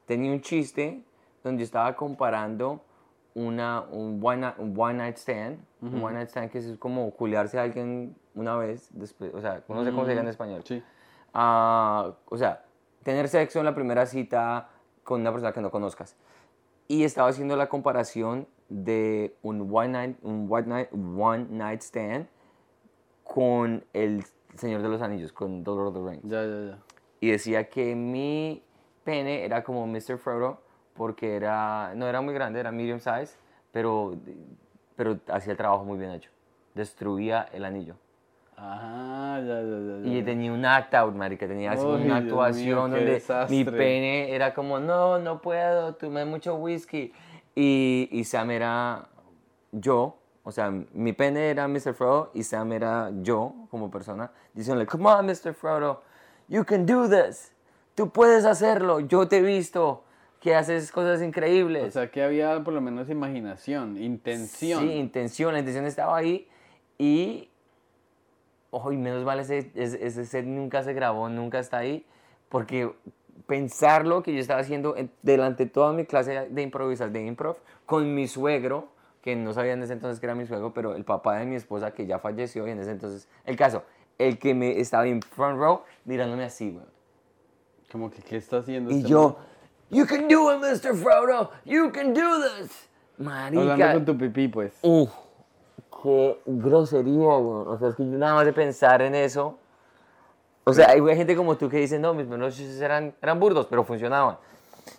tenía 0.06 0.32
un 0.32 0.40
chiste 0.40 1.04
donde 1.42 1.62
estaba 1.62 1.94
comparando 1.94 2.80
una, 3.34 3.82
un, 3.90 4.18
one 4.22 4.38
night, 4.38 4.54
un 4.58 4.74
one 4.74 4.94
night 4.94 5.16
stand, 5.18 5.58
un 5.82 6.02
one 6.02 6.14
night 6.14 6.30
stand 6.30 6.50
que 6.50 6.58
es 6.58 6.78
como 6.78 7.10
culiarse 7.10 7.58
a 7.58 7.64
alguien 7.64 8.16
una 8.34 8.56
vez, 8.56 8.88
después, 8.92 9.34
o 9.34 9.42
sea, 9.42 9.62
no 9.68 9.84
sé 9.84 9.90
cómo 9.90 10.04
se 10.04 10.12
diga 10.12 10.22
en 10.22 10.28
español. 10.28 10.62
Sí. 10.64 10.82
Ah, 11.34 12.14
o 12.30 12.38
sea, 12.38 12.64
tener 13.02 13.28
sexo 13.28 13.58
en 13.58 13.66
la 13.66 13.74
primera 13.74 14.06
cita 14.06 14.70
con 15.02 15.20
una 15.20 15.30
persona 15.32 15.52
que 15.52 15.60
no 15.60 15.70
conozcas. 15.70 16.16
Y 16.88 17.04
estaba 17.04 17.28
haciendo 17.28 17.56
la 17.56 17.68
comparación 17.68 18.46
de 18.70 19.36
un 19.42 19.68
one 19.70 19.88
night, 19.88 20.16
un 20.22 20.46
one 20.50 20.66
night, 20.66 20.88
one 20.92 21.46
night 21.50 21.82
stand 21.82 22.26
con 23.34 23.84
el 23.92 24.22
Señor 24.54 24.80
de 24.80 24.88
los 24.88 25.02
Anillos, 25.02 25.32
con 25.32 25.64
The 25.64 25.70
Lord 25.72 25.88
of 25.88 25.94
the 25.94 26.08
Rings. 26.08 26.22
Ya, 26.22 26.44
ya, 26.44 26.70
ya. 26.70 26.78
Y 27.18 27.32
decía 27.32 27.68
que 27.68 27.96
mi 27.96 28.62
pene 29.02 29.44
era 29.44 29.64
como 29.64 29.88
Mr. 29.88 30.18
Frodo 30.18 30.60
porque 30.94 31.34
era, 31.34 31.94
no 31.96 32.06
era 32.06 32.20
muy 32.20 32.32
grande, 32.32 32.60
era 32.60 32.70
medium 32.70 33.00
size, 33.00 33.36
pero, 33.72 34.14
pero 34.94 35.18
hacía 35.32 35.50
el 35.50 35.56
trabajo 35.56 35.84
muy 35.84 35.98
bien 35.98 36.12
hecho. 36.12 36.30
Destruía 36.76 37.48
el 37.52 37.64
anillo. 37.64 37.96
Ah, 38.56 39.40
ya, 39.44 39.60
ya, 39.62 40.02
ya. 40.04 40.16
Y 40.16 40.22
tenía 40.22 40.52
un 40.52 40.64
act 40.64 40.94
out, 40.94 41.16
marica, 41.16 41.48
tenía 41.48 41.72
así 41.72 41.84
una 41.84 42.18
actuación 42.18 42.66
mío, 42.66 42.76
donde 42.76 43.04
desastre. 43.04 43.56
mi 43.56 43.64
pene 43.64 44.32
era 44.32 44.54
como, 44.54 44.78
no, 44.78 45.18
no 45.18 45.42
puedo, 45.42 45.96
tomé 45.96 46.24
mucho 46.24 46.54
whisky. 46.54 47.12
Y, 47.56 48.08
y 48.12 48.22
Sam 48.22 48.52
era 48.52 49.08
yo, 49.72 50.18
o 50.44 50.52
sea, 50.52 50.70
mi 50.70 51.12
pene 51.12 51.48
era 51.50 51.66
Mr. 51.66 51.94
Frodo 51.94 52.30
y 52.34 52.42
Sam 52.44 52.72
era 52.72 53.10
yo 53.22 53.54
como 53.70 53.90
persona, 53.90 54.30
diciéndole, 54.52 54.86
come 54.86 55.06
on, 55.08 55.26
Mr. 55.26 55.54
Frodo, 55.54 56.02
you 56.48 56.64
can 56.64 56.84
do 56.86 57.08
this, 57.08 57.52
tú 57.94 58.10
puedes 58.10 58.44
hacerlo, 58.44 59.00
yo 59.00 59.26
te 59.26 59.38
he 59.38 59.42
visto 59.42 60.04
que 60.40 60.54
haces 60.54 60.92
cosas 60.92 61.22
increíbles. 61.22 61.88
O 61.88 61.90
sea, 61.90 62.10
que 62.10 62.22
había 62.22 62.62
por 62.62 62.74
lo 62.74 62.82
menos 62.82 63.08
imaginación, 63.08 63.96
intención. 63.96 64.82
Sí, 64.82 64.92
intención, 64.92 65.54
la 65.54 65.60
intención 65.60 65.86
estaba 65.86 66.18
ahí 66.18 66.46
y, 66.98 67.48
ojo, 68.70 68.92
y 68.92 68.98
menos 68.98 69.24
mal 69.24 69.40
ese, 69.40 69.70
ese, 69.74 70.26
set 70.26 70.44
nunca 70.44 70.82
se 70.82 70.92
grabó, 70.92 71.30
nunca 71.30 71.58
está 71.58 71.78
ahí, 71.78 72.04
porque 72.50 72.92
pensar 73.46 74.06
lo 74.06 74.22
que 74.22 74.34
yo 74.34 74.40
estaba 74.40 74.60
haciendo 74.60 74.96
en- 74.96 75.10
delante 75.22 75.64
de 75.64 75.70
toda 75.70 75.94
mi 75.94 76.04
clase 76.04 76.48
de 76.50 76.62
improvisar, 76.62 77.10
de 77.10 77.24
improv, 77.24 77.56
con 77.86 78.14
mi 78.14 78.28
suegro, 78.28 78.88
que 79.24 79.34
no 79.36 79.54
sabía 79.54 79.72
en 79.72 79.82
ese 79.82 79.94
entonces 79.94 80.20
que 80.20 80.26
era 80.26 80.34
mi 80.34 80.44
suegro, 80.44 80.74
pero 80.74 80.94
el 80.94 81.02
papá 81.02 81.38
de 81.38 81.46
mi 81.46 81.54
esposa 81.54 81.92
que 81.92 82.04
ya 82.04 82.18
falleció 82.18 82.68
y 82.68 82.72
en 82.72 82.80
ese 82.80 82.90
entonces, 82.90 83.26
el 83.46 83.56
caso, 83.56 83.82
el 84.18 84.38
que 84.38 84.52
me 84.52 84.78
estaba 84.78 85.06
en 85.06 85.22
front 85.22 85.58
row 85.58 85.80
mirándome 86.04 86.44
así, 86.44 86.72
güey. 86.72 86.84
Como 87.90 88.10
que, 88.10 88.20
¿qué 88.20 88.36
está 88.36 88.58
haciendo 88.58 88.90
Y 88.90 88.98
este 88.98 89.08
yo, 89.08 89.38
you 89.88 90.04
can 90.04 90.28
do 90.28 90.52
it, 90.52 90.60
Mr. 90.60 90.94
Frodo, 90.94 91.52
you 91.64 91.90
can 91.90 92.12
do 92.12 92.20
this. 92.20 92.90
man? 93.16 93.46
Hablando 93.56 93.70
Marica, 93.70 93.94
con 93.94 94.04
tu 94.04 94.18
pipí, 94.18 94.48
pues. 94.48 94.78
Uf, 94.82 95.10
qué 96.02 96.38
grosería, 96.44 97.34
güey. 97.36 97.66
O 97.66 97.78
sea, 97.78 97.88
es 97.88 97.94
que 97.94 98.02
yo 98.04 98.18
nada 98.18 98.34
más 98.34 98.44
de 98.44 98.52
pensar 98.52 99.00
en 99.00 99.14
eso. 99.14 99.58
O 100.64 100.74
sea, 100.74 100.90
hay 100.90 101.00
gente 101.16 101.34
como 101.34 101.56
tú 101.56 101.70
que 101.70 101.78
dice, 101.78 101.98
no, 101.98 102.12
mis 102.12 102.26
primeros 102.26 102.54
chistes 102.54 102.78
eran, 102.78 103.14
eran 103.22 103.40
burdos, 103.40 103.68
pero 103.70 103.84
funcionaban. 103.84 104.36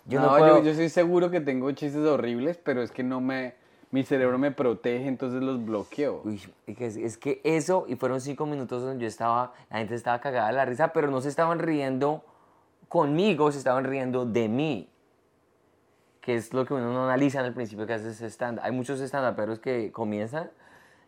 Yo 0.04 0.18
no, 0.18 0.32
no, 0.32 0.38
puedo... 0.38 0.58
yo, 0.58 0.64
yo 0.64 0.70
estoy 0.72 0.88
seguro 0.88 1.30
que 1.30 1.40
tengo 1.40 1.70
chistes 1.70 2.04
horribles, 2.04 2.56
pero 2.56 2.82
es 2.82 2.90
que 2.90 3.04
no 3.04 3.20
me... 3.20 3.54
Mi 3.96 4.02
cerebro 4.04 4.36
me 4.36 4.50
protege, 4.50 5.06
entonces 5.08 5.42
los 5.42 5.64
bloqueo. 5.64 6.20
Uy, 6.22 6.38
es 6.66 6.76
que- 6.76 6.86
es 7.06 7.16
que 7.16 7.40
eso, 7.44 7.86
y 7.88 7.96
fueron 7.96 8.20
cinco 8.20 8.44
minutos 8.44 8.82
donde 8.82 9.00
yo 9.00 9.08
estaba, 9.08 9.54
la 9.70 9.78
gente 9.78 9.94
estaba 9.94 10.20
cagada 10.20 10.48
de 10.48 10.52
la 10.52 10.66
risa, 10.66 10.92
pero 10.92 11.10
no 11.10 11.22
se 11.22 11.30
estaban 11.30 11.60
riendo 11.60 12.22
conmigo, 12.88 13.50
se 13.52 13.56
estaban 13.56 13.84
riendo 13.84 14.26
de 14.26 14.48
mí. 14.50 14.90
que 16.20 16.34
es 16.34 16.52
lo 16.52 16.64
que 16.66 16.74
uno 16.74 16.92
no 16.92 17.04
analiza 17.04 17.38
en 17.38 17.46
el 17.46 17.54
principio 17.54 17.86
que 17.86 17.92
hace 17.94 18.10
ese 18.10 18.26
stand 18.26 18.58
Hay 18.60 18.72
muchos 18.72 19.00
stand 19.00 19.60
que 19.60 19.92
comienzan 19.92 20.50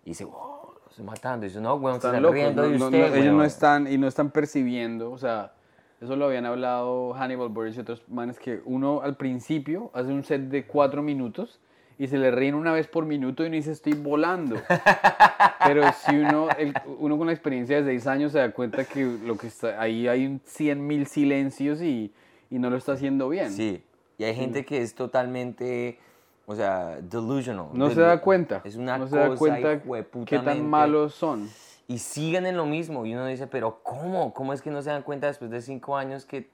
y 0.04 0.10
dicen, 0.10 0.28
wow, 0.30 0.74
lo 0.84 0.88
estoy 0.88 1.04
matando. 1.04 1.44
Y 1.44 1.48
dicen, 1.48 1.64
no, 1.64 1.74
weón, 1.74 2.00
se 2.00 2.06
Están 2.06 2.14
están 2.14 2.22
locos, 2.22 2.34
riendo 2.36 2.62
no- 2.62 2.68
de 2.70 2.78
no- 2.78 2.84
usted, 2.86 2.98
no- 3.10 3.14
ellos 3.16 3.26
no 3.32 3.38
weón". 3.38 3.46
están 3.46 3.92
y 3.92 3.98
no 3.98 4.06
están 4.06 4.30
percibiendo, 4.30 5.10
o 5.10 5.18
sea, 5.18 5.52
eso 6.00 6.14
lo 6.14 6.26
habían 6.26 6.46
hablado 6.46 7.12
Hannibal 7.14 7.48
Buress 7.48 7.76
y 7.76 7.80
otros 7.80 8.02
manes 8.08 8.38
que 8.38 8.62
uno 8.64 9.02
al 9.02 9.16
principio 9.16 9.90
hace 9.92 10.10
un 10.12 10.22
set 10.24 10.42
de 10.42 10.66
cuatro 10.66 11.02
minutos 11.02 11.58
y 11.98 12.06
se 12.06 12.16
le 12.16 12.30
ríen 12.30 12.54
una 12.54 12.72
vez 12.72 12.86
por 12.86 13.04
minuto 13.04 13.42
y 13.42 13.46
uno 13.46 13.56
dice 13.56 13.72
estoy 13.72 13.94
volando. 13.94 14.56
Pero 15.66 15.82
si 15.92 16.16
uno, 16.16 16.48
el- 16.56 16.74
uno 16.98 17.18
con 17.18 17.26
la 17.26 17.32
experiencia 17.32 17.76
de 17.76 17.84
seis 17.84 18.06
años 18.06 18.32
se 18.32 18.38
da 18.38 18.52
cuenta 18.52 18.84
que 18.84 19.04
lo 19.24 19.36
que 19.36 19.48
está 19.48 19.80
ahí 19.80 20.06
hay 20.08 20.26
un 20.26 20.40
100 20.44 20.86
mil 20.86 21.06
silencios 21.06 21.82
y, 21.82 22.12
y 22.50 22.58
no 22.58 22.70
lo 22.70 22.76
está 22.76 22.92
haciendo 22.92 23.28
bien. 23.28 23.50
Sí, 23.52 23.82
y 24.16 24.24
hay 24.24 24.34
gente 24.34 24.64
que 24.64 24.80
es 24.82 24.94
totalmente, 24.94 25.98
o 26.46 26.54
sea, 26.54 26.98
delusional. 27.02 27.66
No 27.72 27.88
se 27.88 27.96
Del- 27.96 28.04
da 28.04 28.20
cuenta. 28.20 28.62
Es 28.64 28.76
una 28.76 28.96
no 28.98 29.06
se 29.06 29.10
cosa 29.16 29.28
da 29.30 29.36
cuenta 29.36 29.82
qué 30.24 30.38
tan 30.38 30.68
malos 30.68 31.14
son. 31.14 31.48
Y 31.90 31.98
siguen 31.98 32.44
en 32.46 32.56
lo 32.56 32.66
mismo. 32.66 33.06
Y 33.06 33.14
uno 33.14 33.24
dice, 33.26 33.46
pero 33.46 33.80
¿cómo? 33.82 34.34
¿Cómo 34.34 34.52
es 34.52 34.60
que 34.60 34.70
no 34.70 34.82
se 34.82 34.90
dan 34.90 35.02
cuenta 35.02 35.26
después 35.26 35.50
de 35.50 35.62
cinco 35.62 35.96
años 35.96 36.26
que, 36.26 36.48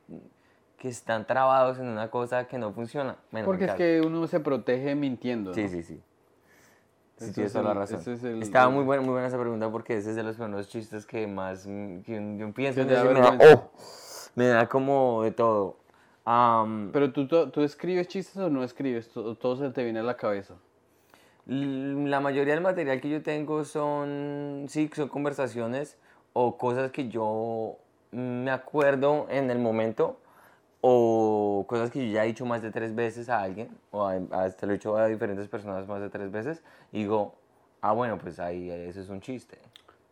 que 0.85 0.91
están 0.91 1.27
trabados 1.27 1.79
en 1.79 1.87
una 1.87 2.11
cosa 2.11 2.47
que 2.47 2.59
no 2.59 2.75
funciona? 2.75 3.17
Bueno, 3.33 3.47
Porque 3.47 3.65
es 3.65 3.73
que 3.73 4.03
uno 4.03 4.27
se 4.27 4.39
protege 4.39 4.95
mintiendo. 4.95 5.49
¿no? 5.49 5.55
Sí, 5.55 5.67
sí, 5.71 5.83
sí. 5.83 5.99
Sí, 7.17 7.33
tienes 7.33 7.39
es 7.39 7.53
toda 7.55 7.65
la 7.65 7.73
razón. 7.73 8.03
es 8.07 8.23
el- 8.23 8.43
Estaba 8.43 8.69
muy 8.69 8.85
buena, 8.85 9.01
muy 9.01 9.13
buena 9.13 9.29
esa 9.29 9.41
pregunta 9.41 9.71
porque 9.71 9.97
ese 9.97 10.11
es 10.11 10.17
de 10.17 10.23
los 10.23 10.37
primeros 10.37 10.69
chistes 10.69 11.07
que 11.07 11.27
más 11.27 11.67
mm, 11.67 12.01
que 12.01 12.37
yo 12.39 12.53
pienso 12.53 12.85
me 12.85 12.93
da. 12.93 13.39
¡oh! 13.41 13.71
me 14.35 14.49
da 14.49 14.69
como 14.69 15.23
de 15.23 15.31
todo. 15.31 15.79
Am, 16.27 16.91
Pero 16.93 17.11
tú, 17.15 17.27
tú, 17.29 17.63
escribes 17.63 18.07
chistes 18.07 18.37
o 18.37 18.51
no 18.51 18.63
escribes, 18.63 19.09
todo, 19.09 19.57
se 19.57 19.71
te 19.71 19.85
viene 19.85 20.01
a 20.01 20.03
la 20.03 20.19
cabeza. 20.19 20.53
La 21.47 22.21
mayoría 22.21 22.53
del 22.53 22.63
material 22.63 23.01
que 23.01 23.09
yo 23.09 23.23
tengo 23.23 23.65
son, 23.65 24.67
sí, 24.69 24.91
son 24.95 25.09
conversaciones 25.09 25.97
o 26.35 26.59
cosas 26.59 26.91
que 26.91 27.09
yo 27.09 27.79
me 28.13 28.51
acuerdo 28.51 29.27
en 29.31 29.51
el 29.51 29.59
momento 29.59 30.19
o 30.87 31.65
cosas 31.67 31.91
que 31.91 32.07
yo 32.07 32.13
ya 32.13 32.25
he 32.25 32.27
dicho 32.27 32.45
más 32.45 32.61
de 32.61 32.71
tres 32.71 32.95
veces 32.95 33.31
a 33.31 33.41
alguien 33.41 33.69
o 33.91 34.07
a- 34.07 34.21
hasta 34.33 34.67
lo 34.67 34.73
he 34.73 34.77
dicho 34.77 34.95
a 34.99 35.07
diferentes 35.07 35.49
personas 35.49 35.89
más 35.89 36.03
de 36.03 36.11
tres 36.11 36.31
veces 36.31 36.63
y 36.93 36.99
digo, 36.99 37.35
ah, 37.81 37.93
bueno, 37.93 38.19
pues 38.19 38.39
ahí 38.39 38.69
ese 38.71 39.01
es 39.01 39.09
un 39.09 39.23
chiste. 39.23 39.57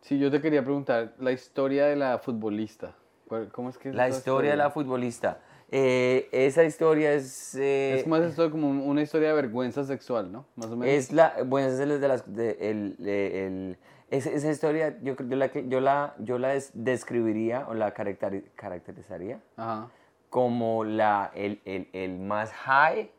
Sí, 0.01 0.17
yo 0.17 0.31
te 0.31 0.41
quería 0.41 0.63
preguntar, 0.63 1.13
la 1.19 1.31
historia 1.31 1.85
de 1.85 1.95
la 1.95 2.17
futbolista. 2.17 2.95
¿Cuál- 3.27 3.49
¿Cómo 3.51 3.69
es 3.69 3.77
que 3.77 3.89
es 3.89 3.95
La 3.95 4.09
historia 4.09 4.49
de 4.51 4.57
la 4.57 4.71
futbolista. 4.71 5.37
Eh, 5.69 6.27
esa 6.31 6.63
historia 6.63 7.13
es... 7.13 7.53
eh, 7.53 7.99
Es 7.99 8.07
más 8.07 8.23
esto 8.23 8.49
como 8.49 8.67
un- 8.67 8.79
una 8.81 9.03
historia 9.03 9.27
de 9.29 9.35
vergüenza 9.35 9.83
sexual, 9.83 10.31
¿no? 10.31 10.45
Más 10.55 10.67
o 10.71 10.75
menos. 10.75 10.87
Es 10.95 11.11
la, 11.13 11.35
bueno, 11.45 11.67
esa 11.67 11.83
es 11.83 12.01
de 12.01 12.07
las, 12.07 12.35
de- 12.35 12.57
el, 12.59 12.95
el- 13.07 13.77
es- 14.09 14.25
esa 14.25 14.49
historia 14.49 14.97
yo, 15.03 15.15
yo 15.15 15.35
la, 15.35 15.51
yo 15.53 15.79
la, 15.81 16.15
yo 16.17 16.37
la 16.39 16.47
des- 16.49 16.71
describiría 16.73 17.67
o 17.69 17.75
la 17.75 17.93
caracteri- 17.93 18.43
caracterizaría 18.55 19.39
Ajá. 19.55 19.89
Como 20.33 20.83
la, 20.83 21.29
el, 21.35 21.61
el, 21.63 21.87
el 21.93 22.17
más 22.17 22.51
high 22.53 23.11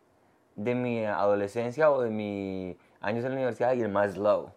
de 0.57 0.75
mi 0.75 1.05
adolescencia 1.05 1.89
o 1.93 2.03
de 2.03 2.11
mis 2.11 2.77
años 3.01 3.25
en 3.25 3.31
la 3.31 3.37
universidad 3.37 3.73
y 3.75 3.83
el 3.83 3.89
más 3.89 4.17
low. 4.17 4.51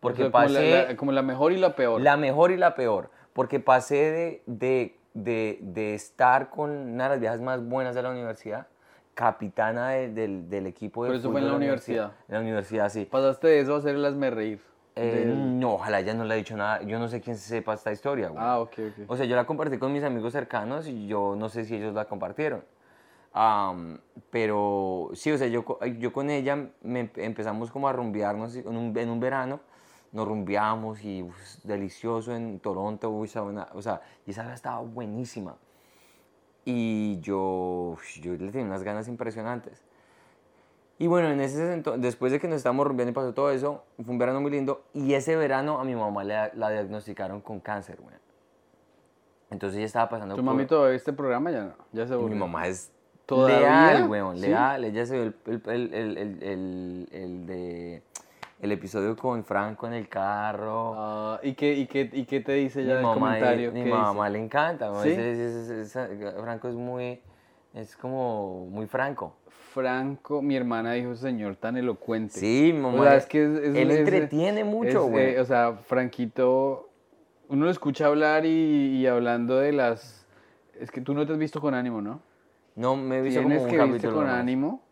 Porque 0.00 0.22
O 0.22 0.24
sea, 0.24 0.32
como, 0.32 0.44
pasé 0.44 0.70
la, 0.70 0.82
la- 0.88 0.96
como 0.96 1.12
la 1.12 1.20
mejor 1.20 1.52
y 1.52 1.58
la 1.58 1.76
peor. 1.76 2.00
la 2.00 2.16
mejor 2.16 2.52
y 2.52 2.56
la 2.56 2.74
peor. 2.74 3.10
Porque 3.34 3.60
pasé 3.60 3.96
de, 3.96 4.42
de, 4.46 4.96
de, 5.12 5.58
de 5.60 5.92
estar 5.94 6.48
con 6.48 6.70
una 6.70 7.04
de 7.04 7.10
las 7.10 7.20
viejas 7.20 7.40
más 7.42 7.62
buenas 7.62 7.94
de 7.94 8.02
la 8.02 8.08
universidad, 8.08 8.66
capitana 9.12 9.90
de- 9.90 10.08
del, 10.08 10.48
del 10.48 10.66
equipo 10.68 11.04
de 11.04 11.10
Pero 11.10 11.18
eso 11.18 11.30
fue 11.30 11.40
en 11.42 11.48
la 11.48 11.52
universidad. 11.54 12.12
En 12.28 12.34
la 12.36 12.40
universidad, 12.40 12.88
sí. 12.88 13.04
Pasaste 13.04 13.46
de 13.46 13.60
eso 13.60 13.74
a 13.74 13.78
hacer 13.78 13.94
el 13.94 14.04
hazme 14.06 14.30
reír. 14.30 14.62
Eh, 14.96 15.24
no, 15.26 15.74
ojalá 15.74 16.00
ella 16.00 16.14
no 16.14 16.24
le 16.24 16.34
ha 16.34 16.36
dicho 16.36 16.56
nada. 16.56 16.82
Yo 16.82 16.98
no 16.98 17.08
sé 17.08 17.20
quién 17.20 17.36
sepa 17.36 17.74
esta 17.74 17.92
historia, 17.92 18.28
güey. 18.28 18.42
Ah, 18.44 18.58
ok, 18.60 18.72
ok. 18.72 19.04
O 19.08 19.16
sea, 19.16 19.24
yo 19.26 19.36
la 19.36 19.46
compartí 19.46 19.78
con 19.78 19.92
mis 19.92 20.02
amigos 20.04 20.32
cercanos 20.32 20.86
y 20.88 21.06
yo 21.06 21.36
no 21.36 21.48
sé 21.48 21.64
si 21.64 21.76
ellos 21.76 21.94
la 21.94 22.06
compartieron. 22.06 22.64
Am, 23.32 24.00
pero 24.30 25.10
sí, 25.14 25.30
o 25.30 25.38
sea, 25.38 25.46
yo, 25.46 25.64
yo 25.98 26.12
con 26.12 26.30
ella 26.30 26.56
me 26.82 27.04
empe- 27.12 27.22
empezamos 27.22 27.70
como 27.70 27.88
a 27.88 27.92
rumbearnos 27.92 28.56
en 28.56 28.76
un, 28.76 28.96
en 28.98 29.08
un 29.10 29.20
verano. 29.20 29.60
Nos 30.12 30.26
rumbeamos 30.26 31.04
y 31.04 31.22
uf, 31.22 31.38
delicioso 31.62 32.34
en 32.34 32.58
Toronto. 32.58 33.08
uy, 33.10 33.30
o 33.72 33.82
sea, 33.82 34.00
y 34.26 34.32
esa 34.32 34.52
estaba 34.52 34.80
buenísima. 34.80 35.54
Y 36.64 37.20
yo, 37.20 37.96
yo 38.20 38.32
le 38.32 38.50
tenía 38.50 38.66
unas 38.66 38.82
ganas 38.82 39.08
impresionantes. 39.08 39.82
Y 41.00 41.06
bueno, 41.06 41.28
en 41.30 41.40
ese 41.40 41.74
ento- 41.82 41.96
después 41.96 42.30
de 42.30 42.38
que 42.38 42.46
nos 42.46 42.58
estábamos 42.58 42.86
rumbeando 42.86 43.10
y 43.10 43.14
pasó 43.14 43.32
todo 43.32 43.50
eso, 43.50 43.82
fue 43.96 44.12
un 44.12 44.18
verano 44.18 44.40
muy 44.42 44.50
lindo. 44.50 44.82
Y 44.92 45.14
ese 45.14 45.34
verano 45.34 45.80
a 45.80 45.84
mi 45.84 45.94
mamá 45.96 46.22
le, 46.24 46.34
la 46.54 46.68
diagnosticaron 46.70 47.40
con 47.40 47.58
cáncer, 47.58 47.96
güey. 48.02 48.14
Entonces 49.50 49.78
ella 49.78 49.86
estaba 49.86 50.08
pasando 50.10 50.34
¿Tu 50.36 50.42
por- 50.44 50.52
mami 50.54 50.66
todavía 50.66 50.90
ve 50.90 50.96
este 50.96 51.12
programa? 51.14 51.50
Ya 51.50 51.62
no. 51.64 51.72
Ya 51.92 52.06
se 52.06 52.14
Mi 52.14 52.20
volvió. 52.22 52.36
mamá 52.36 52.66
es 52.68 52.92
¿Todavía? 53.24 53.58
leal, 53.92 54.08
weón, 54.10 54.36
¿Sí? 54.36 54.42
leal. 54.42 54.84
Ella 54.84 55.06
se 55.06 55.14
vio 55.14 55.22
el, 55.46 55.62
el, 55.66 55.94
el, 56.18 57.08
el, 57.10 57.46
de... 57.46 58.02
El 58.60 58.72
episodio 58.72 59.16
con 59.16 59.42
Franco 59.42 59.86
en 59.86 59.94
el 59.94 60.06
carro. 60.06 60.94
Ah, 60.98 61.40
¿y, 61.42 61.54
qué, 61.54 61.72
y, 61.72 61.86
qué, 61.86 62.10
¿Y 62.12 62.26
qué 62.26 62.40
te 62.40 62.52
dice 62.52 62.82
mi 62.82 62.88
ya 62.88 62.96
el 62.96 63.02
mamá, 63.02 63.14
comentario? 63.14 63.72
mi 63.72 63.84
¿Qué 63.84 63.90
mamá 63.90 64.28
le 64.28 64.38
encanta. 64.38 64.92
¿Sí? 65.02 65.08
Ese- 65.08 65.46
ese- 65.80 65.80
ese- 65.80 66.32
Franco 66.42 66.68
es 66.68 66.74
muy... 66.74 67.22
Es 67.72 67.96
como 67.96 68.66
muy 68.66 68.86
franco. 68.86 69.34
Franco, 69.72 70.42
mi 70.42 70.56
hermana 70.56 70.92
dijo, 70.92 71.14
señor 71.14 71.56
tan 71.56 71.76
elocuente. 71.76 72.40
Sí, 72.40 72.72
mamá. 72.74 72.98
O 73.00 73.02
sea, 73.04 73.16
es 73.16 73.26
que 73.26 73.44
es- 73.44 73.58
es- 73.58 73.76
él 73.76 73.90
es- 73.90 73.98
entretiene 73.98 74.64
mucho, 74.64 75.06
güey. 75.06 75.34
eh, 75.34 75.40
o 75.40 75.44
sea, 75.44 75.74
Franquito, 75.86 76.88
uno 77.48 77.64
lo 77.66 77.70
escucha 77.70 78.06
hablar 78.06 78.44
y, 78.46 78.96
y 78.96 79.06
hablando 79.06 79.56
de 79.58 79.72
las... 79.72 80.26
Es 80.78 80.90
que 80.90 81.00
tú 81.00 81.14
no 81.14 81.26
te 81.26 81.32
has 81.32 81.38
visto 81.38 81.60
con 81.60 81.74
ánimo, 81.74 82.00
¿no? 82.00 82.20
no 82.76 82.96
me 82.96 83.18
he 83.18 83.22
visto 83.22 83.42
como 83.42 83.62
un 83.62 83.68
que 83.68 83.78
viste 83.84 84.08
con 84.08 84.20
nomás. 84.24 84.40
ánimo. 84.40 84.82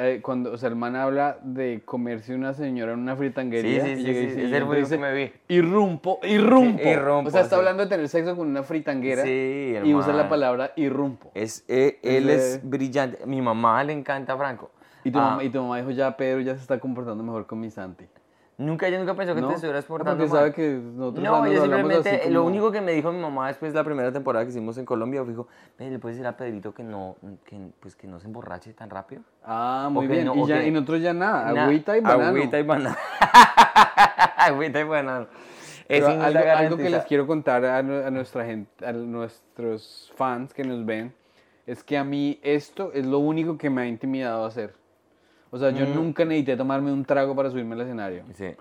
Eh, 0.00 0.20
cuando, 0.22 0.52
o 0.52 0.56
sea, 0.56 0.68
el 0.68 0.76
man 0.76 0.94
habla 0.94 1.38
de 1.42 1.82
comerse 1.84 2.32
una 2.32 2.54
señora 2.54 2.92
en 2.92 3.00
una 3.00 3.16
fritanguería. 3.16 3.84
Sí, 3.84 3.96
sí, 3.96 4.00
y 4.02 4.04
sí, 4.04 4.10
y 4.10 4.30
sí, 4.30 4.40
y 4.42 4.54
el 4.54 4.86
que 4.88 4.96
me 4.98 5.12
vi. 5.12 5.32
Irrumpo, 5.48 6.20
irrumpo. 6.22 6.80
O 7.26 7.30
sea, 7.30 7.40
está 7.40 7.56
hablando 7.56 7.82
de 7.82 7.88
tener 7.88 8.08
sexo 8.08 8.36
con 8.36 8.46
una 8.46 8.62
fritanguera. 8.62 9.24
Sí, 9.24 9.74
y 9.84 9.94
usa 9.94 10.12
la 10.12 10.28
palabra 10.28 10.72
irrumpo. 10.76 11.32
Es, 11.34 11.64
eh, 11.66 11.98
él 12.02 12.30
es 12.30 12.60
brillante. 12.62 13.26
Mi 13.26 13.42
mamá 13.42 13.82
le 13.82 13.92
encanta 13.92 14.36
Franco. 14.36 14.70
Y 15.02 15.10
tu, 15.10 15.18
Ah, 15.18 15.30
mamá, 15.30 15.44
y 15.44 15.50
tu 15.50 15.60
mamá 15.60 15.78
dijo, 15.78 15.90
ya 15.90 16.16
Pedro 16.16 16.40
ya 16.42 16.54
se 16.54 16.60
está 16.60 16.78
comportando 16.78 17.24
mejor 17.24 17.46
con 17.46 17.58
mi 17.58 17.70
Santi. 17.70 18.04
Nunca, 18.58 18.88
yo 18.88 18.98
nunca 18.98 19.14
pensó 19.14 19.36
que 19.36 19.40
¿No? 19.40 19.48
te 19.48 19.54
estuvieras 19.54 19.84
Ah, 19.84 19.88
portando 19.88 20.16
Porque 20.24 20.32
mal. 20.32 20.40
sabe 20.40 20.52
que 20.52 20.68
nosotros 20.96 21.24
No, 21.24 21.46
yo 21.46 21.62
simplemente, 21.62 22.28
lo 22.30 22.40
como- 22.40 22.50
único 22.50 22.72
que 22.72 22.80
me 22.80 22.90
dijo 22.92 23.12
mi 23.12 23.20
mamá 23.20 23.46
después 23.46 23.72
de 23.72 23.78
la 23.78 23.84
primera 23.84 24.10
temporada 24.10 24.44
que 24.44 24.50
hicimos 24.50 24.76
en 24.78 24.84
Colombia, 24.84 25.22
dijo, 25.22 25.46
"Ve, 25.78 25.88
¿le 25.90 26.00
puedes 26.00 26.16
decir 26.18 26.26
a 26.26 26.36
Pedrito 26.36 26.74
que 26.74 26.82
no, 26.82 27.14
que, 27.44 27.56
pues, 27.78 27.94
que 27.94 28.08
no 28.08 28.18
se 28.18 28.26
emborrache 28.26 28.72
tan 28.72 28.90
rápido? 28.90 29.22
Ah, 29.44 29.88
muy 29.92 30.08
bien. 30.08 30.24
no, 30.24 30.34
y, 30.34 30.46
ya, 30.48 30.56
ok. 30.58 30.62
y 30.66 30.70
nosotros 30.72 31.00
ya 31.02 31.14
nada, 31.14 31.52
Na- 31.52 31.64
agüita 31.66 31.96
y 31.96 32.00
banano. 32.00 32.24
Agüita 32.30 32.58
y 32.58 32.62
banano. 32.64 32.96
agüita 34.36 34.80
y 34.80 34.84
banano. 34.84 35.26
No 35.88 36.06
algo, 36.22 36.40
algo 36.56 36.76
que 36.76 36.90
les 36.90 37.04
quiero 37.04 37.26
contar 37.28 37.64
a, 37.64 37.78
a 37.78 38.10
nuestra 38.10 38.44
gente, 38.44 38.84
a 38.84 38.92
nuestros 38.92 40.12
fans 40.16 40.52
que 40.52 40.64
nos 40.64 40.84
ven, 40.84 41.14
es 41.64 41.82
que 41.84 41.96
a 41.96 42.02
mí 42.04 42.38
esto 42.42 42.90
es 42.92 43.06
lo 43.06 43.20
único 43.20 43.56
que 43.56 43.70
me 43.70 43.82
ha 43.82 43.86
intimidado 43.86 44.44
a 44.44 44.48
hacer. 44.48 44.74
O 45.50 45.58
sea, 45.58 45.70
yo 45.70 45.86
Mm. 45.86 45.94
nunca 45.94 46.24
necesité 46.24 46.56
tomarme 46.56 46.92
un 46.92 47.04
trago 47.04 47.34
para 47.34 47.50
subirme 47.50 47.74
al 47.74 47.82
escenario. 47.82 48.24
Sí. 48.34 48.54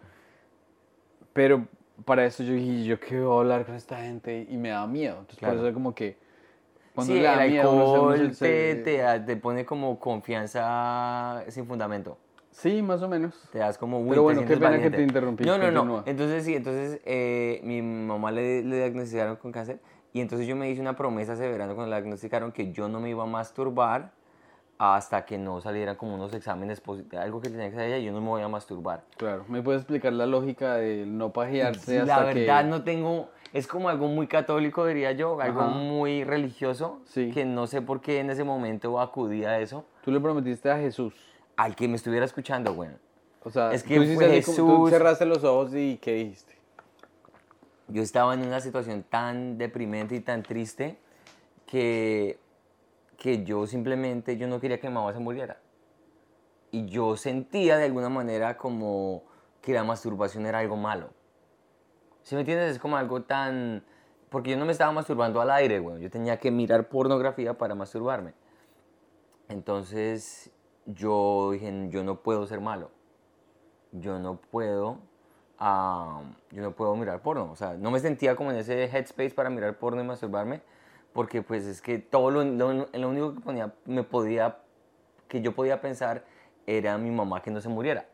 Pero 1.34 1.68
para 2.06 2.26
eso 2.26 2.44
yo 2.44 2.54
dije, 2.54 2.84
¿yo 2.86 3.00
qué 3.00 3.20
voy 3.20 3.36
a 3.38 3.40
hablar 3.42 3.66
con 3.66 3.76
esta 3.76 3.98
gente? 4.02 4.46
Y 4.50 4.58
me 4.58 4.70
daba 4.70 4.88
miedo. 4.88 5.14
Entonces, 5.20 5.40
Claro. 5.40 5.58
por 5.58 5.66
eso 5.66 5.74
como 5.74 5.94
que... 5.96 6.18
Cuando 6.96 7.14
Sí, 7.14 7.20
el 7.24 7.50
miedo, 7.52 7.70
alcohol 7.70 8.28
te, 8.30 8.34
se- 8.34 8.82
te, 8.84 8.98
da- 8.98 9.24
te 9.24 9.36
pone 9.38 9.66
como 9.66 10.00
confianza 10.00 11.44
sin 11.50 11.68
fundamento. 11.68 12.18
Sí, 12.50 12.82
más 12.82 13.04
o 13.04 13.08
menos. 13.08 13.36
Te 13.52 13.60
das 13.60 13.78
como 13.78 14.00
Pero 14.02 14.14
te 14.16 14.20
bueno, 14.20 14.42
qué 14.42 14.48
pena 14.56 14.60
que 14.60 14.66
valiente. 14.76 14.98
te 14.98 15.04
interrumpí, 15.04 15.44
No, 15.46 15.60
no, 15.60 15.70
no. 15.72 16.04
Entonces 16.08 16.44
sí, 16.44 16.56
entonces 16.56 17.00
eh, 17.06 17.62
mi 17.64 17.84
mamá 17.84 18.32
le, 18.32 18.64
le 18.64 18.78
diagnosticaron 18.78 19.36
con 19.36 19.52
cáncer 19.52 19.80
y 20.12 20.22
entonces 20.22 20.48
yo 20.48 20.56
me 20.56 20.72
hice 20.72 20.82
una 20.82 20.96
promesa 20.96 21.34
ese 21.34 21.48
verano 21.48 21.76
cuando 21.76 21.92
la 21.92 21.98
diagnosticaron 21.98 22.52
que 22.52 22.72
yo 22.72 22.90
no 22.90 23.00
me 23.00 23.12
iba 23.12 23.22
a 23.22 23.28
masturbar 23.28 24.14
hasta 24.80 25.26
que 25.26 25.38
no 25.38 25.60
salieran 25.60 25.96
como 25.96 26.14
unos 26.16 26.34
exámenes 26.34 26.80
positivos, 26.82 27.24
algo 27.24 27.42
que 27.42 27.50
tenía 27.50 27.70
que 27.70 27.76
salir, 27.76 27.98
yo 28.04 28.12
no 28.12 28.22
me 28.22 28.28
voy 28.28 28.42
a 28.44 28.48
masturbar. 28.48 29.04
Claro. 29.18 29.44
¿Me 29.48 29.62
puedes 29.64 29.82
explicar 29.82 30.14
la 30.14 30.26
lógica 30.28 30.76
de 30.76 31.06
no 31.08 31.32
pajearse 31.34 32.00
hasta 32.00 32.24
la 32.26 32.34
que... 32.34 32.42
verdad 32.42 32.66
no 32.66 32.84
tengo, 32.84 33.30
es 33.54 33.66
como 33.66 33.90
algo 33.90 34.08
muy 34.08 34.28
católico 34.28 34.86
diría 34.86 35.14
yo, 35.14 35.42
algo 35.42 35.62
Ajá. 35.62 35.70
muy 35.72 36.24
religioso, 36.24 37.00
Sí. 37.06 37.32
que 37.32 37.44
no 37.44 37.66
sé 37.66 37.82
por 37.82 38.02
qué 38.02 38.20
en 38.20 38.30
ese 38.30 38.44
momento 38.44 39.00
acudí 39.00 39.46
a 39.46 39.60
eso, 39.60 39.84
Tú 40.04 40.12
le 40.12 40.20
prometiste 40.20 40.70
a 40.70 40.78
Jesús. 40.78 41.14
al 41.56 41.76
que 41.76 41.88
me 41.88 41.96
estuviera 41.96 42.26
escuchando, 42.26 42.74
bueno. 42.76 42.94
O 43.44 43.50
sea, 43.50 43.72
Es 43.72 43.82
que 43.82 43.96
tú 43.96 44.04
como- 44.06 44.20
tú 44.28 44.32
Jesús. 44.32 44.90
cerraste 44.92 45.26
los 45.26 45.44
ojos 45.44 45.74
y 45.74 45.98
¿qué 46.02 46.14
dijiste? 46.14 46.56
yo 47.90 48.02
estaba 48.02 48.34
en 48.34 48.42
una 48.46 48.60
situación 48.60 49.04
tan 49.10 49.58
deprimente 49.58 50.14
y 50.14 50.20
tan 50.20 50.44
triste 50.44 50.98
que, 51.66 52.38
que 53.18 53.44
yo 53.44 53.68
simplemente, 53.68 54.38
yo 54.38 54.48
no 54.48 54.60
quería 54.60 54.80
que 54.80 54.88
mi 54.88 54.94
mamá 54.94 55.12
se 55.12 55.20
muriera. 55.20 55.60
Y 56.72 56.86
yo 56.86 57.18
sentía 57.18 57.78
de 57.78 57.86
alguna 57.86 58.10
manera 58.10 58.58
como 58.58 59.24
que 59.62 59.74
la 59.74 59.84
masturbación 59.84 60.46
era 60.46 60.60
algo 60.60 60.78
malo. 60.78 61.10
¿Sí 62.24 62.36
me 62.36 62.42
entiendes? 62.42 62.72
Es 62.72 62.80
como 62.80 62.98
algo 62.98 63.24
tan... 63.24 63.84
Porque 64.30 64.52
yo 64.52 64.58
no 64.58 64.66
me 64.66 64.74
estaba 64.74 64.92
masturbando 64.92 65.40
al 65.42 65.50
aire, 65.52 65.80
güey. 65.80 66.02
Yo 66.02 66.10
tenía 66.10 66.38
que 66.38 66.52
mirar 66.52 66.90
pornografía 66.90 67.58
para 67.58 67.76
masturbarme. 67.76 68.34
Entonces 69.48 70.52
yo 70.86 71.52
dije, 71.52 71.88
yo 71.90 72.04
no 72.04 72.22
puedo 72.22 72.46
ser 72.46 72.62
malo. 72.62 72.92
Yo 73.94 74.20
no 74.20 74.36
puedo, 74.38 75.00
ah, 75.58 76.22
yo 76.52 76.62
no 76.62 76.72
puedo 76.72 76.96
mirar 76.96 77.22
porno. 77.22 77.50
O 77.52 77.56
sea, 77.56 77.76
no 77.76 77.92
me 77.92 78.00
sentía 78.00 78.36
como 78.36 78.52
en 78.52 78.58
ese 78.58 78.86
headspace 78.86 79.32
para 79.32 79.50
mirar 79.50 79.78
porno 79.78 80.02
y 80.02 80.06
masturbarme, 80.06 80.62
porque 81.14 81.42
pues 81.42 81.66
es 81.66 81.82
que 81.82 82.00
todo 82.00 82.32
lo, 82.32 82.44
lo, 82.44 82.88
lo 82.92 83.10
único 83.10 83.34
que 83.34 83.40
ponía, 83.42 83.74
me 83.86 84.04
podía, 84.04 84.58
que 85.28 85.42
yo 85.42 85.54
podía 85.54 85.82
pensar 85.82 86.24
era 86.66 86.98
mi 86.98 87.12
mamá 87.12 87.42
que 87.42 87.52
no 87.52 87.62
se 87.62 87.70
muriera. 87.70 88.06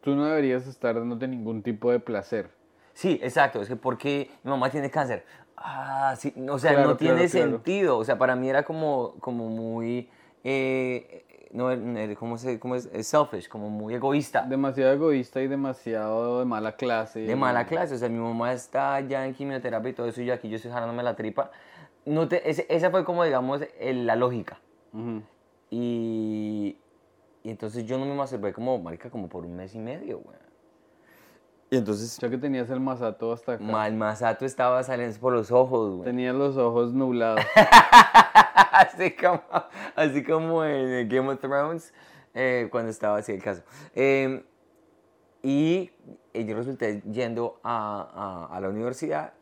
Tú 0.00 0.14
no 0.16 0.24
deberías 0.24 0.66
estar 0.66 0.94
dándote 0.96 1.28
ningún 1.28 1.62
tipo 1.62 1.90
de 1.90 2.00
placer. 2.00 2.50
Sí, 2.92 3.20
exacto. 3.22 3.62
Es 3.62 3.68
que 3.68 3.76
porque 3.76 4.30
mi 4.42 4.50
mamá 4.50 4.70
tiene 4.70 4.90
cáncer. 4.90 5.24
Ah, 5.56 6.14
sí. 6.18 6.34
O 6.50 6.58
sea, 6.58 6.72
Claro, 6.72 6.88
no 6.90 6.96
tiene 6.96 7.28
claro, 7.28 7.50
sentido. 7.50 7.98
O 7.98 8.04
sea, 8.04 8.18
para 8.18 8.34
mí 8.34 8.48
era 8.48 8.64
como, 8.64 9.14
como 9.20 9.48
muy... 9.48 10.08
eh, 10.42 11.24
no, 11.52 11.68
¿cómo, 12.18 12.36
se, 12.36 12.58
¿Cómo 12.58 12.74
es? 12.74 12.86
Es 12.92 13.06
selfish, 13.06 13.48
como 13.48 13.70
muy 13.70 13.94
egoísta. 13.94 14.42
Demasiado 14.42 14.92
egoísta 14.92 15.40
y 15.40 15.46
demasiado 15.46 16.40
de 16.40 16.44
mala 16.44 16.72
clase. 16.74 17.20
de 17.20 17.36
mala 17.36 17.64
clase. 17.66 17.94
O 17.94 17.98
sea, 17.98 18.08
mi 18.08 18.18
mamá 18.18 18.52
está 18.52 18.98
ya 19.00 19.24
en 19.24 19.34
quimioterapia 19.34 19.90
y 19.90 19.92
todo 19.92 20.08
eso, 20.08 20.20
y 20.20 20.26
yo 20.26 20.34
aquí 20.34 20.48
yo 20.48 20.56
estoy 20.56 20.72
jalándome 20.72 21.04
la 21.04 21.14
tripa. 21.14 21.52
No 22.06 22.28
te, 22.28 22.48
ese- 22.48 22.66
esa 22.68 22.90
fue 22.90 23.04
como, 23.04 23.24
digamos, 23.24 23.60
el- 23.80 24.06
la 24.06 24.16
lógica. 24.16 24.60
Ujú. 24.92 25.22
Y, 25.70 26.76
y 27.42 27.50
entonces 27.50 27.84
yo 27.86 27.98
no 27.98 28.04
me 28.06 28.14
masturbé 28.14 28.52
como, 28.52 28.78
marica, 28.78 29.10
como 29.10 29.28
por 29.28 29.44
un 29.44 29.56
mes 29.56 29.74
y 29.74 29.78
medio, 29.78 30.18
güey. 30.20 30.36
Y 31.70 31.76
entonces, 31.78 32.18
Ya 32.18 32.30
que 32.30 32.38
tenías 32.38 32.70
el 32.70 32.78
masato 32.78 33.32
hasta 33.32 33.54
acá. 33.54 33.64
mal 33.64 33.94
masato 33.94 34.44
estaba 34.44 34.82
saliendo 34.84 35.18
por 35.18 35.32
los 35.32 35.50
ojos, 35.50 35.90
güey. 35.96 36.04
Tenías 36.04 36.34
los 36.34 36.56
ojos 36.56 36.92
nublados. 36.92 37.40
así, 38.72 39.10
como, 39.12 39.42
así 39.96 40.22
como 40.22 40.64
en 40.64 41.08
Game 41.08 41.28
of 41.32 41.40
Thrones, 41.40 41.92
eh, 42.34 42.68
cuando 42.70 42.90
estaba 42.90 43.18
así 43.18 43.32
el 43.32 43.42
caso. 43.42 43.62
Eh, 43.94 44.44
y 45.42 45.90
yo 46.32 46.56
resulté 46.56 47.02
yendo 47.10 47.58
a, 47.64 48.48
a- 48.50 48.56
a 48.56 48.60
la 48.60 48.68
universidad 48.68 49.32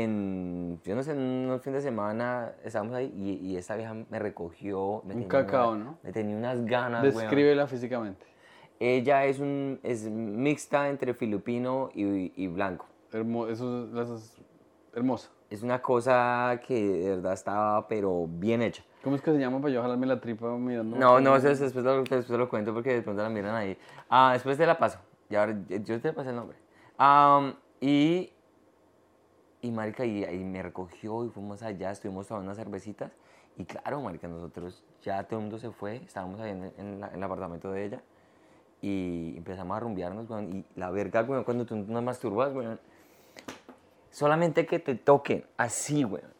en, 0.00 0.80
yo 0.84 0.94
no 0.94 1.02
sé, 1.02 1.12
en 1.12 1.18
un 1.50 1.60
fin 1.60 1.72
de 1.72 1.80
semana 1.80 2.52
estábamos 2.64 2.94
ahí 2.94 3.12
y, 3.16 3.46
y 3.46 3.56
esta 3.56 3.76
vieja 3.76 3.94
me 3.94 4.18
recogió. 4.18 5.02
Me 5.04 5.14
Un 5.14 5.24
cacao, 5.24 5.72
una- 5.72 5.84
¿no? 5.84 5.98
Me 6.02 6.12
tenía 6.12 6.36
unas 6.36 6.64
ganas, 6.64 7.02
weón. 7.02 7.14
Descríbela 7.14 7.66
físicamente. 7.66 8.24
Ella 8.80 9.24
es, 9.26 9.38
un, 9.38 9.78
es 9.82 10.04
mixta 10.10 10.88
entre 10.88 11.14
filipino 11.14 11.90
y, 11.94 12.32
y 12.42 12.48
blanco. 12.48 12.86
Hermo- 13.12 13.46
eso, 13.48 13.84
es- 13.84 13.94
eso 13.94 14.16
es 14.16 14.36
hermosa. 14.94 15.30
Es 15.50 15.62
una 15.62 15.80
cosa 15.82 16.60
que 16.66 16.74
de 16.82 17.10
verdad 17.10 17.34
estaba, 17.34 17.86
pero 17.86 18.26
bien 18.26 18.62
hecha. 18.62 18.82
¿Cómo 19.04 19.16
es 19.16 19.22
que 19.22 19.32
se 19.32 19.38
llama 19.38 19.60
para 19.60 19.74
yo 19.74 19.82
jalarme 19.82 20.06
la 20.06 20.20
tripa 20.20 20.46
mirando? 20.56 20.96
No, 20.96 21.20
no, 21.20 21.36
eso, 21.36 21.48
después, 21.48 21.84
lo, 21.84 22.02
después 22.02 22.30
lo 22.30 22.48
cuento 22.48 22.72
porque 22.72 22.94
de 22.94 23.02
pronto 23.02 23.22
la 23.22 23.28
miran 23.28 23.54
ahí. 23.54 23.76
Ah, 24.08 24.30
después 24.32 24.56
te 24.56 24.64
la 24.66 24.78
paso. 24.78 24.98
Y 25.28 25.34
ahora 25.34 25.56
yo 25.68 26.00
te 26.00 26.12
pasé 26.12 26.30
el 26.30 26.36
nombre. 26.36 26.56
Am, 26.98 27.54
y, 27.80 28.30
y 29.62 29.70
marica, 29.70 30.04
y, 30.04 30.24
y 30.24 30.44
me 30.44 30.62
recogió 30.62 31.24
y 31.24 31.30
fuimos 31.30 31.62
allá, 31.62 31.90
estuvimos 31.90 32.26
tomando 32.28 32.48
unas 32.50 32.58
cervecitas. 32.58 33.10
Y 33.56 33.64
claro, 33.64 34.00
marica, 34.02 34.28
nosotros 34.28 34.84
ya 35.02 35.22
todo 35.24 35.38
el 35.38 35.44
mundo 35.44 35.58
se 35.58 35.70
fue, 35.70 35.96
estábamos 35.96 36.40
ahí 36.40 36.50
en, 36.50 36.72
en 36.78 37.00
la- 37.00 37.08
en 37.08 37.14
el 37.16 37.22
apartamento 37.22 37.70
de 37.70 37.84
ella. 37.84 38.02
Y 38.80 39.34
empezamos 39.36 39.76
a 39.76 39.80
rumbearnos, 39.80 40.28
weón. 40.28 40.52
Y 40.56 40.64
la 40.74 40.90
verga, 40.90 41.22
weón, 41.22 41.44
cuando 41.44 41.64
tú 41.64 41.76
nos 41.76 42.02
masturbas, 42.02 42.52
weón. 42.52 42.80
Solamente 44.10 44.66
que 44.66 44.78
te 44.78 44.94
toquen 44.94 45.44
así, 45.56 46.04
weón. 46.04 46.30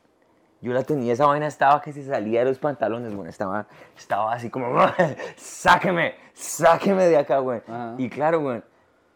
Yo 0.60 0.72
la 0.72 0.84
tenía, 0.84 1.12
esa 1.12 1.26
vaina 1.26 1.46
estaba 1.48 1.80
que 1.82 1.92
se 1.92 2.04
salía 2.04 2.40
de 2.40 2.46
los 2.50 2.58
pantalones, 2.58 3.14
güey. 3.14 3.28
Estaba, 3.28 3.66
estaba 3.96 4.32
así 4.32 4.48
como, 4.48 4.68
sáqueme, 5.36 6.14
sáqueme 6.34 7.04
de 7.06 7.16
acá. 7.16 7.38
Ajá. 7.38 7.94
Y 7.98 8.08
claro, 8.08 8.40
güey, 8.40 8.62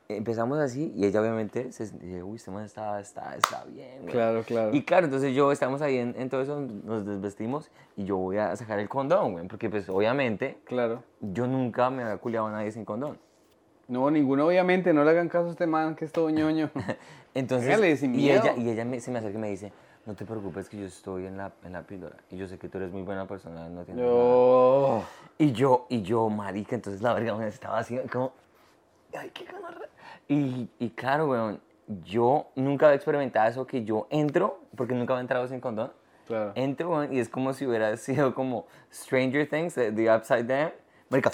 empezamos 0.09 0.59
así 0.59 0.93
y 0.97 1.05
ella 1.05 1.21
obviamente 1.21 1.73
se 1.73 1.85
dice, 1.85 2.23
uy, 2.23 2.37
este 2.37 2.51
man 2.51 2.65
está, 2.65 3.01
está, 3.01 3.35
está 3.37 3.65
bien, 3.65 4.03
güey. 4.03 4.13
Claro, 4.13 4.43
claro. 4.45 4.75
Y 4.75 4.83
claro, 4.85 5.07
entonces 5.07 5.35
yo, 5.35 5.51
estamos 5.53 5.83
ahí 5.83 5.99
en, 5.99 6.15
en 6.19 6.29
todo 6.29 6.43
eso, 6.43 6.61
nos 6.61 7.05
desvestimos 7.07 7.71
y 7.97 8.05
yo 8.05 8.17
voy 8.17 8.39
a 8.39 8.55
sacar 8.57 8.79
el 8.79 8.89
condón, 8.89 9.33
güey. 9.33 9.49
Porque 9.49 9.69
pues 9.71 9.89
obviamente 9.89 10.59
Claro. 10.65 11.03
yo 11.21 11.47
nunca 11.47 11.91
me 11.91 12.03
había 12.05 12.19
culiado 12.19 12.47
a 12.47 12.51
nadie 12.53 12.71
sin 12.73 12.85
condón. 12.85 13.19
No, 13.89 14.11
ninguno, 14.11 14.47
obviamente. 14.47 14.93
No 14.93 15.05
le 15.05 15.11
hagan 15.11 15.29
caso 15.29 15.47
a 15.49 15.51
este 15.51 15.67
man 15.67 15.95
que 15.95 16.05
es 16.07 16.13
todo 16.13 16.29
ñoño. 16.31 16.71
Entonces, 17.35 17.69
Hágale, 17.69 17.97
sin 17.97 18.15
y 18.19 18.31
ella, 18.31 18.55
y 18.57 18.69
ella 18.71 18.85
me- 18.85 18.99
se 19.01 19.11
me 19.13 19.19
acerca 19.19 19.39
y 19.39 19.41
me 19.41 19.51
dice, 19.51 19.73
no 20.07 20.15
te 20.15 20.25
preocupes 20.25 20.69
que 20.69 20.79
yo 20.79 20.87
estoy 20.87 21.27
en 21.27 21.37
la, 21.37 21.53
en 21.65 21.73
la 21.73 21.83
píldora. 21.83 22.17
Y 22.31 22.37
yo 22.37 22.49
sé 22.49 22.59
que 22.59 22.69
tú 22.69 22.79
eres 22.79 22.91
muy 22.91 23.03
buena 23.03 23.27
persona, 23.29 23.69
no 23.69 23.85
tienes 23.85 24.03
nada". 24.05 24.15
Yo. 24.17 25.03
Y 25.39 25.53
yo, 25.53 25.87
y 25.89 26.03
yo, 26.03 26.29
marica, 26.31 26.75
entonces 26.75 27.03
la 27.03 27.13
verga 27.15 27.37
me 27.37 27.47
estaba 27.47 27.79
así 27.79 27.97
como, 28.11 28.33
ay, 29.17 29.31
qué 29.35 29.45
gonorrea. 29.53 29.86
Y, 30.29 30.69
y 30.79 30.91
claro, 30.91 31.29
weón, 31.29 31.61
yo 32.05 32.49
nunca 32.57 32.87
había 32.87 32.97
experimentado 32.97 33.49
eso 33.49 33.67
que 33.67 33.85
yo 33.85 34.07
entro, 34.11 34.61
porque 34.77 34.95
nunca 34.95 35.13
había 35.15 35.21
entrado 35.23 35.47
sin 35.49 35.61
condón. 35.61 35.93
Claro. 36.27 36.53
Entro, 36.57 36.91
weón, 36.91 37.13
y 37.13 37.21
es 37.21 37.29
como 37.29 37.53
si 37.53 37.67
hubiera 37.67 37.97
sido 37.97 38.35
como 38.35 38.67
Stranger 38.93 39.49
Things, 39.49 39.75
The, 39.75 39.93
the 39.93 40.13
Upside 40.15 40.45
Down. 40.45 40.73
Marica, 41.09 41.31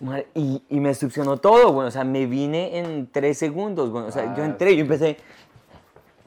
Mar- 0.00 0.26
y, 0.34 0.62
y 0.68 0.78
me 0.80 0.92
succionó 0.94 1.38
todo, 1.38 1.72
bueno, 1.72 1.88
o 1.88 1.90
sea, 1.90 2.04
me 2.04 2.26
vine 2.26 2.78
en 2.78 3.10
tres 3.10 3.38
segundos, 3.38 3.90
bueno, 3.90 4.08
o 4.08 4.12
sea, 4.12 4.34
yo 4.36 4.42
Ah, 4.42 4.46
entré, 4.46 4.76
yo 4.76 4.82
empecé, 4.82 5.16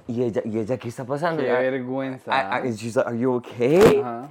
y 0.07 0.23
ella, 0.23 0.41
y 0.43 0.57
ella, 0.57 0.77
¿qué 0.79 0.87
está 0.87 1.05
pasando? 1.05 1.43
Qué 1.43 1.49
Ya- 1.49 1.59
vergüenza. 1.59 2.31
I- 2.31 2.65
I- 2.65 2.67
and 2.69 2.75
she's 2.75 2.95
like, 2.95 3.07
Are 3.07 3.15
you 3.19 3.33
okay? 3.35 3.99
Ajá. 3.99 4.27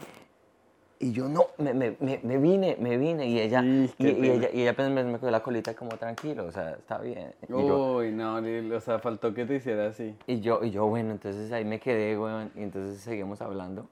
Y 1.00 1.12
yo, 1.12 1.28
no, 1.28 1.46
me, 1.58 1.72
me, 1.74 1.96
me, 2.00 2.38
vine, 2.38 2.76
me 2.80 2.96
vine, 2.96 3.26
y 3.28 3.38
ella, 3.38 3.62
Y, 3.62 3.92
ella, 3.98 4.48
y 4.52 4.62
ella 4.62 4.72
apenas 4.72 4.90
me, 4.92 5.04
me 5.04 5.12
cogió 5.12 5.30
la 5.30 5.42
colita 5.42 5.74
como 5.74 5.90
tranquilo, 5.96 6.46
o 6.46 6.50
sea, 6.50 6.70
está 6.70 6.98
bien. 6.98 7.32
Y 7.48 7.52
yo, 7.52 7.96
Uy, 7.98 8.10
no, 8.10 8.36
o 8.76 8.80
sea, 8.80 8.98
faltó 8.98 9.32
que 9.32 9.44
te 9.44 9.54
hiciera 9.56 9.86
así. 9.86 10.16
y 10.26 10.40
yo, 10.40 10.64
y 10.64 10.70
yo, 10.70 10.86
bueno, 10.86 11.12
entonces 11.12 11.52
ahí 11.52 11.64
me 11.64 11.78
quedé, 11.78 12.18
weón, 12.18 12.50
y 12.56 12.62
entonces 12.62 13.00
seguimos 13.00 13.40
hablando. 13.40 13.86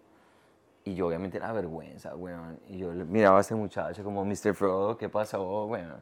Y 0.84 0.94
yo 0.94 1.06
obviamente 1.08 1.36
era 1.38 1.52
vergüenza, 1.52 2.14
weón. 2.16 2.58
Y 2.68 2.78
yo 2.78 2.92
miraba 2.92 3.38
a 3.38 3.40
este 3.40 3.54
muchacho 3.54 4.02
como, 4.04 4.24
Mr. 4.24 4.54
Frodo, 4.54 4.96
¿qué 4.96 5.08
pasó, 5.08 5.66
weón? 5.66 6.00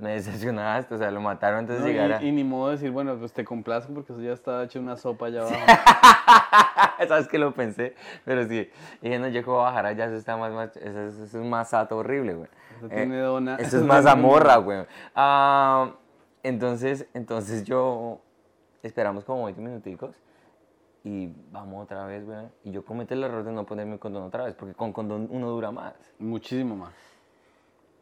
Me 0.00 0.12
decepcionaste, 0.12 0.94
o 0.94 0.98
sea, 0.98 1.10
lo 1.10 1.20
mataron 1.20 1.60
antes 1.60 1.78
No, 1.78 1.84
de 1.84 1.90
y, 1.90 1.92
llegar 1.94 2.12
a... 2.14 2.22
y 2.22 2.32
ni 2.32 2.42
modo 2.42 2.68
de 2.68 2.72
decir, 2.76 2.90
bueno, 2.90 3.16
pues 3.18 3.32
te 3.34 3.44
complazco 3.44 3.92
porque 3.92 4.12
eso 4.14 4.22
ya 4.22 4.32
está 4.32 4.62
hecho 4.64 4.80
una 4.80 4.96
sopa 4.96 5.26
allá 5.26 5.42
abajo. 5.42 5.56
¿Sabes 7.08 7.28
que 7.28 7.38
lo 7.38 7.52
pensé? 7.52 7.94
Pero 8.24 8.46
sí, 8.48 8.70
dije, 9.02 9.18
no, 9.18 9.28
yo 9.28 9.42
que 9.44 9.50
voy 9.50 9.60
a 9.60 9.64
bajar 9.64 9.86
allá, 9.86 10.06
eso 10.06 10.16
está 10.16 10.36
más, 10.36 10.52
más 10.52 10.76
eso, 10.76 11.00
es- 11.00 11.14
eso 11.14 11.24
es 11.24 11.34
un 11.34 11.50
masato 11.50 11.98
horrible, 11.98 12.34
güey. 12.34 12.48
Eso 12.78 12.88
tiene 12.88 13.18
dona. 13.18 13.56
Eso 13.56 13.76
es 13.78 13.82
más 13.84 14.06
amorra, 14.06 14.56
güey. 14.56 14.86
Ah, 15.14 15.90
entonces, 16.42 17.06
entonces 17.12 17.64
yo, 17.64 18.20
esperamos 18.82 19.24
como 19.24 19.44
20 19.44 19.60
minuticos 19.60 20.16
y 21.04 21.30
vamos 21.50 21.84
otra 21.84 22.06
vez, 22.06 22.24
güey. 22.24 22.46
Y 22.64 22.70
yo 22.70 22.84
cometí 22.84 23.14
el 23.14 23.24
error 23.24 23.44
de 23.44 23.52
no 23.52 23.66
ponerme 23.66 23.98
condón 23.98 24.22
otra 24.22 24.44
vez, 24.44 24.54
porque 24.54 24.74
con 24.74 24.92
condón 24.92 25.28
uno 25.30 25.50
dura 25.50 25.70
más. 25.70 25.94
Muchísimo 26.18 26.76
más. 26.76 26.92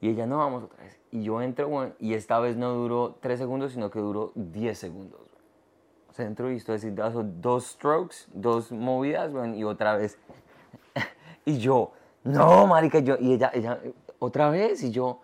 Y 0.01 0.11
ella, 0.11 0.27
no, 0.27 0.39
vamos 0.39 0.65
otra 0.65 0.85
vez. 0.85 0.99
Y 1.11 1.23
yo 1.25 1.41
entro, 1.43 1.69
güey, 1.69 1.93
y 1.99 2.15
esta 2.15 2.39
vez 2.39 2.57
no 2.57 2.73
duró 2.75 3.17
3 3.21 3.39
segundos, 3.39 3.73
sino 3.73 3.91
que 3.91 3.99
duró 3.99 4.33
10 4.35 4.79
segundos. 4.79 5.19
güey. 5.19 5.29
O 6.11 6.13
sea, 6.13 6.27
entro 6.27 6.51
y 6.53 6.57
estoy 6.57 6.79
das 6.91 7.15
dos 7.41 7.67
strokes, 7.67 8.17
dos 8.33 8.71
movidas, 8.73 9.33
güey, 9.33 9.59
y 9.59 9.65
otra 9.65 9.97
vez. 9.97 10.19
y 11.45 11.59
yo, 11.59 11.93
no, 12.25 12.67
marica, 12.67 12.99
yo, 13.01 13.17
y 13.21 13.33
ella, 13.35 13.51
ella, 13.55 13.79
otra 14.19 14.51
vez, 14.51 14.83
y 14.83 14.91
yo, 14.91 15.21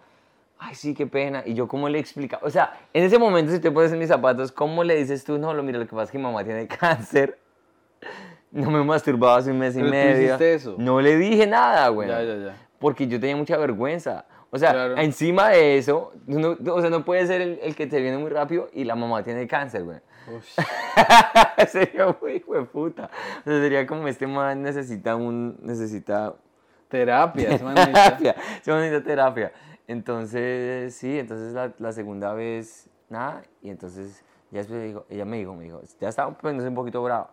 ay, 0.59 0.75
sí, 0.75 0.95
qué 0.95 1.07
pena. 1.07 1.43
Y 1.45 1.55
yo, 1.55 1.68
¿cómo 1.68 1.89
le 1.89 1.99
explica? 1.99 2.39
O 2.43 2.51
sea, 2.51 2.79
en 2.93 3.05
ese 3.05 3.18
momento, 3.18 3.53
si 3.53 3.59
te 3.61 3.70
pones 3.70 3.93
en 3.93 3.99
mis 3.99 4.09
zapatos, 4.09 4.51
¿cómo 4.53 4.83
le 4.85 4.97
dices 4.97 5.25
tú, 5.25 5.39
no, 5.39 5.53
lo 5.53 5.62
mira, 5.62 5.79
lo 5.79 5.85
que 5.87 5.91
pasa 5.93 6.05
es 6.05 6.11
que 6.12 6.18
mi 6.18 6.25
mamá 6.25 6.45
tiene 6.45 6.66
cáncer? 6.81 7.39
No 8.51 8.70
me 8.70 8.83
masturbaba 8.85 9.37
hace 9.39 9.51
un 9.51 9.59
mes 9.59 9.75
y 9.75 9.79
Pero 9.79 9.89
tú 9.89 9.93
medio. 9.93 10.25
hiciste 10.27 10.55
eso. 10.55 10.75
No 10.79 11.01
le 11.01 11.16
dije 11.16 11.45
nada, 11.47 11.89
güey 11.89 12.09
Ya, 12.09 12.22
ya, 12.22 12.37
ya. 12.37 12.57
porque 12.79 13.07
yo 13.09 13.18
tenía 13.18 13.37
mucha 13.37 13.57
vergüenza. 13.57 14.27
O 14.55 14.59
sea, 14.59 14.70
Claro. 14.70 14.96
encima 14.98 15.48
de 15.48 15.78
eso, 15.78 16.12
o 16.68 16.80
sea, 16.80 16.88
no 16.88 17.05
puede 17.05 17.26
ser 17.26 17.40
el, 17.40 17.59
el 17.61 17.74
que 17.74 17.88
te 17.88 18.00
viene 18.00 18.18
muy 18.18 18.30
rápido 18.30 18.68
y 18.72 18.84
la 18.84 18.94
mamá 18.94 19.24
tiene 19.24 19.48
cáncer, 19.48 19.82
güey. 19.82 19.98
Sería 21.68 22.16
muy 22.20 22.34
hijo 22.34 22.55
de 22.55 22.62
puta. 22.62 23.11
O 23.40 23.42
sea, 23.42 23.61
sería 23.61 23.84
como 23.84 24.07
este 24.07 24.28
man 24.28 24.62
necesita 24.62 25.16
un, 25.16 25.59
necesita 25.61 26.34
Terapia, 26.88 27.48
terapia, 27.59 28.36
se 28.62 28.72
necesita 28.72 29.02
terapia. 29.02 29.52
Entonces, 29.88 30.94
sí, 30.94 31.18
entonces 31.18 31.52
la, 31.52 31.72
la 31.78 31.90
segunda 31.90 32.32
vez, 32.32 32.88
nada, 33.09 33.42
y 33.61 33.70
entonces 33.70 34.24
ya 34.52 34.59
después 34.59 34.80
dijo, 34.84 35.05
ella 35.09 35.24
me 35.24 35.38
dijo, 35.38 35.52
me 35.55 35.64
dijo, 35.64 35.80
ya 36.00 36.09
estaba 36.09 36.30
poniéndose 36.38 36.68
un 36.68 36.76
poquito 36.76 37.02
brava. 37.02 37.32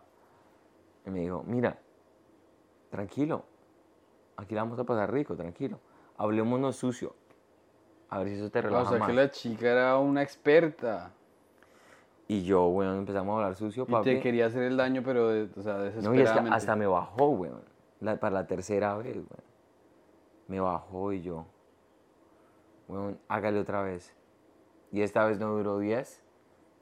Y 1.05 1.11
me 1.11 1.19
dijo, 1.19 1.43
mira, 1.45 1.77
tranquilo, 2.89 3.45
aquí 4.37 4.55
la 4.55 4.63
vamos 4.63 4.79
a 4.79 4.83
pasar 4.85 5.13
rico, 5.13 5.35
tranquilo. 5.35 5.79
Hablémonos 6.21 6.75
sucio. 6.75 7.15
A 8.09 8.19
ver 8.19 8.27
si 8.27 8.33
eso 8.35 8.51
te 8.51 8.61
relaja 8.61 8.83
O 8.83 8.89
sea 8.89 8.99
más. 8.99 9.07
que 9.07 9.13
la 9.15 9.31
chica 9.31 9.71
era 9.71 9.97
una 9.97 10.21
experta. 10.21 11.11
Y 12.27 12.43
yo, 12.43 12.61
bueno, 12.69 12.95
empezamos 12.95 13.33
a 13.33 13.37
hablar 13.37 13.55
sucio, 13.55 13.85
Y 13.87 13.91
papi. 13.91 14.05
te 14.05 14.19
quería 14.21 14.45
hacer 14.45 14.61
el 14.63 14.77
daño, 14.77 15.01
pero 15.03 15.29
de- 15.29 15.49
o 15.57 15.61
sea, 15.63 15.73
No, 15.77 15.83
y 15.85 15.87
es 15.87 15.93
que 15.93 15.99
desesperadamente. 16.11 16.55
hasta 16.55 16.75
me 16.75 16.85
bajó, 16.85 17.29
weón. 17.29 17.63
La- 18.01 18.17
para 18.19 18.35
la 18.35 18.45
tercera 18.47 18.95
vez, 18.97 19.15
weón. 19.15 19.43
Me 20.47 20.59
bajó 20.59 21.11
y 21.11 21.21
yo, 21.23 21.45
weón, 22.87 23.17
hágale 23.27 23.59
otra 23.59 23.81
vez. 23.81 24.13
Y 24.91 25.01
esta 25.01 25.25
vez 25.25 25.39
no 25.39 25.55
duró 25.55 25.79
10, 25.79 26.21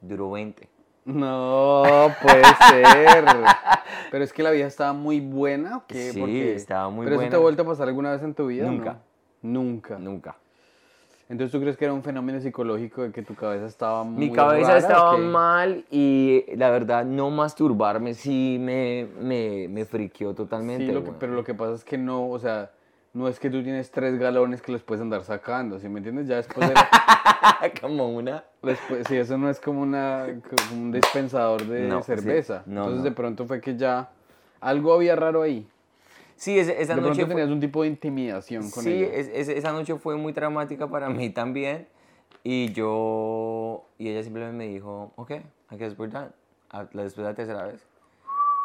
duró 0.01 0.31
20. 0.31 0.67
No, 1.05 1.83
puede 2.21 2.43
ser. 2.69 3.23
Pero 4.11 4.23
es 4.23 4.33
que 4.33 4.43
la 4.43 4.51
vieja 4.51 4.67
estaba 4.67 4.91
muy 4.93 5.21
buena, 5.21 5.77
¿o 5.77 5.83
qué? 5.87 6.11
Sí, 6.11 6.19
Porque- 6.19 6.55
estaba 6.55 6.89
muy 6.89 7.05
¿Pero 7.05 7.15
eso 7.15 7.19
buena. 7.19 7.29
te 7.29 7.35
ha 7.37 7.39
vuelto 7.39 7.61
a 7.61 7.65
pasar 7.65 7.87
alguna 7.87 8.11
vez 8.11 8.21
en 8.23 8.33
tu 8.35 8.47
vida? 8.47 8.65
Nunca. 8.69 8.93
no? 8.93 9.08
Nunca. 9.41 9.97
Nunca. 9.97 10.35
Entonces, 11.29 11.51
¿tú 11.51 11.59
crees 11.61 11.77
que 11.77 11.85
era 11.85 11.93
un 11.93 12.01
fenómeno 12.01 12.41
psicológico 12.41 13.03
de 13.03 13.11
que 13.11 13.21
tu 13.21 13.35
cabeza 13.35 13.67
estaba 13.67 14.03
muy 14.03 14.29
Mi 14.29 14.35
cabeza 14.35 14.69
rara, 14.69 14.79
estaba 14.79 15.17
mal 15.17 15.85
y 15.91 16.43
la 16.55 16.71
verdad 16.71 17.05
no 17.05 17.29
masturbarme 17.29 18.15
sí 18.15 18.57
me, 18.59 19.07
me, 19.21 19.67
me 19.69 19.85
friqueó 19.85 20.33
totalmente. 20.33 20.87
Sí, 20.87 20.91
lo 20.91 21.01
que- 21.03 21.09
weón. 21.09 21.19
pero 21.19 21.33
lo 21.33 21.43
que 21.43 21.53
pasa 21.53 21.75
es 21.75 21.83
que 21.83 21.99
no, 21.99 22.27
o 22.31 22.39
sea, 22.39 22.71
no 23.13 23.27
es 23.27 23.39
que 23.39 23.51
tú 23.51 23.61
tienes 23.61 23.91
tres 23.91 24.17
galones 24.17 24.63
que 24.63 24.71
los 24.71 24.81
puedes 24.81 25.03
andar 25.03 25.21
sacando, 25.23 25.77
¿sí 25.79 25.87
me 25.87 25.99
entiendes? 25.99 26.27
Ya 26.27 26.37
después 26.37 26.67
de... 26.67 26.73
Como 27.81 28.09
una... 28.09 28.43
después, 28.63 29.05
sí, 29.07 29.15
eso 29.17 29.37
no 29.37 29.49
es 29.51 29.59
como, 29.59 29.81
una, 29.81 30.25
como 30.67 30.81
un 30.81 30.91
dispensador 30.91 31.63
de 31.65 31.87
No, 31.87 31.99
sí. 32.01 32.07
cerveza. 32.07 32.63
No, 32.65 32.81
Entonces, 32.81 32.97
no. 32.99 33.03
de 33.03 33.11
pronto 33.11 33.45
fue 33.45 33.61
que 33.61 33.75
ya... 33.77 34.09
Algo 34.61 34.93
había 34.93 35.15
raro 35.15 35.41
ahí. 35.43 35.67
Sí, 36.39 36.57
esa, 36.57 36.71
esa 36.71 36.95
de 36.95 37.01
noche 37.01 37.25
fue- 37.25 37.35
tenías 37.35 37.49
un 37.49 37.59
tipo 37.59 37.81
de 37.83 37.89
intimidación 37.89 38.71
con 38.71 38.83
Sí, 38.83 38.91
ella. 39.03 39.13
es- 39.13 39.27
es- 39.27 39.49
esa 39.49 39.73
noche 39.73 39.95
fue 39.97 40.15
muy 40.15 40.31
traumática 40.33 40.87
para 40.87 41.09
mí 41.09 41.29
también. 41.29 41.87
Y 42.43 42.71
yo, 42.71 43.83
y 43.97 44.07
ella 44.09 44.23
simplemente 44.23 44.55
me 44.57 44.67
dijo, 44.69 45.11
ok, 45.17 45.31
I 45.71 45.75
guess 45.77 45.99
we're 45.99 46.11
done. 46.11 46.29
Después 46.93 47.15
de 47.17 47.23
la 47.23 47.33
tercera 47.35 47.63
vez. 47.63 47.85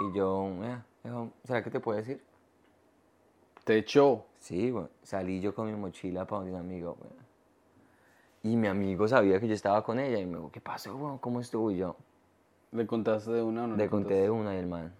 Y 0.00 0.16
yo, 0.16 0.48
"Yeah", 0.62 0.84
dijo, 1.02 1.30
¿será 1.44 1.62
que 1.64 1.70
te 1.70 1.80
puedo 1.80 1.98
decir? 1.98 2.22
Te 3.64 3.78
echó. 3.78 4.24
Sí, 4.38 4.70
güey. 4.70 4.86
Salí 5.02 5.40
yo 5.40 5.54
con 5.54 5.66
mi 5.66 5.72
mochila 5.76 6.26
para 6.26 6.42
un 6.42 6.54
amigo, 6.54 6.96
güey. 6.98 7.10
Y 8.44 8.56
mi 8.56 8.68
amigo 8.68 9.08
sabía 9.08 9.40
que 9.40 9.48
yo 9.48 9.54
estaba 9.54 9.82
con 9.82 9.98
ella 9.98 10.18
y 10.20 10.26
me 10.26 10.36
dijo, 10.36 10.50
¿qué 10.52 10.60
pasó, 10.60 10.96
güey? 10.96 11.14
¿Cómo 11.20 11.40
estuvo? 11.40 11.70
Y 11.72 11.78
yo, 11.78 11.96
¿Le 12.72 12.86
contaste 12.86 13.32
de 13.32 13.42
una 13.42 13.64
o 13.64 13.66
no? 13.68 13.76
le 13.76 13.88
conté 13.88 14.14
de 14.14 14.30
una 14.30 14.54
y 14.54 14.58
el 14.58 14.66
man. 14.66 14.92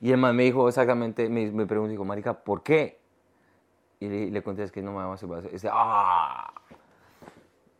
Y 0.00 0.10
el 0.10 0.18
man 0.18 0.36
me 0.36 0.42
dijo 0.44 0.68
exactamente, 0.68 1.28
me, 1.28 1.50
me 1.50 1.66
preguntó, 1.66 1.90
dijo, 1.90 2.04
marica, 2.04 2.34
¿por 2.34 2.62
qué? 2.62 2.98
Y 4.00 4.08
le, 4.08 4.30
le 4.30 4.42
conté, 4.42 4.62
es 4.62 4.70
que 4.72 4.82
no 4.82 4.90
me 4.92 4.98
va 4.98 5.04
a 5.04 5.08
masturbar. 5.08 5.44
Y 5.46 5.52
dice, 5.52 5.68
ah, 5.72 6.52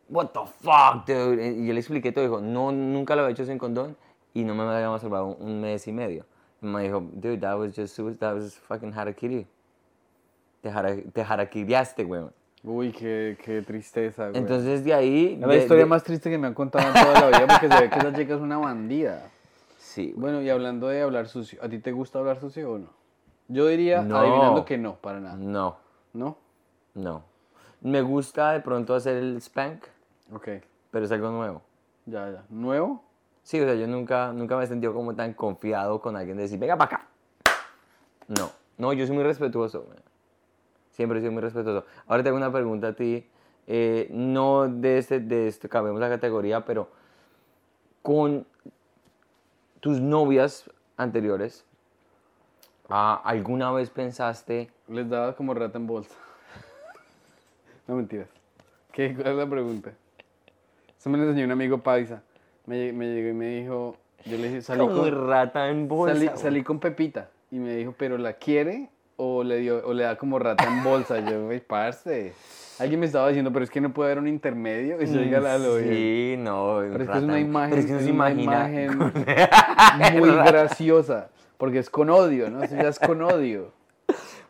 what 0.09 0.27
the 0.29 0.39
fuck, 0.61 1.05
dude. 1.05 1.45
Y 1.57 1.67
yo 1.67 1.73
le 1.73 1.79
expliqué 1.79 2.11
todo, 2.11 2.23
dijo, 2.23 2.41
no, 2.41 2.71
nunca 2.71 3.15
lo 3.15 3.21
había 3.21 3.33
hecho 3.33 3.45
sin 3.45 3.57
condón 3.57 3.95
y 4.33 4.43
no 4.43 4.55
me 4.55 4.63
había 4.63 4.89
masturbado 4.89 5.25
un, 5.27 5.45
un 5.47 5.61
mes 5.61 5.87
y 5.87 5.91
medio. 5.91 6.25
Y 6.61 6.65
me 6.65 6.83
dijo, 6.83 7.01
dude, 7.13 7.37
that 7.37 7.57
was 7.57 7.75
just, 7.75 7.97
that 8.19 8.33
was 8.33 8.57
fucking 8.57 8.91
harakiri. 8.97 9.45
Te, 10.61 10.71
jara, 10.71 10.95
te 11.13 11.21
harakiriaste, 11.21 12.03
güey. 12.03 12.23
Uy, 12.63 12.91
qué, 12.91 13.37
qué 13.45 13.61
tristeza, 13.61 14.29
güey. 14.29 14.41
Entonces 14.41 14.83
de 14.83 14.93
ahí... 14.93 15.33
es 15.35 15.39
la 15.39 15.47
de- 15.47 15.57
historia 15.59 15.83
de- 15.83 15.89
más 15.89 16.03
triste 16.03 16.29
que 16.31 16.37
me 16.39 16.47
han 16.47 16.55
contado 16.55 16.87
en 16.87 16.93
toda 16.93 17.29
la 17.29 17.37
vida 17.37 17.47
porque 17.47 17.69
se 17.69 17.81
ve 17.83 17.89
que 17.91 17.99
esa 17.99 18.13
chica 18.13 18.33
es 18.33 18.41
una 18.41 18.57
bandida. 18.57 19.29
Sí. 19.87 20.13
Bueno, 20.17 20.41
y 20.41 20.49
hablando 20.49 20.89
de 20.89 21.01
hablar 21.01 21.27
sucio, 21.29 21.63
¿a 21.63 21.69
ti 21.69 21.79
te 21.79 21.93
gusta 21.93 22.19
hablar 22.19 22.41
sucio 22.41 22.71
o 22.73 22.77
no? 22.77 22.89
Yo 23.47 23.67
diría, 23.67 24.01
No. 24.01 24.17
adivinando 24.17 24.65
que 24.65 24.77
no, 24.77 24.95
para 24.97 25.21
nada. 25.21 25.37
No, 25.37 25.77
¿No? 26.13 26.37
no. 26.93 27.23
Me 27.79 28.01
gusta 28.01 28.51
de 28.51 28.59
pronto 28.59 28.93
hacer 28.95 29.15
el 29.15 29.37
spank, 29.41 29.85
Ok, 30.33 30.49
pero 30.91 31.05
es 31.05 31.11
algo 31.13 31.29
nuevo. 31.31 31.61
ya, 32.05 32.29
ya. 32.29 32.43
¿Nuevo? 32.49 33.01
Sí, 33.43 33.61
o 33.61 33.63
sea, 33.63 33.75
yo 33.75 33.87
nunca, 33.87 34.33
nunca 34.33 34.57
me 34.57 34.65
he 34.65 34.67
sentido 34.67 34.93
como 34.93 35.15
tan 35.15 35.33
confiado 35.33 36.01
con 36.01 36.17
alguien 36.17 36.35
de 36.35 36.43
decir, 36.43 36.59
venga 36.59 36.75
para 36.75 36.95
acá. 36.97 37.07
No, 38.27 38.51
no, 38.77 38.91
yo 38.91 39.07
soy 39.07 39.15
muy 39.15 39.23
respetuoso. 39.23 39.87
Siempre 40.91 41.19
he 41.19 41.21
sido 41.21 41.31
muy 41.31 41.41
respetuoso. 41.41 41.85
Ahora 42.07 42.23
tengo 42.23 42.35
una 42.35 42.51
pregunta 42.51 42.87
a 42.89 42.93
ti, 42.93 43.25
eh, 43.67 44.09
no 44.11 44.67
de 44.67 44.97
este, 44.97 45.21
de 45.21 45.47
este, 45.47 45.69
cambiamos 45.69 46.01
la 46.01 46.09
categoría, 46.09 46.65
pero 46.65 46.89
con 48.01 48.45
tus 49.79 49.99
novias 49.99 50.69
anteriores, 50.97 51.65
ah, 52.89 53.21
¿alguna 53.23 53.71
vez 53.71 53.89
pensaste, 53.89 54.69
Les 54.87 55.09
daba 55.09 55.35
como 55.35 55.53
rata 55.53 55.77
en 55.77 55.87
bolsa. 55.87 56.15
no 57.87 57.95
mentiras. 57.95 58.29
¿Qué? 58.91 59.13
¿Cuál 59.13 59.27
es 59.27 59.35
la 59.35 59.49
pregunta? 59.49 59.91
Eso 60.97 61.09
me 61.09 61.17
lo 61.17 61.25
enseñó 61.25 61.45
un 61.45 61.51
amigo 61.51 61.77
paisa. 61.79 62.23
Me, 62.65 62.91
me 62.91 63.07
llegó 63.07 63.29
y 63.29 63.33
me 63.33 63.47
dijo, 63.47 63.95
yo 64.25 64.37
le 64.37 64.49
dije, 64.49 64.61
salí 64.61 64.79
como 64.79 65.01
con, 65.01 65.27
rata 65.27 65.69
en 65.69 65.87
bolsa? 65.87 66.35
salí, 66.35 66.63
con 66.63 66.79
Pepita. 66.79 67.29
Y 67.51 67.59
me 67.59 67.75
dijo, 67.75 67.93
¿pero 67.97 68.17
la 68.17 68.33
quiere 68.33 68.89
o 69.15 69.43
le, 69.43 69.57
dio, 69.57 69.85
o 69.87 69.93
le 69.93 70.03
da 70.03 70.17
como 70.17 70.39
rata 70.39 70.65
en 70.65 70.83
bolsa? 70.83 71.19
Yo, 71.19 71.45
güey, 71.45 71.59
parce. 71.59 72.33
Alguien 72.79 72.99
me 72.99 73.05
estaba 73.07 73.27
diciendo, 73.27 73.51
pero 73.51 73.63
es 73.65 73.71
que 73.71 73.81
no 73.81 73.93
puede 73.93 74.11
haber 74.11 74.19
un 74.21 74.27
intermedio. 74.27 75.01
Y 75.01 75.05
diga 75.05 75.39
la 75.39 75.57
lo 75.57 75.77
bien. 75.77 75.89
Sí, 75.89 76.35
no. 76.37 76.77
Pero 76.91 77.03
es 77.03 77.09
que 77.09 77.17
es 77.17 77.23
una 77.23 77.39
en- 77.39 77.45
imagen, 77.47 77.69
Pero 77.71 77.79
es 77.81 77.85
que 77.87 77.93
no 77.93 77.99
se 77.99 78.11
una 78.11 78.31
imagen 78.31 78.97
muy 80.19 80.29
graciosa. 80.31 81.29
Porque 81.57 81.79
es 81.79 81.89
con 81.89 82.09
odio, 82.09 82.49
¿no? 82.51 82.61
Eso 82.61 82.75
ya 82.75 82.89
es 82.89 82.99
con 82.99 83.21
odio. 83.21 83.71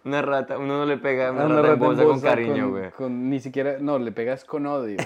Una 0.04 0.22
rata, 0.22 0.58
uno 0.58 0.78
no 0.78 0.86
le 0.86 0.98
pega 0.98 1.32
una, 1.32 1.46
una 1.46 1.56
rata, 1.56 1.60
en 1.60 1.64
rata 1.64 1.74
en 1.74 1.80
bolsa 1.80 2.02
con 2.04 2.12
bolsa 2.14 2.28
cariño, 2.30 2.64
con- 2.64 2.72
güey. 2.72 2.92
con- 2.92 3.30
ni 3.30 3.40
siquiera, 3.40 3.78
no, 3.80 3.98
le 4.00 4.12
pegas 4.12 4.44
con 4.46 4.66
odio. 4.66 4.98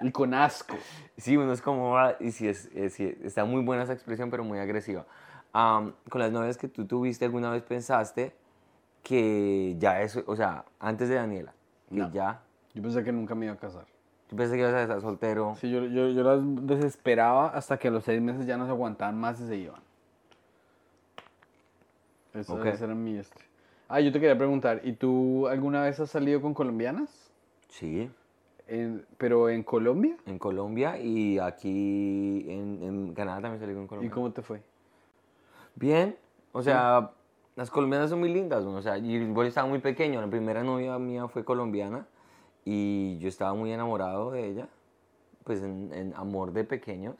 y 0.00 0.10
con 0.10 0.32
asco. 0.34 0.76
Sí, 1.16 1.36
uno 1.36 1.52
es 1.52 1.60
como, 1.62 1.96
ah, 1.98 2.16
y 2.18 2.30
sí, 2.32 2.48
es, 2.48 2.70
es- 2.74 2.94
sí, 2.94 3.14
está 3.22 3.44
muy 3.44 3.62
buena 3.62 3.82
esa 3.84 3.92
expresión, 3.92 4.30
pero 4.30 4.42
muy 4.44 4.58
agresiva. 4.58 5.04
Am, 5.52 5.92
con 6.08 6.20
las 6.20 6.32
novias 6.32 6.56
que 6.56 6.66
tú 6.68 6.86
tuviste, 6.86 7.24
¿alguna 7.26 7.50
vez 7.50 7.62
pensaste 7.62 8.34
que 9.02 9.76
ya 9.78 10.00
eso, 10.02 10.22
o 10.26 10.36
sea, 10.36 10.64
antes 10.80 11.08
de 11.08 11.16
Daniela, 11.16 11.52
No. 11.92 12.10
ya, 12.12 12.42
Yo 12.74 12.82
pensé 12.82 13.04
que 13.04 13.12
nunca 13.12 13.34
me 13.34 13.46
iba 13.46 13.54
a 13.54 13.58
casar. 13.58 13.86
tú 14.28 14.36
pensé 14.36 14.54
que 14.54 14.60
ibas 14.62 14.72
a 14.74 14.82
estar 14.82 15.00
soltero? 15.00 15.54
Sí, 15.60 15.70
yo, 15.70 15.84
yo, 15.84 16.08
yo 16.08 16.22
las 16.22 16.40
desesperaba 16.66 17.48
hasta 17.48 17.78
que 17.78 17.88
a 17.88 17.90
los 17.90 18.04
seis 18.04 18.20
meses 18.20 18.46
ya 18.46 18.56
no 18.56 18.64
se 18.64 18.70
aguantaban 18.70 19.18
más 19.18 19.40
y 19.40 19.46
se 19.46 19.56
iban. 19.56 19.80
Eso, 22.34 22.54
Ok. 22.54 22.66
ese 22.66 22.84
era 22.84 22.94
mi 22.94 23.16
este. 23.18 23.40
Ah, 23.88 24.00
yo 24.00 24.10
te 24.10 24.18
quería 24.18 24.36
preguntar, 24.38 24.80
¿y 24.84 24.92
tú 24.94 25.46
alguna 25.48 25.82
vez 25.82 26.00
has 26.00 26.08
salido 26.10 26.40
con 26.40 26.54
colombianas? 26.54 27.30
Sí, 27.68 28.10
En- 28.68 29.04
¿Pero 29.18 29.50
en 29.50 29.62
Colombia? 29.64 30.16
en 30.24 30.38
Colombia 30.38 30.96
y 30.98 31.38
aquí 31.38 32.46
en, 32.48 32.82
en 32.82 33.12
Canadá 33.14 33.42
también 33.42 33.60
salí 33.60 33.74
con 33.74 33.84
¿Y 33.84 33.88
Colombia. 33.88 34.10
cómo 34.12 34.32
te 34.32 34.40
fue? 34.40 34.62
Bien, 35.74 36.16
o 36.52 36.62
sea, 36.62 37.10
las 37.56 37.70
colombianas 37.70 38.10
son 38.10 38.20
muy 38.20 38.32
lindas, 38.32 38.64
o 38.64 38.82
sea, 38.82 38.98
y 38.98 39.14
igual 39.14 39.46
estaba 39.46 39.68
muy 39.68 39.78
pequeño, 39.80 40.20
la 40.20 40.30
primera 40.30 40.62
novia 40.62 40.98
mía 40.98 41.28
fue 41.28 41.44
colombiana 41.44 42.06
y 42.64 43.18
yo 43.18 43.28
estaba 43.28 43.54
muy 43.54 43.72
enamorado 43.72 44.30
de 44.30 44.48
ella, 44.48 44.68
pues 45.44 45.62
en, 45.62 46.14
amor 46.16 46.52
de 46.52 46.64
pequeños. 46.64 47.16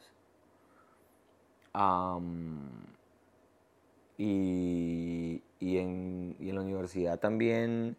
Y, 4.17 5.41
y, 5.59 5.77
en, 5.77 6.35
y 6.39 6.49
en 6.49 6.55
la 6.55 6.61
universidad 6.61 7.19
también 7.19 7.97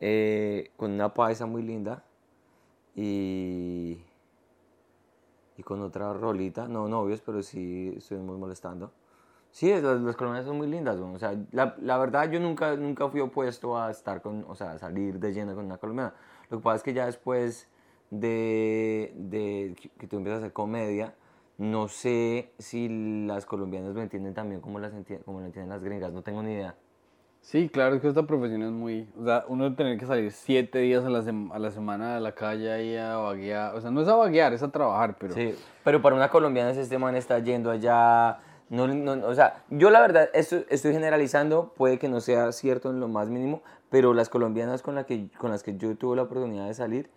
eh, 0.00 0.70
con 0.76 0.92
una 0.92 1.12
paisa 1.14 1.46
muy 1.46 1.62
linda 1.62 2.04
y, 2.96 3.98
y 5.56 5.62
con 5.62 5.80
otra 5.82 6.12
rolita, 6.12 6.68
no 6.68 6.88
novios, 6.88 7.20
pero 7.20 7.42
sí 7.42 7.94
estuvimos 7.96 8.38
molestando. 8.38 8.92
Sí, 9.52 9.70
las, 9.70 10.00
las 10.00 10.16
colombianas 10.16 10.46
son 10.46 10.56
muy 10.56 10.66
lindas, 10.66 10.98
güey. 10.98 11.14
o 11.14 11.18
sea, 11.18 11.34
la, 11.52 11.76
la 11.80 11.98
verdad 11.98 12.30
yo 12.30 12.40
nunca, 12.40 12.74
nunca 12.74 13.08
fui 13.10 13.20
opuesto 13.20 13.78
a 13.78 13.90
estar 13.90 14.22
con, 14.22 14.44
o 14.48 14.54
sea, 14.54 14.72
a 14.72 14.78
salir 14.78 15.18
de 15.20 15.32
lleno 15.34 15.54
con 15.54 15.66
una 15.66 15.76
colombiana. 15.76 16.14
Lo 16.48 16.58
que 16.58 16.62
pasa 16.64 16.76
es 16.76 16.82
que 16.82 16.94
ya 16.94 17.04
después 17.06 17.68
de, 18.10 19.12
de 19.14 19.76
que- 19.98 20.06
tú 20.06 20.16
empiezas 20.16 20.38
a 20.42 20.44
hacer 20.46 20.52
comedia, 20.52 21.14
no 21.58 21.88
sé 21.88 22.50
si 22.58 22.88
las 23.26 23.44
colombianas 23.44 23.94
lo 23.94 24.00
entienden 24.02 24.32
también 24.34 24.60
como, 24.62 24.78
las 24.78 24.92
como 25.24 25.40
lo 25.40 25.46
entienden 25.46 25.68
las 25.68 25.84
gringas, 25.84 26.12
no 26.12 26.22
tengo 26.22 26.42
ni 26.42 26.52
idea. 26.52 26.74
Sí, 27.42 27.68
claro, 27.68 27.96
es 27.96 28.00
que 28.00 28.08
esta 28.08 28.22
profesión 28.22 28.62
es 28.62 28.70
muy... 28.70 29.08
O 29.20 29.24
sea, 29.24 29.44
uno 29.48 29.74
tener 29.74 29.98
que 29.98 30.06
salir 30.06 30.30
siete 30.30 30.78
días 30.78 31.04
a 31.04 31.10
la, 31.10 31.18
a 31.52 31.58
la 31.58 31.70
semana 31.72 32.16
a 32.16 32.20
la 32.20 32.32
calle 32.32 32.70
ahí 32.72 32.96
a 32.96 33.16
vaguear. 33.16 33.74
O 33.74 33.80
sea, 33.80 33.90
no 33.90 34.00
es 34.00 34.08
a 34.08 34.14
vaguear, 34.14 34.52
es 34.52 34.62
a 34.62 34.70
trabajar, 34.70 35.16
pero... 35.18 35.34
Sí, 35.34 35.54
pero 35.82 36.00
para 36.00 36.14
una 36.14 36.28
colombiana 36.30 36.70
ese 36.70 36.82
este 36.82 36.98
man 36.98 37.16
está 37.16 37.40
yendo 37.40 37.70
allá, 37.72 38.38
no, 38.72 38.88
no- 38.88 39.26
o 39.28 39.34
sea, 39.34 39.64
yo 39.70 39.90
la 39.90 40.00
verdad 40.00 40.28
esto, 40.34 40.64
estoy 40.70 40.92
generalizando, 40.92 41.72
puede 41.76 41.98
que 41.98 42.08
no 42.08 42.20
sea 42.20 42.50
cierto 42.52 42.90
en 42.90 43.00
lo 43.00 43.06
más 43.08 43.28
mínimo, 43.28 43.62
pero 43.90 44.14
las 44.14 44.28
colombianas 44.28 44.82
con, 44.82 44.94
la 44.94 45.04
que, 45.04 45.28
con 45.38 45.50
las 45.50 45.62
que 45.62 45.76
yo 45.76 45.94
tuve 45.96 46.16
la 46.16 46.22
oportunidad 46.22 46.66
de 46.66 46.74
salir, 46.74 47.10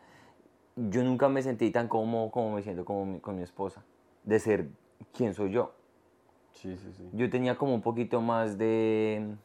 yo 0.75 1.03
nunca 1.03 1.29
me 1.29 1.41
sentí 1.41 1.71
tan 1.71 1.87
cómodo 1.87 2.29
como 2.31 2.55
me 2.55 2.61
siento 2.61 2.83
como 2.85 3.05
mi- 3.05 3.19
con 3.19 3.35
mi 3.37 3.43
esposa, 3.43 3.83
de 4.23 4.39
ser 4.39 4.67
quien 5.13 5.33
soy 5.33 5.51
yo. 5.51 5.71
Sí, 6.51 6.75
sí, 6.77 6.91
sí. 6.95 7.09
Yo 7.13 7.29
tenía 7.29 7.55
como 7.57 7.73
un 7.73 7.81
poquito 7.81 8.21
más 8.21 8.57
de, 8.57 9.35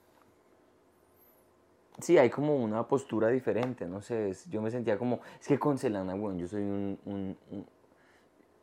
Sí, 2.00 2.16
hay 2.16 2.30
como 2.30 2.56
una 2.56 2.88
postura 2.88 3.28
diferente, 3.28 3.86
no 3.86 4.00
sé, 4.00 4.30
es- 4.30 4.48
yo 4.48 4.62
me 4.62 4.70
sentía 4.70 4.96
como, 4.96 5.20
es 5.38 5.46
que 5.46 5.58
con 5.58 5.76
Selena, 5.76 6.14
weón, 6.14 6.38
yo 6.38 6.46
soy 6.48 6.62
un, 6.62 6.98
un- 7.04 7.36
un- 7.50 7.66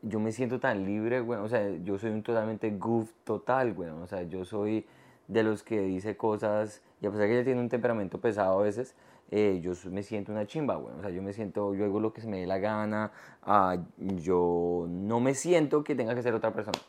yo 0.02 0.20
me 0.20 0.32
siento 0.32 0.60
tan 0.60 0.86
libre, 0.86 1.22
weón, 1.22 1.44
o 1.44 1.50
sea, 1.50 1.70
yo 1.84 1.98
soy 1.98 2.12
un 2.12 2.24
totalmente 2.24 2.70
goof 2.72 3.12
total, 3.24 3.74
weón, 3.78 4.02
o 4.02 4.08
sea, 4.08 4.24
yo 4.24 4.46
soy 4.46 4.86
de 5.28 5.44
los 5.44 5.64
que 5.64 5.82
dice 5.82 6.16
cosas, 6.16 6.84
y 7.02 7.08
a 7.08 7.12
pesar 7.12 7.28
que 7.28 7.34
ella 7.34 7.44
tiene 7.44 7.60
un 7.60 7.70
temperamento 7.70 8.20
pesado 8.20 8.60
a 8.60 8.64
veces, 8.64 8.96
eh, 9.30 9.60
yo 9.62 9.74
me 9.92 10.04
siento 10.04 10.32
una 10.32 10.46
chimba, 10.46 10.78
weón, 10.78 11.00
o 11.00 11.02
sea, 11.02 11.10
yo 11.10 11.22
me 11.22 11.34
siento, 11.34 11.74
yo 11.74 11.86
hago 11.86 12.00
lo 12.00 12.14
que 12.14 12.22
se 12.22 12.28
me 12.28 12.40
dé 12.40 12.48
la 12.48 12.60
gana, 12.60 13.12
ah, 13.44 13.78
yo 13.98 14.86
no 14.90 15.20
me 15.20 15.34
siento 15.34 15.84
que 15.84 15.96
tenga 15.96 16.16
que 16.16 16.22
ser 16.22 16.34
otra 16.34 16.54
persona. 16.54 16.80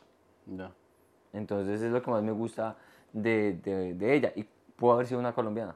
Ya. 0.46 0.70
Entonces 1.32 1.82
es 1.82 1.92
lo 1.92 2.02
que 2.02 2.11
más 2.11 2.22
me 2.22 2.32
gusta 2.32 2.76
de, 3.12 3.59
de, 3.62 3.94
de 3.94 4.14
ella. 4.14 4.32
Y 4.34 4.46
pudo 4.76 4.92
haber 4.92 5.06
sido 5.06 5.20
una 5.20 5.32
colombiana. 5.32 5.74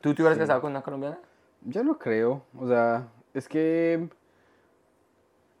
¿Tú 0.00 0.14
te 0.14 0.22
hubieras 0.22 0.38
casado 0.38 0.60
con 0.60 0.70
una 0.70 0.82
colombiana? 0.82 1.18
Yo 1.62 1.82
no 1.82 1.98
creo, 1.98 2.42
o 2.56 2.68
sea, 2.68 3.08
es 3.34 3.48
que 3.48 4.08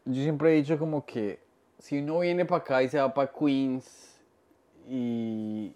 yo 0.08 0.22
siempre 0.22 0.52
he 0.52 0.56
dicho 0.56 0.78
como 0.78 1.04
que 1.04 1.38
si 1.78 1.98
uno 2.00 2.18
viene 2.20 2.44
para 2.44 2.62
acá 2.62 2.82
y 2.82 2.88
se 2.88 2.98
va 2.98 3.12
para 3.14 3.30
Queens 3.30 4.18
y 4.88 5.72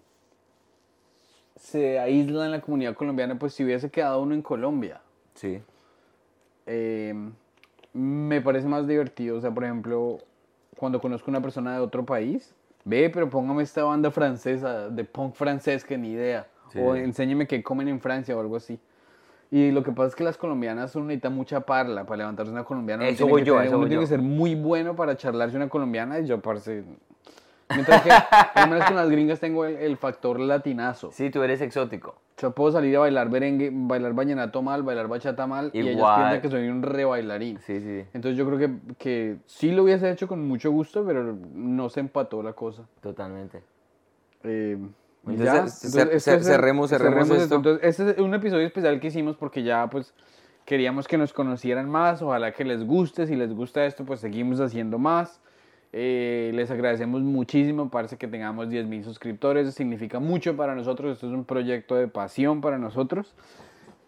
se 1.55 1.99
aísla 1.99 2.45
en 2.45 2.51
la 2.51 2.61
comunidad 2.61 2.95
colombiana, 2.95 3.37
pues 3.37 3.53
si 3.53 3.63
hubiese 3.63 3.89
quedado 3.89 4.21
uno 4.21 4.33
en 4.35 4.41
Colombia. 4.41 5.01
Sí. 5.35 5.61
eh, 6.65 7.13
me 7.93 8.41
parece 8.41 8.67
más 8.67 8.87
divertido, 8.87 9.37
o 9.37 9.41
sea, 9.41 9.51
por 9.51 9.63
ejemplo, 9.65 10.17
cuando 10.77 10.99
conozco 10.99 11.29
una 11.29 11.41
persona 11.41 11.73
de 11.73 11.79
otro 11.79 12.03
país, 12.05 12.55
ve, 12.85 13.09
pero 13.11 13.29
póngame 13.29 13.61
esta 13.61 13.83
banda 13.83 14.09
francesa, 14.09 14.89
de 14.89 15.03
punk 15.03 15.35
francés, 15.35 15.83
que 15.85 15.97
ni 15.97 16.11
idea, 16.11 16.47
Sí. 16.69 16.79
o 16.79 16.95
enséñeme 16.95 17.45
qué 17.45 17.61
comen 17.61 17.87
en 17.87 17.99
Francia 18.01 18.35
o 18.35 18.39
algo 18.39 18.55
así. 18.55 18.79
Y 19.55 19.69
lo 19.71 19.83
que 19.83 19.91
pasa 19.91 20.07
es 20.07 20.15
que 20.15 20.23
las 20.23 20.35
colombianas 20.35 20.95
uno 20.95 21.05
necesita 21.05 21.29
mucha 21.29 21.59
parla 21.59 22.05
para 22.05 22.17
levantarse 22.17 22.51
una 22.51 22.63
colombiana. 22.63 23.07
Eso 23.07 23.27
voy 23.27 23.43
yo, 23.43 23.53
tener- 23.53 23.67
eso 23.67 23.75
uno 23.75 23.81
voy 23.81 23.89
tiene 23.89 24.01
yo. 24.01 24.07
que 24.07 24.07
ser 24.07 24.21
muy 24.21 24.55
bueno 24.55 24.95
para 24.95 25.15
charlarse 25.15 25.55
una 25.55 25.69
colombiana 25.69 26.19
y 26.19 26.25
yo, 26.25 26.41
parce... 26.41 26.83
Mientras 27.69 28.01
que, 28.01 28.09
al 28.55 28.69
menos 28.69 28.85
con 28.87 28.95
las 28.95 29.09
gringas 29.11 29.39
tengo 29.39 29.65
el, 29.65 29.75
el 29.77 29.97
factor 29.97 30.39
latinazo. 30.39 31.11
Sí, 31.11 31.29
tú 31.29 31.43
eres 31.43 31.61
exótico. 31.61 32.15
Yo 32.39 32.49
puedo 32.51 32.71
salir 32.71 32.95
a 32.95 33.01
bailar 33.01 33.29
merengue, 33.29 33.69
bailar 33.71 34.13
vallenato 34.13 34.63
mal, 34.63 34.81
bailar 34.81 35.07
bachata 35.07 35.45
mal, 35.45 35.69
y 35.71 35.81
ellas 35.81 35.95
Igual. 35.97 36.15
piensan 36.15 36.41
que 36.41 36.49
soy 36.49 36.67
un 36.67 36.81
re 36.81 37.05
bailarín. 37.05 37.59
Sí, 37.59 37.79
sí, 37.79 38.05
Entonces 38.13 38.35
yo 38.37 38.47
creo 38.47 38.57
que, 38.57 38.71
que 38.97 39.37
sí 39.45 39.71
lo 39.71 39.83
hubiese 39.83 40.09
hecho 40.09 40.27
con 40.27 40.47
mucho 40.47 40.71
gusto, 40.71 41.05
pero 41.05 41.35
no 41.53 41.89
se 41.89 41.99
empató 41.99 42.41
la 42.41 42.53
cosa. 42.53 42.83
totalmente. 43.01 43.61
Eh, 44.43 44.77
Entonces, 45.27 45.45
ya. 45.45 45.53
cer- 45.89 46.01
Entonces, 46.01 46.27
este 46.27 46.31
cerremos- 46.43 46.89
cerremos 46.89 47.27
esto. 47.43 47.55
Entonces, 47.55 47.83
este 47.87 48.11
es 48.11 48.17
un 48.19 48.33
episodio 48.33 48.65
especial 48.67 48.99
que 48.99 49.07
hicimos 49.07 49.35
porque 49.37 49.63
ya 49.63 49.87
pues 49.89 50.13
queríamos 50.65 51.07
que 51.07 51.17
nos 51.17 51.33
conocieran 51.33 51.89
más, 51.89 52.21
ojalá 52.21 52.51
que 52.51 52.63
les 52.65 52.85
guste, 52.85 53.27
si 53.27 53.35
les 53.35 53.53
gusta 53.53 53.85
esto 53.85 54.05
pues 54.05 54.19
seguimos 54.19 54.59
haciendo 54.59 54.97
más. 54.99 55.39
Eh, 55.95 56.51
les 56.55 56.71
agradecemos 56.71 57.21
muchísimo, 57.21 57.89
parece 57.89 58.17
que 58.17 58.27
tengamos 58.27 58.67
10 58.69 58.87
mil 58.87 59.03
suscriptores, 59.03 59.73
significa 59.75 60.19
mucho 60.19 60.55
para 60.57 60.73
nosotros, 60.73 61.13
esto 61.13 61.27
es 61.27 61.33
un 61.33 61.45
proyecto 61.45 61.95
de 61.95 62.07
pasión 62.07 62.61
para 62.61 62.77
nosotros. 62.79 63.35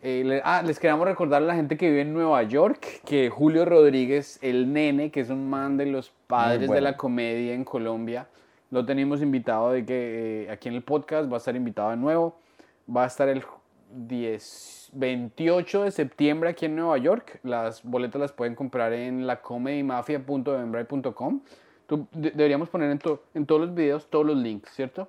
Eh, 0.02 0.24
le- 0.26 0.42
ah, 0.44 0.64
les 0.66 0.80
queremos 0.80 1.06
recordar 1.08 1.44
a 1.44 1.46
la 1.46 1.56
gente 1.56 1.78
que 1.78 1.90
vive 1.90 2.02
en 2.02 2.14
Nueva 2.14 2.42
York 2.44 3.02
que 3.06 3.30
Julio 3.30 3.66
Rodríguez, 3.66 4.40
el 4.42 4.74
nene, 4.74 5.12
que 5.12 5.20
es 5.22 5.30
un 5.30 5.50
man 5.50 5.78
de 5.78 5.86
los 5.88 6.12
padres 6.28 6.62
de 6.62 6.82
la 6.82 6.98
comedia 6.98 7.54
en 7.54 7.64
Colombia, 7.64 8.28
lo 8.72 8.86
tenemos 8.86 9.22
invitado 9.22 9.72
de 9.72 9.86
que 9.86 10.46
eh, 10.46 10.52
aquí 10.52 10.68
en 10.70 10.76
el 10.76 10.84
podcast 10.84 11.30
va 11.32 11.36
a 11.36 11.38
estar 11.38 11.56
invitado 11.56 11.92
de 11.92 11.98
nuevo. 11.98 12.38
Va 12.94 13.04
a 13.04 13.08
estar 13.08 13.30
el 13.30 13.44
10, 13.92 14.90
28 14.94 15.84
de 15.84 15.92
septiembre 15.92 16.50
aquí 16.50 16.66
en 16.66 16.76
Nueva 16.76 16.98
York. 16.98 17.40
Las 17.44 17.84
boletas 17.84 18.20
las 18.22 18.32
pueden 18.32 18.56
comprar 18.56 18.94
en 18.94 19.28
lacomedymafia.eventbrite.com. 19.28 21.42
Deberíamos 22.14 22.70
poner 22.70 22.90
en, 22.92 23.00
to- 23.00 23.24
en 23.34 23.46
todos 23.46 23.62
los 23.62 23.74
videos 23.76 24.10
todos 24.10 24.26
los 24.26 24.38
links, 24.38 24.70
¿cierto? 24.72 25.08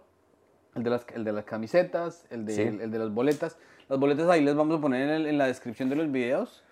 El 0.75 0.83
de 0.83 0.91
las, 0.91 1.07
el 1.15 1.25
de 1.25 1.33
las 1.33 1.45
camisetas, 1.45 2.27
el 2.31 2.45
de, 2.45 2.53
Sí. 2.55 2.63
el, 2.63 2.91
de 2.91 2.99
las 2.99 3.11
boletas. 3.13 3.57
Las 3.89 3.99
boletas 3.99 4.29
ahí 4.29 4.45
las 4.45 4.55
vamos 4.57 4.79
a 4.79 4.81
poner 4.81 5.03
en, 5.09 5.15
el- 5.15 5.27
en 5.27 5.39
la 5.39 5.47
descripción 5.47 5.89
de 5.89 5.97
los 5.97 6.11
videos. 6.13 6.63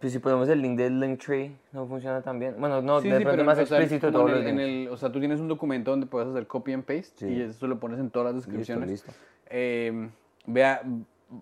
Pues 0.00 0.12
si 0.12 0.18
ponemos 0.18 0.48
el 0.48 0.60
link 0.60 0.76
del 0.78 1.00
Linktree, 1.00 1.50
no 1.72 1.86
funciona 1.86 2.20
tan 2.22 2.38
bien. 2.38 2.54
Bueno, 2.58 2.82
no, 2.82 3.00
Sí, 3.00 3.08
de 3.08 3.18
sí, 3.18 3.24
pronto 3.24 3.36
pero, 3.38 3.46
más 3.46 3.58
explícito 3.58 4.12
todos 4.12 4.44
en 4.44 4.60
el- 4.60 4.88
o 4.90 4.96
sea, 4.96 5.10
tú 5.10 5.18
tienes 5.18 5.40
un 5.40 5.48
documento 5.48 5.90
donde 5.90 6.06
puedes 6.06 6.28
hacer 6.28 6.46
copy 6.46 6.72
and 6.74 6.84
paste 6.84 7.12
Sí. 7.16 7.26
y 7.26 7.40
eso 7.42 7.66
lo 7.66 7.80
pones 7.80 7.98
en 7.98 8.10
todas 8.10 8.26
las 8.34 8.44
descripciones. 8.44 8.88
listo. 8.88 9.12
Eh, 9.50 10.08
vea, 10.46 10.82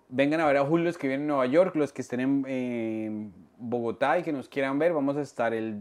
vengan 0.09 0.41
a 0.41 0.47
ver 0.47 0.57
a 0.59 0.65
Julio 0.65 0.87
los 0.87 0.97
que 0.97 1.09
vienen 1.09 1.23
en 1.23 1.29
Nueva 1.29 1.47
York, 1.47 1.75
los 1.77 1.93
que 1.93 2.03
estén 2.03 2.21
en, 2.21 3.33
Bogotá 3.59 4.19
y 4.19 4.23
que 4.23 4.33
nos 4.33 4.49
quieran 4.49 4.79
ver. 4.79 4.93
Vamos 4.93 5.17
a 5.17 5.23
estar 5.23 5.53
el 5.55 5.81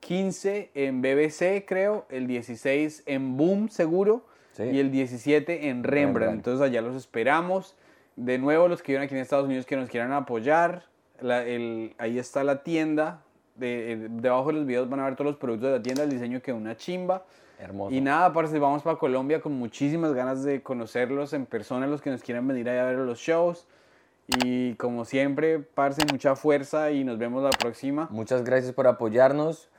15 0.00 0.70
en 0.74 1.02
BBC, 1.02 1.64
creo, 1.66 2.06
el 2.10 2.26
16 2.26 3.02
en 3.06 3.36
Boom, 3.36 3.68
seguro, 3.68 4.24
y 4.58 4.78
el 4.78 4.90
17 4.90 5.68
en 5.68 5.82
Rembrandt. 5.84 5.84
Rembrandt. 5.84 6.34
Entonces 6.36 6.66
allá 6.66 6.80
los 6.82 6.96
esperamos. 6.96 7.76
De 8.16 8.38
nuevo, 8.38 8.68
los 8.68 8.82
que 8.82 8.92
viven 8.92 9.04
aquí 9.04 9.14
en 9.14 9.20
Estados 9.20 9.46
Unidos 9.46 9.66
que 9.66 9.76
nos 9.76 9.88
quieran 9.88 10.12
apoyar, 10.12 10.84
la- 11.24 11.44
el- 11.44 11.94
ahí 11.98 12.18
está 12.18 12.44
la 12.44 12.62
tienda. 12.62 13.22
De, 13.56 13.92
eh, 13.92 13.96
debajo 14.10 14.48
de 14.48 14.54
los 14.54 14.66
videos 14.66 14.88
van 14.90 14.98
a 15.00 15.04
ver 15.04 15.14
todos 15.14 15.30
los 15.30 15.36
productos 15.38 15.70
de 15.70 15.76
la 15.78 15.82
tienda, 15.82 16.02
el 16.02 16.10
diseño 16.10 16.40
que 16.42 16.52
una 16.52 16.76
chimba. 16.76 17.24
Hermoso. 17.58 17.94
Y 17.94 18.00
nada, 18.00 18.32
parce, 18.32 18.58
vamos 18.58 18.82
para 18.82 18.98
Colombia 18.98 19.40
con 19.40 19.52
muchísimas 19.52 20.12
ganas 20.12 20.42
de 20.42 20.60
conocerlos 20.62 21.32
en 21.32 21.46
persona, 21.46 21.86
los 21.86 22.02
que 22.02 22.10
nos 22.10 22.20
quieran 22.22 22.46
venir 22.48 22.68
allá 22.68 22.82
a 22.82 22.86
ver 22.90 22.98
los 22.98 23.18
shows. 23.20 23.66
Y 24.44 24.74
como 24.74 25.04
siempre, 25.04 25.60
parce, 25.60 26.02
mucha 26.10 26.34
fuerza 26.34 26.90
y 26.90 27.04
nos 27.04 27.16
vemos 27.18 27.42
la 27.44 27.50
próxima. 27.50 28.08
Muchas 28.10 28.42
gracias 28.42 28.72
por 28.72 28.86
apoyarnos. 28.88 29.70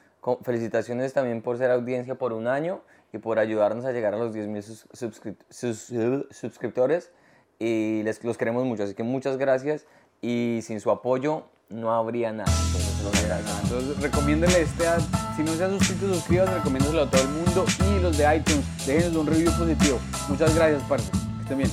Felicitaciones 0.43 1.13
también 1.13 1.41
por 1.41 1.57
ser 1.57 1.69
audiencia 1.69 2.15
por 2.15 2.31
un 2.33 2.47
año 2.47 2.81
y 3.13 3.17
por 3.17 3.39
ayudarnos 3.39 3.85
a 3.85 3.91
llegar 3.91 4.13
a 4.13 4.17
los 4.17 4.33
10.000 4.33 4.63
sus- 4.63 4.87
suscrip- 4.91 5.35
sus- 5.49 5.93
suscriptores. 6.31 7.11
Y 7.59 8.01
les, 8.03 8.23
los 8.23 8.37
queremos 8.37 8.65
mucho, 8.65 8.83
así 8.83 8.93
que 8.95 9.03
muchas 9.03 9.37
gracias. 9.37 9.85
Y 10.27 10.61
sin 10.63 10.79
su 10.81 10.89
apoyo 10.89 11.43
no 11.69 11.93
habría 11.93 12.31
nada. 12.31 12.51
Entonces. 12.97 13.31
Entonces, 13.63 14.01
recomiéndele 14.01 14.61
este, 14.61 14.87
a- 14.87 14.97
si 15.35 15.43
no 15.43 15.53
se 15.53 15.65
han 15.65 15.77
suscrito, 15.77 16.11
suscríbanse, 16.15 16.55
recomiéndoselo 16.55 17.03
a 17.03 17.09
todo 17.11 17.21
el 17.21 17.27
mundo. 17.29 17.65
Y 17.95 18.01
los 18.01 18.17
de 18.17 18.35
iTunes, 18.37 18.65
déjenos 18.87 19.15
un 19.17 19.27
review 19.27 19.51
positivo. 19.51 19.99
Muchas 20.29 20.55
gracias, 20.55 20.81
parce. 20.89 21.11
Que 21.11 21.41
estén 21.43 21.57
bien. 21.59 21.71